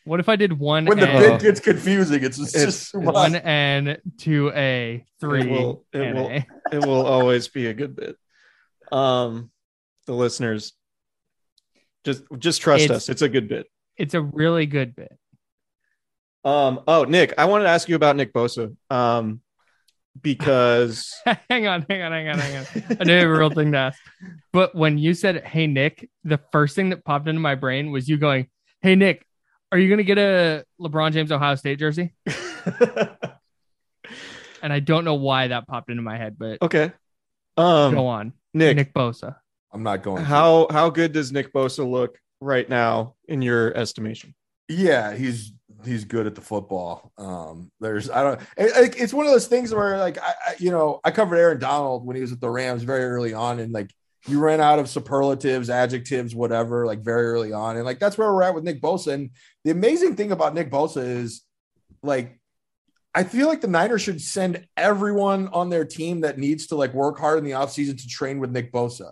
What 0.05 0.18
if 0.20 0.28
I 0.28 0.36
did 0.36 0.53
one 0.59 0.84
When 0.86 0.98
the 0.98 1.09
N, 1.09 1.30
bid 1.32 1.40
gets 1.42 1.61
confusing, 1.61 2.24
it's, 2.24 2.38
it's 2.38 2.55
It's 2.55 2.64
just 2.64 2.90
too 2.92 2.98
one 3.00 3.32
much. 3.32 3.44
N, 3.44 3.98
two 4.18 4.50
A, 4.50 5.05
three 5.20 5.42
It 5.42 5.50
will, 5.50 5.84
it 5.92 5.98
NA? 6.14 6.22
will, 6.22 6.42
it 6.72 6.86
will 6.86 7.07
always 7.07 7.48
be 7.48 7.66
a 7.66 7.74
good 7.74 7.94
bit. 7.94 8.16
Um, 8.90 9.50
the 10.07 10.12
listeners, 10.14 10.72
just 12.05 12.24
just 12.38 12.61
trust 12.62 12.84
It's- 12.84 12.96
us. 12.96 13.09
It's 13.09 13.22
a 13.22 13.28
good 13.28 13.48
bit. 13.48 13.66
It's 13.96 14.14
a 14.14 14.22
really 14.22 14.66
good 14.66 14.96
bit. 14.96 15.16
Um, 16.44 16.80
oh, 16.88 17.05
Nick, 17.05 17.34
I 17.38 17.44
wanted 17.44 17.64
to 17.64 17.70
ask 17.70 17.88
you 17.88 17.94
about 17.94 18.16
Nick 18.16 18.32
Bosa. 18.32 18.74
Um, 18.90 19.40
because 20.20 21.14
hang 21.48 21.66
on, 21.68 21.86
hang 21.88 22.03
on, 22.03 22.12
hang 22.12 22.28
on, 22.28 22.38
hang 22.38 22.57
on. 22.59 22.66
I 23.00 23.05
do 23.05 23.12
have 23.12 23.28
a 23.28 23.32
real 23.38 23.50
thing 23.50 23.72
to 23.72 23.78
ask. 23.78 23.98
But 24.53 24.74
when 24.74 24.98
you 24.98 25.14
said, 25.14 25.44
Hey 25.46 25.66
Nick, 25.66 26.11
the 26.24 26.38
first 26.50 26.74
thing 26.74 26.90
that 26.90 27.05
popped 27.05 27.28
into 27.28 27.40
my 27.40 27.55
brain 27.55 27.92
was 27.92 28.09
you 28.09 28.16
going, 28.16 28.48
Hey 28.80 28.94
Nick, 28.96 29.24
are 29.72 29.78
you 29.78 29.90
gonna 29.90 30.04
get 30.04 30.18
a 30.18 30.64
LeBron 30.80 31.12
James 31.12 31.32
Ohio 31.32 31.56
State 31.56 31.80
jersey? 31.80 32.14
And 34.62 34.72
I 34.72 34.78
don't 34.78 35.04
know 35.04 35.14
why 35.14 35.48
that 35.48 35.66
popped 35.66 35.90
into 35.90 36.02
my 36.02 36.16
head, 36.16 36.36
but 36.38 36.62
okay. 36.62 36.92
Um, 37.56 37.94
go 37.94 38.06
on. 38.06 38.32
Nick, 38.54 38.76
Nick 38.76 38.94
Bosa. 38.94 39.36
I'm 39.72 39.82
not 39.82 40.02
going. 40.02 40.18
to. 40.18 40.24
how 40.24 40.68
how 40.70 40.88
good 40.88 41.12
does 41.12 41.32
Nick 41.32 41.52
Bosa 41.52 41.88
look 41.88 42.18
right 42.40 42.68
now 42.68 43.14
in 43.26 43.42
your 43.42 43.76
estimation? 43.76 44.34
Yeah, 44.68 45.14
he's 45.14 45.52
he's 45.84 46.04
good 46.04 46.26
at 46.28 46.36
the 46.36 46.40
football. 46.40 47.12
Um, 47.18 47.72
there's 47.80 48.08
I 48.08 48.22
don't. 48.22 48.40
It, 48.56 48.94
it's 48.96 49.12
one 49.12 49.26
of 49.26 49.32
those 49.32 49.48
things 49.48 49.74
where 49.74 49.98
like 49.98 50.18
I, 50.18 50.32
I 50.46 50.54
you 50.58 50.70
know 50.70 51.00
I 51.02 51.10
covered 51.10 51.36
Aaron 51.36 51.58
Donald 51.58 52.06
when 52.06 52.14
he 52.14 52.22
was 52.22 52.30
with 52.30 52.40
the 52.40 52.50
Rams 52.50 52.84
very 52.84 53.04
early 53.04 53.34
on, 53.34 53.58
and 53.58 53.72
like 53.72 53.90
you 54.26 54.38
ran 54.38 54.60
out 54.60 54.78
of 54.78 54.88
superlatives, 54.88 55.70
adjectives, 55.70 56.34
whatever, 56.34 56.86
like 56.86 57.00
very 57.00 57.26
early 57.26 57.52
on, 57.52 57.76
and 57.76 57.84
like 57.84 57.98
that's 57.98 58.16
where 58.16 58.32
we're 58.32 58.42
at 58.42 58.54
with 58.54 58.64
Nick 58.64 58.80
Bosa. 58.80 59.12
And 59.12 59.30
the 59.64 59.70
amazing 59.70 60.16
thing 60.16 60.32
about 60.32 60.54
Nick 60.54 60.70
Bosa 60.70 61.02
is 61.04 61.42
like. 62.02 62.38
I 63.14 63.24
feel 63.24 63.46
like 63.46 63.60
the 63.60 63.68
Niners 63.68 64.00
should 64.00 64.22
send 64.22 64.66
everyone 64.74 65.48
on 65.48 65.68
their 65.68 65.84
team 65.84 66.22
that 66.22 66.38
needs 66.38 66.68
to 66.68 66.76
like 66.76 66.94
work 66.94 67.18
hard 67.18 67.36
in 67.36 67.44
the 67.44 67.50
offseason 67.50 68.00
to 68.00 68.08
train 68.08 68.38
with 68.38 68.52
Nick 68.52 68.72
Bosa 68.72 69.10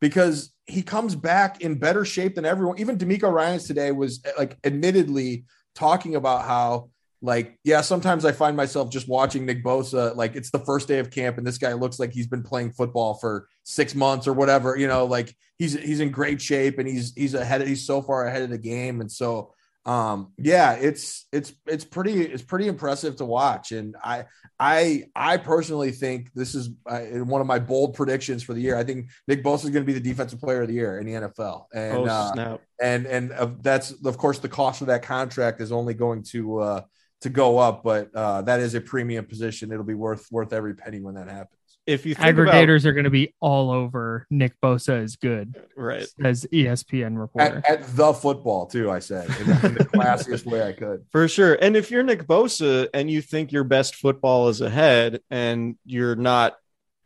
because 0.00 0.54
he 0.66 0.82
comes 0.82 1.14
back 1.14 1.60
in 1.60 1.74
better 1.74 2.04
shape 2.04 2.34
than 2.34 2.44
everyone. 2.44 2.78
Even 2.78 2.96
DeMeco 2.96 3.30
Ryans 3.30 3.66
today 3.66 3.92
was 3.92 4.22
like 4.38 4.56
admittedly 4.64 5.44
talking 5.74 6.14
about 6.16 6.44
how 6.44 6.90
like 7.22 7.58
yeah 7.64 7.80
sometimes 7.80 8.24
I 8.24 8.32
find 8.32 8.56
myself 8.56 8.90
just 8.90 9.08
watching 9.08 9.46
Nick 9.46 9.64
Bosa 9.64 10.14
like 10.14 10.36
it's 10.36 10.50
the 10.50 10.58
first 10.58 10.88
day 10.88 10.98
of 10.98 11.10
camp 11.10 11.38
and 11.38 11.46
this 11.46 11.58
guy 11.58 11.72
looks 11.72 11.98
like 11.98 12.12
he's 12.12 12.26
been 12.26 12.42
playing 12.42 12.72
football 12.72 13.14
for 13.14 13.48
six 13.64 13.94
months 13.94 14.26
or 14.28 14.32
whatever 14.32 14.76
you 14.76 14.86
know 14.86 15.04
like 15.06 15.34
he's 15.58 15.74
he's 15.80 16.00
in 16.00 16.10
great 16.10 16.40
shape 16.40 16.78
and 16.78 16.88
he's 16.88 17.12
he's 17.14 17.34
ahead 17.34 17.62
of, 17.62 17.68
he's 17.68 17.86
so 17.86 18.02
far 18.02 18.26
ahead 18.26 18.42
of 18.42 18.50
the 18.50 18.58
game. 18.58 19.00
And 19.00 19.10
so 19.10 19.52
um 19.86 20.32
yeah 20.38 20.72
it's 20.72 21.26
it's 21.30 21.52
it's 21.66 21.84
pretty 21.84 22.22
it's 22.22 22.42
pretty 22.42 22.68
impressive 22.68 23.16
to 23.16 23.24
watch. 23.26 23.72
And 23.72 23.96
i 24.02 24.24
i 24.58 25.04
i 25.14 25.36
personally 25.36 25.90
think 25.90 26.32
this 26.34 26.54
is 26.54 26.70
uh, 26.86 27.00
one 27.00 27.42
of 27.42 27.46
my 27.46 27.58
bold 27.58 27.94
predictions 27.94 28.42
for 28.42 28.54
the 28.54 28.62
year. 28.62 28.76
I 28.76 28.84
think 28.84 29.10
nick 29.28 29.44
bosa 29.44 29.64
is 29.64 29.70
going 29.70 29.84
to 29.84 29.86
be 29.86 29.92
the 29.92 30.00
defensive 30.00 30.40
player 30.40 30.62
of 30.62 30.68
the 30.68 30.74
year 30.74 30.98
in 30.98 31.06
the 31.06 31.12
nfl 31.12 31.66
and 31.74 31.96
oh 31.98 32.06
uh, 32.06 32.56
and 32.80 33.04
and 33.06 33.32
uh, 33.32 33.50
that's 33.60 33.90
of 34.06 34.16
course 34.16 34.38
the 34.38 34.48
cost 34.48 34.80
of 34.80 34.86
that 34.86 35.02
contract 35.02 35.60
is 35.60 35.70
only 35.70 35.92
going 35.92 36.22
to 36.22 36.60
uh 36.60 36.80
to 37.20 37.28
go 37.28 37.58
up 37.58 37.82
but 37.82 38.08
uh 38.14 38.40
that 38.40 38.60
is 38.60 38.74
a 38.74 38.80
premium 38.80 39.26
position. 39.26 39.70
It'll 39.70 39.84
be 39.84 39.92
worth 39.92 40.26
worth 40.30 40.54
every 40.54 40.74
penny 40.74 41.00
when 41.00 41.16
that 41.16 41.28
happens 41.28 41.60
If 41.86 42.06
you 42.06 42.14
think 42.14 42.36
Aggregators 42.36 42.86
are 42.86 42.92
going 42.92 43.04
to 43.04 43.10
be 43.10 43.34
all 43.40 43.70
over 43.70 44.26
Nick 44.30 44.58
Bosa 44.62 45.02
is 45.02 45.16
good, 45.16 45.54
right, 45.76 46.06
as 46.22 46.46
ESPN 46.46 47.18
reporter. 47.18 47.62
at, 47.68 47.80
at 47.82 47.96
the 47.96 48.14
football 48.14 48.66
too 48.66 48.90
i 48.90 48.98
said 48.98 49.26
in, 49.40 49.46
the- 49.46 49.66
in 49.66 49.74
the 49.74 49.84
classiest 49.94 50.46
way 50.46 50.66
i 50.66 50.72
could 50.72 51.04
For 51.12 51.28
sure. 51.28 51.58
And 51.60 51.76
if 51.76 51.90
you're 51.90 52.02
Nick 52.02 52.26
Bosa 52.26 52.88
and 52.94 53.10
you 53.10 53.20
think 53.20 53.52
your 53.52 53.64
best 53.64 53.96
football 53.96 54.48
is 54.48 54.60
ahead 54.62 55.20
and 55.30 55.76
you're 55.84 56.16
not 56.16 56.56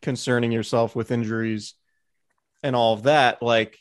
concerning 0.01 0.53
yourself 0.53 0.95
with 0.95 1.11
injuries 1.11 1.75
and 2.63 2.77
all 2.77 2.95
of 2.95 3.03
that, 3.05 3.43
like 3.43 3.77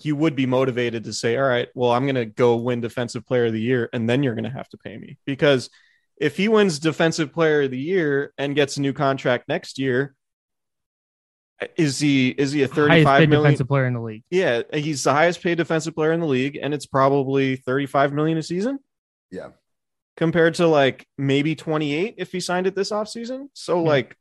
you 0.00 0.14
would 0.14 0.36
be 0.36 0.46
motivated 0.46 1.04
to 1.04 1.12
say, 1.12 1.36
all 1.36 1.42
right, 1.48 1.68
well, 1.74 1.90
I'm 1.90 2.04
going 2.04 2.14
to 2.14 2.24
go 2.24 2.54
win 2.56 2.80
defensive 2.80 3.26
player 3.26 3.46
of 3.46 3.52
the 3.52 3.60
year 3.60 3.88
and 3.92 4.08
then 4.08 4.22
you're 4.22 4.34
going 4.36 4.44
to 4.44 4.50
have 4.50 4.68
to 4.68 4.78
pay 4.78 4.96
me. 4.96 5.18
Because 5.26 5.70
if 6.20 6.36
he 6.36 6.48
wins 6.48 6.78
defensive 6.78 7.32
player 7.32 7.62
of 7.62 7.70
the 7.70 7.78
year 7.78 8.32
and 8.38 8.54
gets 8.54 8.76
a 8.76 8.80
new 8.80 8.92
contract 8.92 9.48
next 9.48 9.78
year, 9.78 10.14
is 11.76 11.98
he 11.98 12.28
is 12.28 12.52
he 12.52 12.62
a 12.62 12.66
Highest 12.66 12.74
35 12.76 13.18
paid 13.18 13.28
million? 13.30 13.44
defensive 13.44 13.68
player 13.68 13.86
in 13.86 13.94
the 13.94 14.00
league. 14.00 14.22
Yeah, 14.30 14.62
he's 14.72 15.02
the 15.02 15.12
highest 15.12 15.42
paid 15.42 15.56
defensive 15.58 15.94
player 15.94 16.12
in 16.12 16.20
the 16.20 16.26
league, 16.26 16.56
and 16.60 16.72
it's 16.72 16.86
probably 16.86 17.56
35 17.56 18.12
million 18.12 18.38
a 18.38 18.42
season. 18.42 18.78
Yeah. 19.30 19.48
Compared 20.16 20.54
to 20.56 20.66
like 20.68 21.06
maybe 21.16 21.54
28 21.56 22.14
if 22.18 22.30
he 22.32 22.40
signed 22.40 22.66
it 22.66 22.74
this 22.76 22.90
offseason. 22.92 23.48
So 23.54 23.82
Yeah. 23.82 23.88
like 23.88 24.16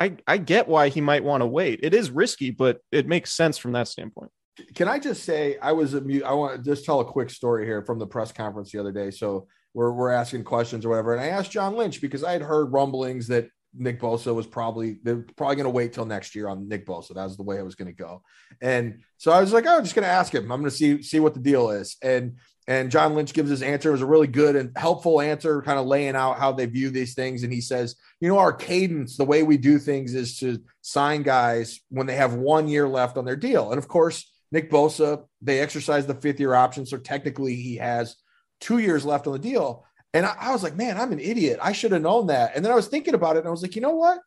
I 0.00 0.16
I 0.26 0.36
get 0.36 0.68
why 0.68 0.88
he 0.90 1.00
might 1.00 1.24
want 1.24 1.40
to 1.42 1.46
wait. 1.46 1.80
It 1.82 1.94
is 1.94 2.10
risky, 2.10 2.50
but 2.50 2.80
it 2.92 3.06
makes 3.06 3.32
sense 3.32 3.56
from 3.56 3.72
that 3.72 3.88
standpoint. 3.88 4.30
Can 4.74 4.88
I 4.88 4.98
just 4.98 5.24
say 5.24 5.56
I 5.60 5.72
was 5.72 5.94
a 5.94 6.00
mute? 6.02 6.24
I 6.24 6.32
want 6.34 6.56
to 6.56 6.62
just 6.70 6.84
tell 6.84 7.00
a 7.00 7.04
quick 7.04 7.30
story 7.30 7.64
here 7.64 7.82
from 7.82 7.98
the 7.98 8.06
press 8.06 8.32
conference 8.32 8.70
the 8.72 8.78
other 8.78 8.92
day. 8.92 9.10
So 9.10 9.48
we're 9.76 9.92
we're 9.92 10.10
asking 10.10 10.42
questions 10.42 10.86
or 10.86 10.88
whatever, 10.88 11.12
and 11.12 11.22
I 11.22 11.28
asked 11.28 11.50
John 11.50 11.76
Lynch 11.76 12.00
because 12.00 12.24
I 12.24 12.32
had 12.32 12.40
heard 12.40 12.72
rumblings 12.72 13.26
that 13.26 13.50
Nick 13.74 14.00
Bosa 14.00 14.34
was 14.34 14.46
probably 14.46 14.98
they're 15.02 15.26
probably 15.36 15.56
going 15.56 15.64
to 15.64 15.70
wait 15.70 15.92
till 15.92 16.06
next 16.06 16.34
year 16.34 16.48
on 16.48 16.66
Nick 16.66 16.86
Bosa. 16.86 17.14
That 17.14 17.24
was 17.24 17.36
the 17.36 17.42
way 17.42 17.58
it 17.58 17.64
was 17.64 17.74
going 17.74 17.94
to 17.94 17.94
go, 17.94 18.22
and 18.62 19.02
so 19.18 19.32
I 19.32 19.40
was 19.42 19.52
like, 19.52 19.66
oh, 19.66 19.76
I'm 19.76 19.84
just 19.84 19.94
going 19.94 20.06
to 20.06 20.10
ask 20.10 20.34
him. 20.34 20.50
I'm 20.50 20.60
going 20.60 20.70
to 20.70 20.76
see 20.76 21.02
see 21.02 21.20
what 21.20 21.34
the 21.34 21.40
deal 21.40 21.68
is, 21.68 21.98
and 22.00 22.38
and 22.66 22.90
John 22.90 23.14
Lynch 23.14 23.34
gives 23.34 23.50
his 23.50 23.62
answer. 23.62 23.90
It 23.90 23.92
was 23.92 24.00
a 24.00 24.06
really 24.06 24.28
good 24.28 24.56
and 24.56 24.72
helpful 24.78 25.20
answer, 25.20 25.60
kind 25.60 25.78
of 25.78 25.84
laying 25.84 26.16
out 26.16 26.38
how 26.38 26.52
they 26.52 26.64
view 26.64 26.88
these 26.88 27.12
things. 27.14 27.42
And 27.42 27.52
he 27.52 27.60
says, 27.60 27.96
you 28.18 28.28
know, 28.28 28.38
our 28.38 28.54
cadence, 28.54 29.18
the 29.18 29.26
way 29.26 29.42
we 29.42 29.58
do 29.58 29.78
things 29.78 30.14
is 30.14 30.38
to 30.38 30.58
sign 30.80 31.22
guys 31.22 31.80
when 31.90 32.06
they 32.06 32.16
have 32.16 32.34
one 32.34 32.66
year 32.66 32.88
left 32.88 33.18
on 33.18 33.26
their 33.26 33.36
deal. 33.36 33.72
And 33.72 33.78
of 33.78 33.88
course, 33.88 34.32
Nick 34.50 34.70
Bosa, 34.70 35.26
they 35.42 35.60
exercise 35.60 36.06
the 36.06 36.14
fifth 36.14 36.40
year 36.40 36.54
option. 36.54 36.86
So 36.86 36.96
technically 36.96 37.56
he 37.56 37.76
has 37.76 38.16
two 38.60 38.78
years 38.78 39.04
left 39.04 39.26
on 39.26 39.32
the 39.32 39.38
deal. 39.38 39.84
And 40.14 40.24
I, 40.24 40.34
I 40.40 40.52
was 40.52 40.62
like, 40.62 40.76
man, 40.76 40.98
I'm 40.98 41.12
an 41.12 41.20
idiot. 41.20 41.58
I 41.62 41.72
should 41.72 41.92
have 41.92 42.02
known 42.02 42.28
that. 42.28 42.56
And 42.56 42.64
then 42.64 42.72
I 42.72 42.76
was 42.76 42.88
thinking 42.88 43.14
about 43.14 43.36
it 43.36 43.40
and 43.40 43.48
I 43.48 43.50
was 43.50 43.62
like, 43.62 43.76
you 43.76 43.82
know 43.82 43.94
what? 43.94 44.18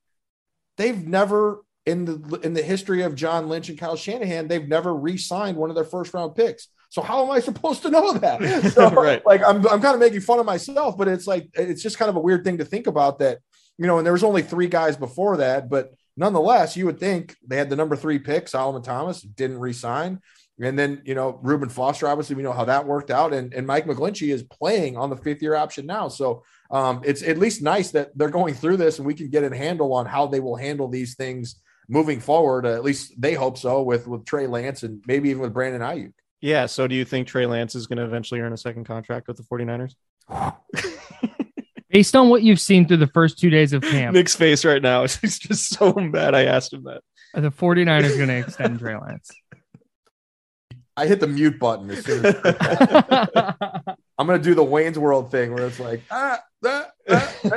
They've 0.78 1.08
never 1.08 1.62
in 1.86 2.06
the 2.06 2.40
in 2.44 2.54
the 2.54 2.62
history 2.62 3.02
of 3.02 3.16
John 3.16 3.50
Lynch 3.50 3.70
and 3.70 3.78
Kyle 3.78 3.96
Shanahan, 3.96 4.48
they've 4.48 4.68
never 4.68 4.94
re-signed 4.94 5.58
one 5.58 5.70
of 5.70 5.76
their 5.76 5.86
first 5.86 6.14
round 6.14 6.36
picks. 6.36 6.68
So 6.90 7.02
how 7.02 7.24
am 7.24 7.32
I 7.32 7.40
supposed 7.40 7.82
to 7.84 7.90
know 7.90 8.14
that? 8.14 8.42
So, 8.74 8.90
Right. 8.90 9.26
Like 9.26 9.42
I'm 9.44 9.66
I'm 9.68 9.82
kind 9.82 9.96
of 9.96 10.00
making 10.00 10.22
fun 10.22 10.40
of 10.40 10.46
myself, 10.46 10.98
but 10.98 11.08
it's 11.08 11.28
like 11.28 11.50
it's 11.54 11.82
just 11.82 11.98
kind 11.98 12.10
of 12.10 12.16
a 12.16 12.22
weird 12.22 12.44
thing 12.44 12.60
to 12.60 12.66
think 12.66 12.88
about 12.88 13.20
that, 13.20 13.40
you 13.78 13.88
know, 13.88 13.98
and 13.98 14.06
there 14.06 14.14
was 14.14 14.24
only 14.24 14.42
three 14.42 14.68
guys 14.68 14.98
before 14.98 15.38
that, 15.38 15.70
but 15.70 15.94
nonetheless, 16.16 16.78
you 16.78 16.86
would 16.86 17.00
think 17.00 17.36
they 17.48 17.58
had 17.58 17.70
the 17.70 17.76
number 17.76 17.96
three 17.96 18.20
pick, 18.20 18.48
Solomon 18.48 18.82
Thomas, 18.82 19.22
didn't 19.22 19.60
re-sign. 19.60 20.20
And 20.62 20.78
then, 20.78 21.02
you 21.06 21.16
know, 21.16 21.40
Reuben 21.42 21.70
Foster, 21.70 22.08
obviously, 22.08 22.36
we 22.36 22.44
know 22.44 22.52
how 22.52 22.66
that 22.66 22.86
worked 22.86 23.12
out. 23.12 23.34
And, 23.34 23.54
and 23.54 23.66
Mike 23.66 23.86
McGlinchey 23.86 24.34
is 24.34 24.44
playing 24.44 24.98
on 24.98 25.10
the 25.10 25.16
fifth 25.16 25.42
year 25.42 25.56
option 25.56 25.86
now. 25.86 26.10
So 26.10 26.44
um, 26.70 27.02
it's 27.06 27.24
at 27.24 27.38
least 27.38 27.62
nice 27.62 27.92
that 27.92 28.18
they're 28.18 28.30
going 28.30 28.54
through 28.54 28.78
this 28.78 28.98
and 28.98 29.08
we 29.08 29.14
can 29.14 29.30
get 29.30 29.44
a 29.44 29.56
handle 29.56 29.94
on 29.94 30.06
how 30.06 30.28
they 30.28 30.40
will 30.40 30.58
handle 30.58 30.90
these 30.90 31.16
things 31.16 31.62
moving 31.88 32.20
forward. 32.20 32.66
Uh, 32.66 32.74
at 32.74 32.84
least 32.84 33.20
they 33.20 33.34
hope 33.34 33.58
so 33.58 33.82
with, 33.82 34.08
with 34.08 34.26
Trey 34.26 34.48
Lance 34.48 34.84
and 34.84 35.02
maybe 35.08 35.30
even 35.30 35.42
with 35.42 35.54
Brandon 35.54 35.82
Aiyuk. 35.82 36.14
Yeah. 36.42 36.66
So 36.66 36.88
do 36.88 36.96
you 36.96 37.06
think 37.06 37.28
Trey 37.28 37.46
Lance 37.46 37.76
is 37.76 37.88
going 37.88 37.98
to 37.98 38.06
eventually 38.06 38.42
earn 38.42 38.54
a 38.54 38.58
second 38.58 38.84
contract 38.86 39.28
with 39.28 39.38
the 39.38 39.44
49ers? 39.44 39.96
Based 41.90 42.16
on 42.16 42.30
what 42.30 42.44
you've 42.44 42.60
seen 42.60 42.88
through 42.88 42.98
the 42.98 43.08
first 43.08 43.40
two 43.40 43.50
days 43.50 43.74
of 43.74 43.82
camp, 43.82 44.14
Nick's 44.14 44.36
face 44.36 44.64
right 44.64 44.82
now 44.82 45.04
is 45.04 45.16
he's 45.18 45.40
just 45.40 45.70
so 45.70 45.94
mad 45.94 46.36
I 46.36 46.46
asked 46.46 46.72
him 46.74 46.84
that. 46.84 47.02
are 47.34 47.42
the 47.42 47.50
49ers 47.50 48.16
going 48.16 48.28
to 48.28 48.38
extend 48.38 48.80
Trey 48.80 48.96
Lance? 48.96 49.32
I 51.00 51.08
hit 51.08 51.22
the 51.22 51.28
mute 51.28 51.58
button 51.58 51.90
as 51.92 52.04
soon 52.04 52.26
as 52.26 52.36
I'm 54.18 54.28
going 54.28 54.38
to 54.38 54.44
do 54.44 54.54
the 54.54 54.66
Wayne's 54.66 55.00
World 55.00 55.32
thing 55.32 55.54
where 55.54 55.66
it's 55.66 55.80
like, 55.80 56.02
ah, 56.12 56.42
ah, 56.66 56.88
ah, 57.10 57.36
ah. 57.46 57.50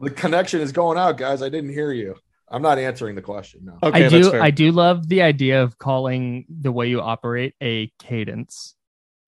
the 0.00 0.12
connection 0.16 0.62
is 0.62 0.72
going 0.72 0.96
out, 0.96 1.18
guys. 1.18 1.42
I 1.42 1.50
didn't 1.50 1.74
hear 1.74 1.92
you. 1.92 2.14
I'm 2.48 2.62
not 2.62 2.78
answering 2.78 3.14
the 3.14 3.20
question. 3.20 3.66
No. 3.66 3.78
Okay, 3.82 4.06
I 4.06 4.08
do. 4.08 4.40
I 4.40 4.50
do 4.50 4.72
love 4.72 5.06
the 5.06 5.20
idea 5.20 5.62
of 5.62 5.78
calling 5.78 6.46
the 6.48 6.72
way 6.72 6.88
you 6.88 7.02
operate 7.02 7.56
a 7.62 7.92
cadence. 7.98 8.74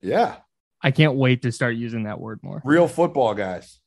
Yeah. 0.01 0.37
I 0.81 0.91
can't 0.91 1.17
wait 1.17 1.43
to 1.43 1.53
start 1.53 1.77
using 1.77 2.05
that 2.05 2.19
word 2.19 2.41
more. 2.43 2.63
Real 2.65 2.89
football 2.89 3.35
guys. 3.35 3.79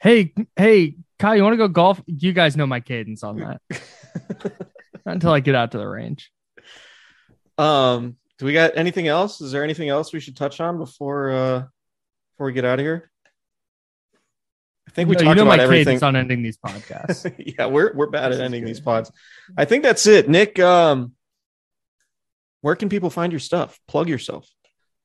Hey, 0.00 0.32
hey, 0.54 0.94
Kyle, 1.18 1.34
you 1.34 1.42
want 1.42 1.54
to 1.54 1.58
go 1.58 1.66
golf? 1.66 2.00
You 2.06 2.32
guys 2.32 2.56
know 2.56 2.68
my 2.68 2.78
cadence 2.78 3.24
on 3.24 3.38
that. 3.40 3.60
Not 5.04 5.14
until 5.14 5.32
I 5.32 5.40
get 5.40 5.56
out 5.56 5.72
to 5.72 5.78
the 5.78 5.88
range. 5.88 6.30
Um, 7.58 8.16
do 8.38 8.46
we 8.46 8.52
got 8.52 8.76
anything 8.76 9.06
else? 9.08 9.40
Is 9.40 9.52
there 9.52 9.62
anything 9.64 9.88
else 9.88 10.12
we 10.12 10.20
should 10.20 10.36
touch 10.36 10.60
on 10.60 10.78
before 10.78 11.30
uh 11.30 11.64
before 12.32 12.46
we 12.46 12.52
get 12.52 12.64
out 12.64 12.78
of 12.78 12.84
here? 12.84 13.10
I 14.88 14.90
think 14.90 15.08
we 15.08 15.14
No, 15.16 15.18
talked 15.24 15.28
you 15.30 15.34
know 15.36 15.42
about 15.48 15.56
my 15.58 15.62
everything. 15.64 15.84
cadence 15.86 16.02
on 16.02 16.16
ending 16.16 16.42
these 16.42 16.58
podcasts. 16.58 17.32
yeah, 17.58 17.66
we're 17.66 17.92
we're 17.94 18.08
bad 18.10 18.30
This 18.32 18.38
at 18.40 18.44
ending 18.44 18.62
good. 18.62 18.68
these 18.68 18.80
pods. 18.80 19.10
I 19.56 19.64
think 19.64 19.82
that's 19.82 20.06
it. 20.06 20.28
Nick, 20.28 20.58
um, 20.58 21.12
where 22.60 22.76
can 22.76 22.88
people 22.88 23.10
find 23.10 23.32
your 23.32 23.40
stuff? 23.40 23.78
Plug 23.88 24.08
yourself. 24.08 24.48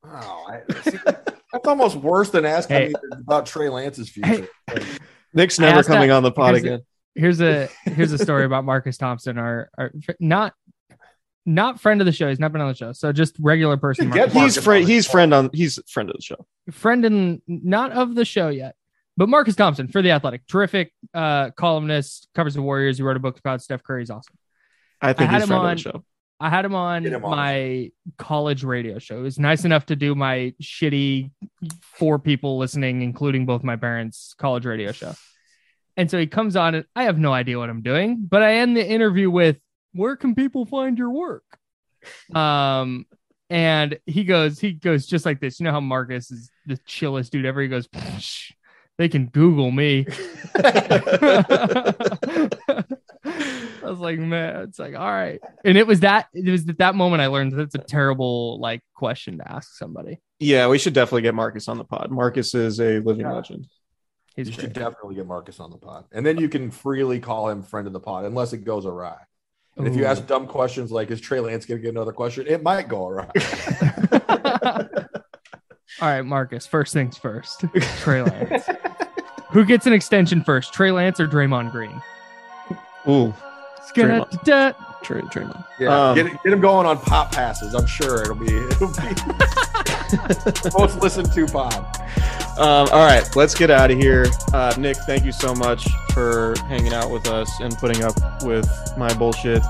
Oh, 0.03 0.45
I, 0.47 0.61
see, 0.83 0.97
that's 1.05 1.67
almost 1.67 1.95
worse 1.97 2.29
than 2.29 2.45
asking 2.45 2.75
Hey. 2.77 2.87
me 2.89 2.93
about 3.13 3.45
Trey 3.47 3.67
Lance's 3.69 4.09
future. 4.09 4.47
Like, 4.71 4.83
Nick's 5.33 5.59
never 5.59 5.83
coming 5.83 6.09
that- 6.09 6.15
on 6.15 6.23
the 6.23 6.31
pod 6.31 6.55
here's 6.55 6.63
a- 6.63 6.67
again. 6.67 6.81
here's 7.15 7.41
a 7.41 7.69
here's 7.91 8.11
a 8.13 8.17
story 8.17 8.45
about 8.45 8.63
Marcus 8.65 8.97
Thompson, 8.97 9.37
our, 9.37 9.69
our 9.77 9.91
not 10.19 10.53
not 11.49 11.81
friend 11.81 11.99
of 12.01 12.05
the 12.05 12.11
show. 12.11 12.29
He's 12.29 12.39
not 12.39 12.51
been 12.51 12.61
on 12.61 12.67
the 12.69 12.75
show, 12.75 12.91
so 12.93 13.11
just 13.11 13.35
regular 13.39 13.77
person. 13.77 14.09
Get 14.09 14.33
Marcus. 14.33 14.33
Marcus 14.35 14.55
He's 14.55 14.63
friend. 14.63 14.83
on 14.83 14.89
He's 14.89 15.07
friend 15.07 15.33
on. 15.33 15.49
He's 15.53 15.79
friend 15.87 16.09
of 16.09 16.15
the 16.15 16.21
show. 16.21 16.45
friend 16.71 17.05
and 17.05 17.41
not 17.47 17.91
of 17.91 18.15
the 18.15 18.25
show 18.25 18.49
yet, 18.49 18.75
but 19.17 19.27
Marcus 19.29 19.55
Thompson 19.55 19.87
for 19.87 20.01
the 20.01 20.11
Athletic, 20.11 20.45
terrific 20.47 20.93
uh, 21.13 21.51
columnist, 21.51 22.27
covers 22.35 22.53
the 22.53 22.61
Warriors. 22.61 22.97
He 22.97 23.03
wrote 23.03 23.17
a 23.17 23.19
book 23.19 23.39
about 23.39 23.61
Steph 23.61 23.83
Curry. 23.83 24.01
He's 24.01 24.09
awesome. 24.09 24.35
I 25.01 25.13
think 25.13 25.29
I 25.29 25.33
had 25.33 25.41
he's 25.41 25.49
him 25.49 25.55
on- 25.57 25.75
the 25.75 25.81
show. 25.81 26.03
I 26.41 26.49
had 26.49 26.63
him 26.63 26.73
on, 26.73 27.03
him 27.05 27.25
on. 27.25 27.31
my 27.35 27.91
college 28.17 28.63
radio 28.63 28.97
show. 28.97 29.17
He 29.17 29.23
was 29.23 29.37
nice 29.37 29.65
enough 29.65 29.87
to 29.87 29.97
do 29.97 30.15
my 30.15 30.53
shitty 30.63 31.31
four 31.81 32.17
people 32.17 32.57
listening, 32.57 33.01
including 33.01 33.45
both 33.45 33.61
my 33.61 33.75
parents' 33.75 34.35
college 34.37 34.65
radio 34.65 34.93
show. 34.93 35.15
And 35.97 36.09
so 36.09 36.17
he 36.17 36.27
comes 36.27 36.55
on, 36.55 36.75
and 36.75 36.85
I 36.95 37.03
have 37.03 37.17
no 37.19 37.33
idea 37.33 37.59
what 37.59 37.69
I'm 37.69 37.81
doing, 37.81 38.25
but 38.29 38.41
I 38.41 38.55
end 38.59 38.77
the 38.77 38.87
interview 38.89 39.29
with, 39.29 39.57
"Where 39.93 40.15
can 40.15 40.35
people 40.35 40.65
find 40.65 40.97
your 40.97 41.09
work?" 41.11 41.43
Um, 42.33 43.05
and 43.49 43.99
he 44.05 44.23
goes, 44.23 44.59
he 44.59 44.73
goes 44.73 45.05
just 45.07 45.25
like 45.25 45.39
this. 45.41 45.59
You 45.59 45.65
know 45.65 45.71
how 45.71 45.79
Marcus 45.81 46.31
is 46.31 46.49
the 46.65 46.77
chillest 46.85 47.31
dude 47.31 47.45
ever. 47.45 47.61
He 47.61 47.67
goes, 47.67 47.87
"Psh, 47.87 48.53
"They 48.97 49.09
can 49.09 49.27
Google 49.27 49.71
me." 49.71 50.05
I 53.25 53.91
was 53.91 53.99
like, 53.99 54.19
man, 54.19 54.61
it's 54.63 54.77
like, 54.79 54.95
all 54.95 55.09
right. 55.11 55.39
And 55.65 55.77
it 55.77 55.87
was 55.87 56.01
that 56.01 56.27
it 56.33 56.49
was 56.49 56.67
at 56.69 56.77
that 56.79 56.95
moment 56.95 57.21
I 57.21 57.27
learned 57.27 57.53
that's 57.53 57.75
a 57.75 57.79
terrible 57.79 58.59
like 58.59 58.81
question 58.93 59.37
to 59.39 59.51
ask 59.51 59.75
somebody. 59.77 60.19
Yeah, 60.39 60.67
we 60.67 60.77
should 60.77 60.93
definitely 60.93 61.23
get 61.23 61.33
Marcus 61.35 61.67
on 61.67 61.77
the 61.77 61.83
pod. 61.85 62.11
Marcus 62.11 62.53
is 62.53 62.79
a 62.79 62.99
living 62.99 63.25
Yeah. 63.25 63.33
legend. 63.33 63.67
He's 64.35 64.47
you 64.49 64.53
great. 64.55 64.65
should 64.65 64.73
definitely 64.73 65.15
get 65.15 65.25
Marcus 65.27 65.59
on 65.59 65.69
the 65.71 65.77
pod. 65.77 66.05
And 66.11 66.25
then 66.25 66.37
you 66.37 66.49
can 66.49 66.71
freely 66.71 67.19
call 67.19 67.49
him 67.49 67.63
friend 67.63 67.87
of 67.87 67.93
the 67.93 67.99
pod 67.99 68.25
unless 68.25 68.53
it 68.53 68.59
goes 68.63 68.85
awry. 68.85 69.17
And 69.79 69.87
if 69.87 69.95
you 69.95 70.03
ask 70.05 70.27
dumb 70.27 70.45
questions 70.45 70.91
like, 70.91 71.09
is 71.09 71.21
Trey 71.21 71.39
Lance 71.39 71.65
going 71.65 71.79
to 71.79 71.81
get 71.81 71.91
another 71.95 72.11
question? 72.11 72.45
It 72.47 72.61
might 72.61 72.89
go 72.89 73.07
awry. 73.07 73.29
all 76.01 76.07
right, 76.09 76.21
Marcus, 76.21 76.67
first 76.67 76.91
things 76.93 77.17
first. 77.17 77.63
Trey 78.01 78.21
Lance. 78.23 78.65
Who 79.51 79.63
gets 79.65 79.85
an 79.87 79.93
extension 79.93 80.43
first, 80.43 80.73
Trey 80.73 80.91
Lance 80.91 81.19
or 81.19 81.27
Draymond 81.27 81.71
Green? 81.71 82.01
Ooh, 83.07 83.33
Ska-da-da-da. 83.87 84.73
Trey, 85.01 85.21
Draymond. 85.21 85.65
Yeah, 85.79 86.09
Um, 86.09 86.15
get, 86.15 86.43
get 86.43 86.53
him 86.53 86.59
going 86.59 86.85
on 86.85 86.97
pop 86.99 87.31
passes. 87.31 87.73
I'm 87.73 87.87
sure 87.87 88.21
it'll 88.21 88.35
be, 88.35 88.53
it'll 88.53 88.87
be 88.89 89.15
most 90.77 90.99
listened 91.01 91.31
to 91.33 91.45
pod. 91.47 91.73
Um, 92.59 92.89
all 92.91 93.05
right, 93.05 93.23
let's 93.37 93.55
get 93.55 93.71
out 93.71 93.89
of 93.89 93.97
here. 93.97 94.25
Uh, 94.51 94.75
Nick, 94.77 94.97
thank 94.97 95.23
you 95.23 95.31
so 95.31 95.55
much 95.55 95.87
for 96.11 96.55
hanging 96.67 96.91
out 96.91 97.09
with 97.09 97.25
us 97.29 97.49
and 97.61 97.73
putting 97.77 98.03
up 98.03 98.13
with 98.43 98.69
my 98.97 99.13
bullshit. 99.13 99.63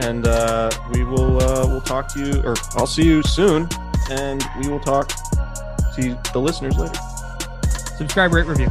And 0.00 0.26
uh, 0.26 0.70
we 0.92 1.02
will 1.02 1.42
uh, 1.42 1.66
we'll 1.66 1.80
talk 1.80 2.08
to 2.08 2.20
you, 2.20 2.42
or 2.44 2.54
I'll 2.74 2.86
see 2.86 3.04
you 3.04 3.22
soon, 3.22 3.66
and 4.10 4.44
we 4.60 4.68
will 4.68 4.80
talk 4.80 5.08
to 5.94 6.18
the 6.34 6.38
listeners 6.38 6.76
later. 6.76 7.00
Subscribe, 7.96 8.34
rate, 8.34 8.46
review. 8.46 8.68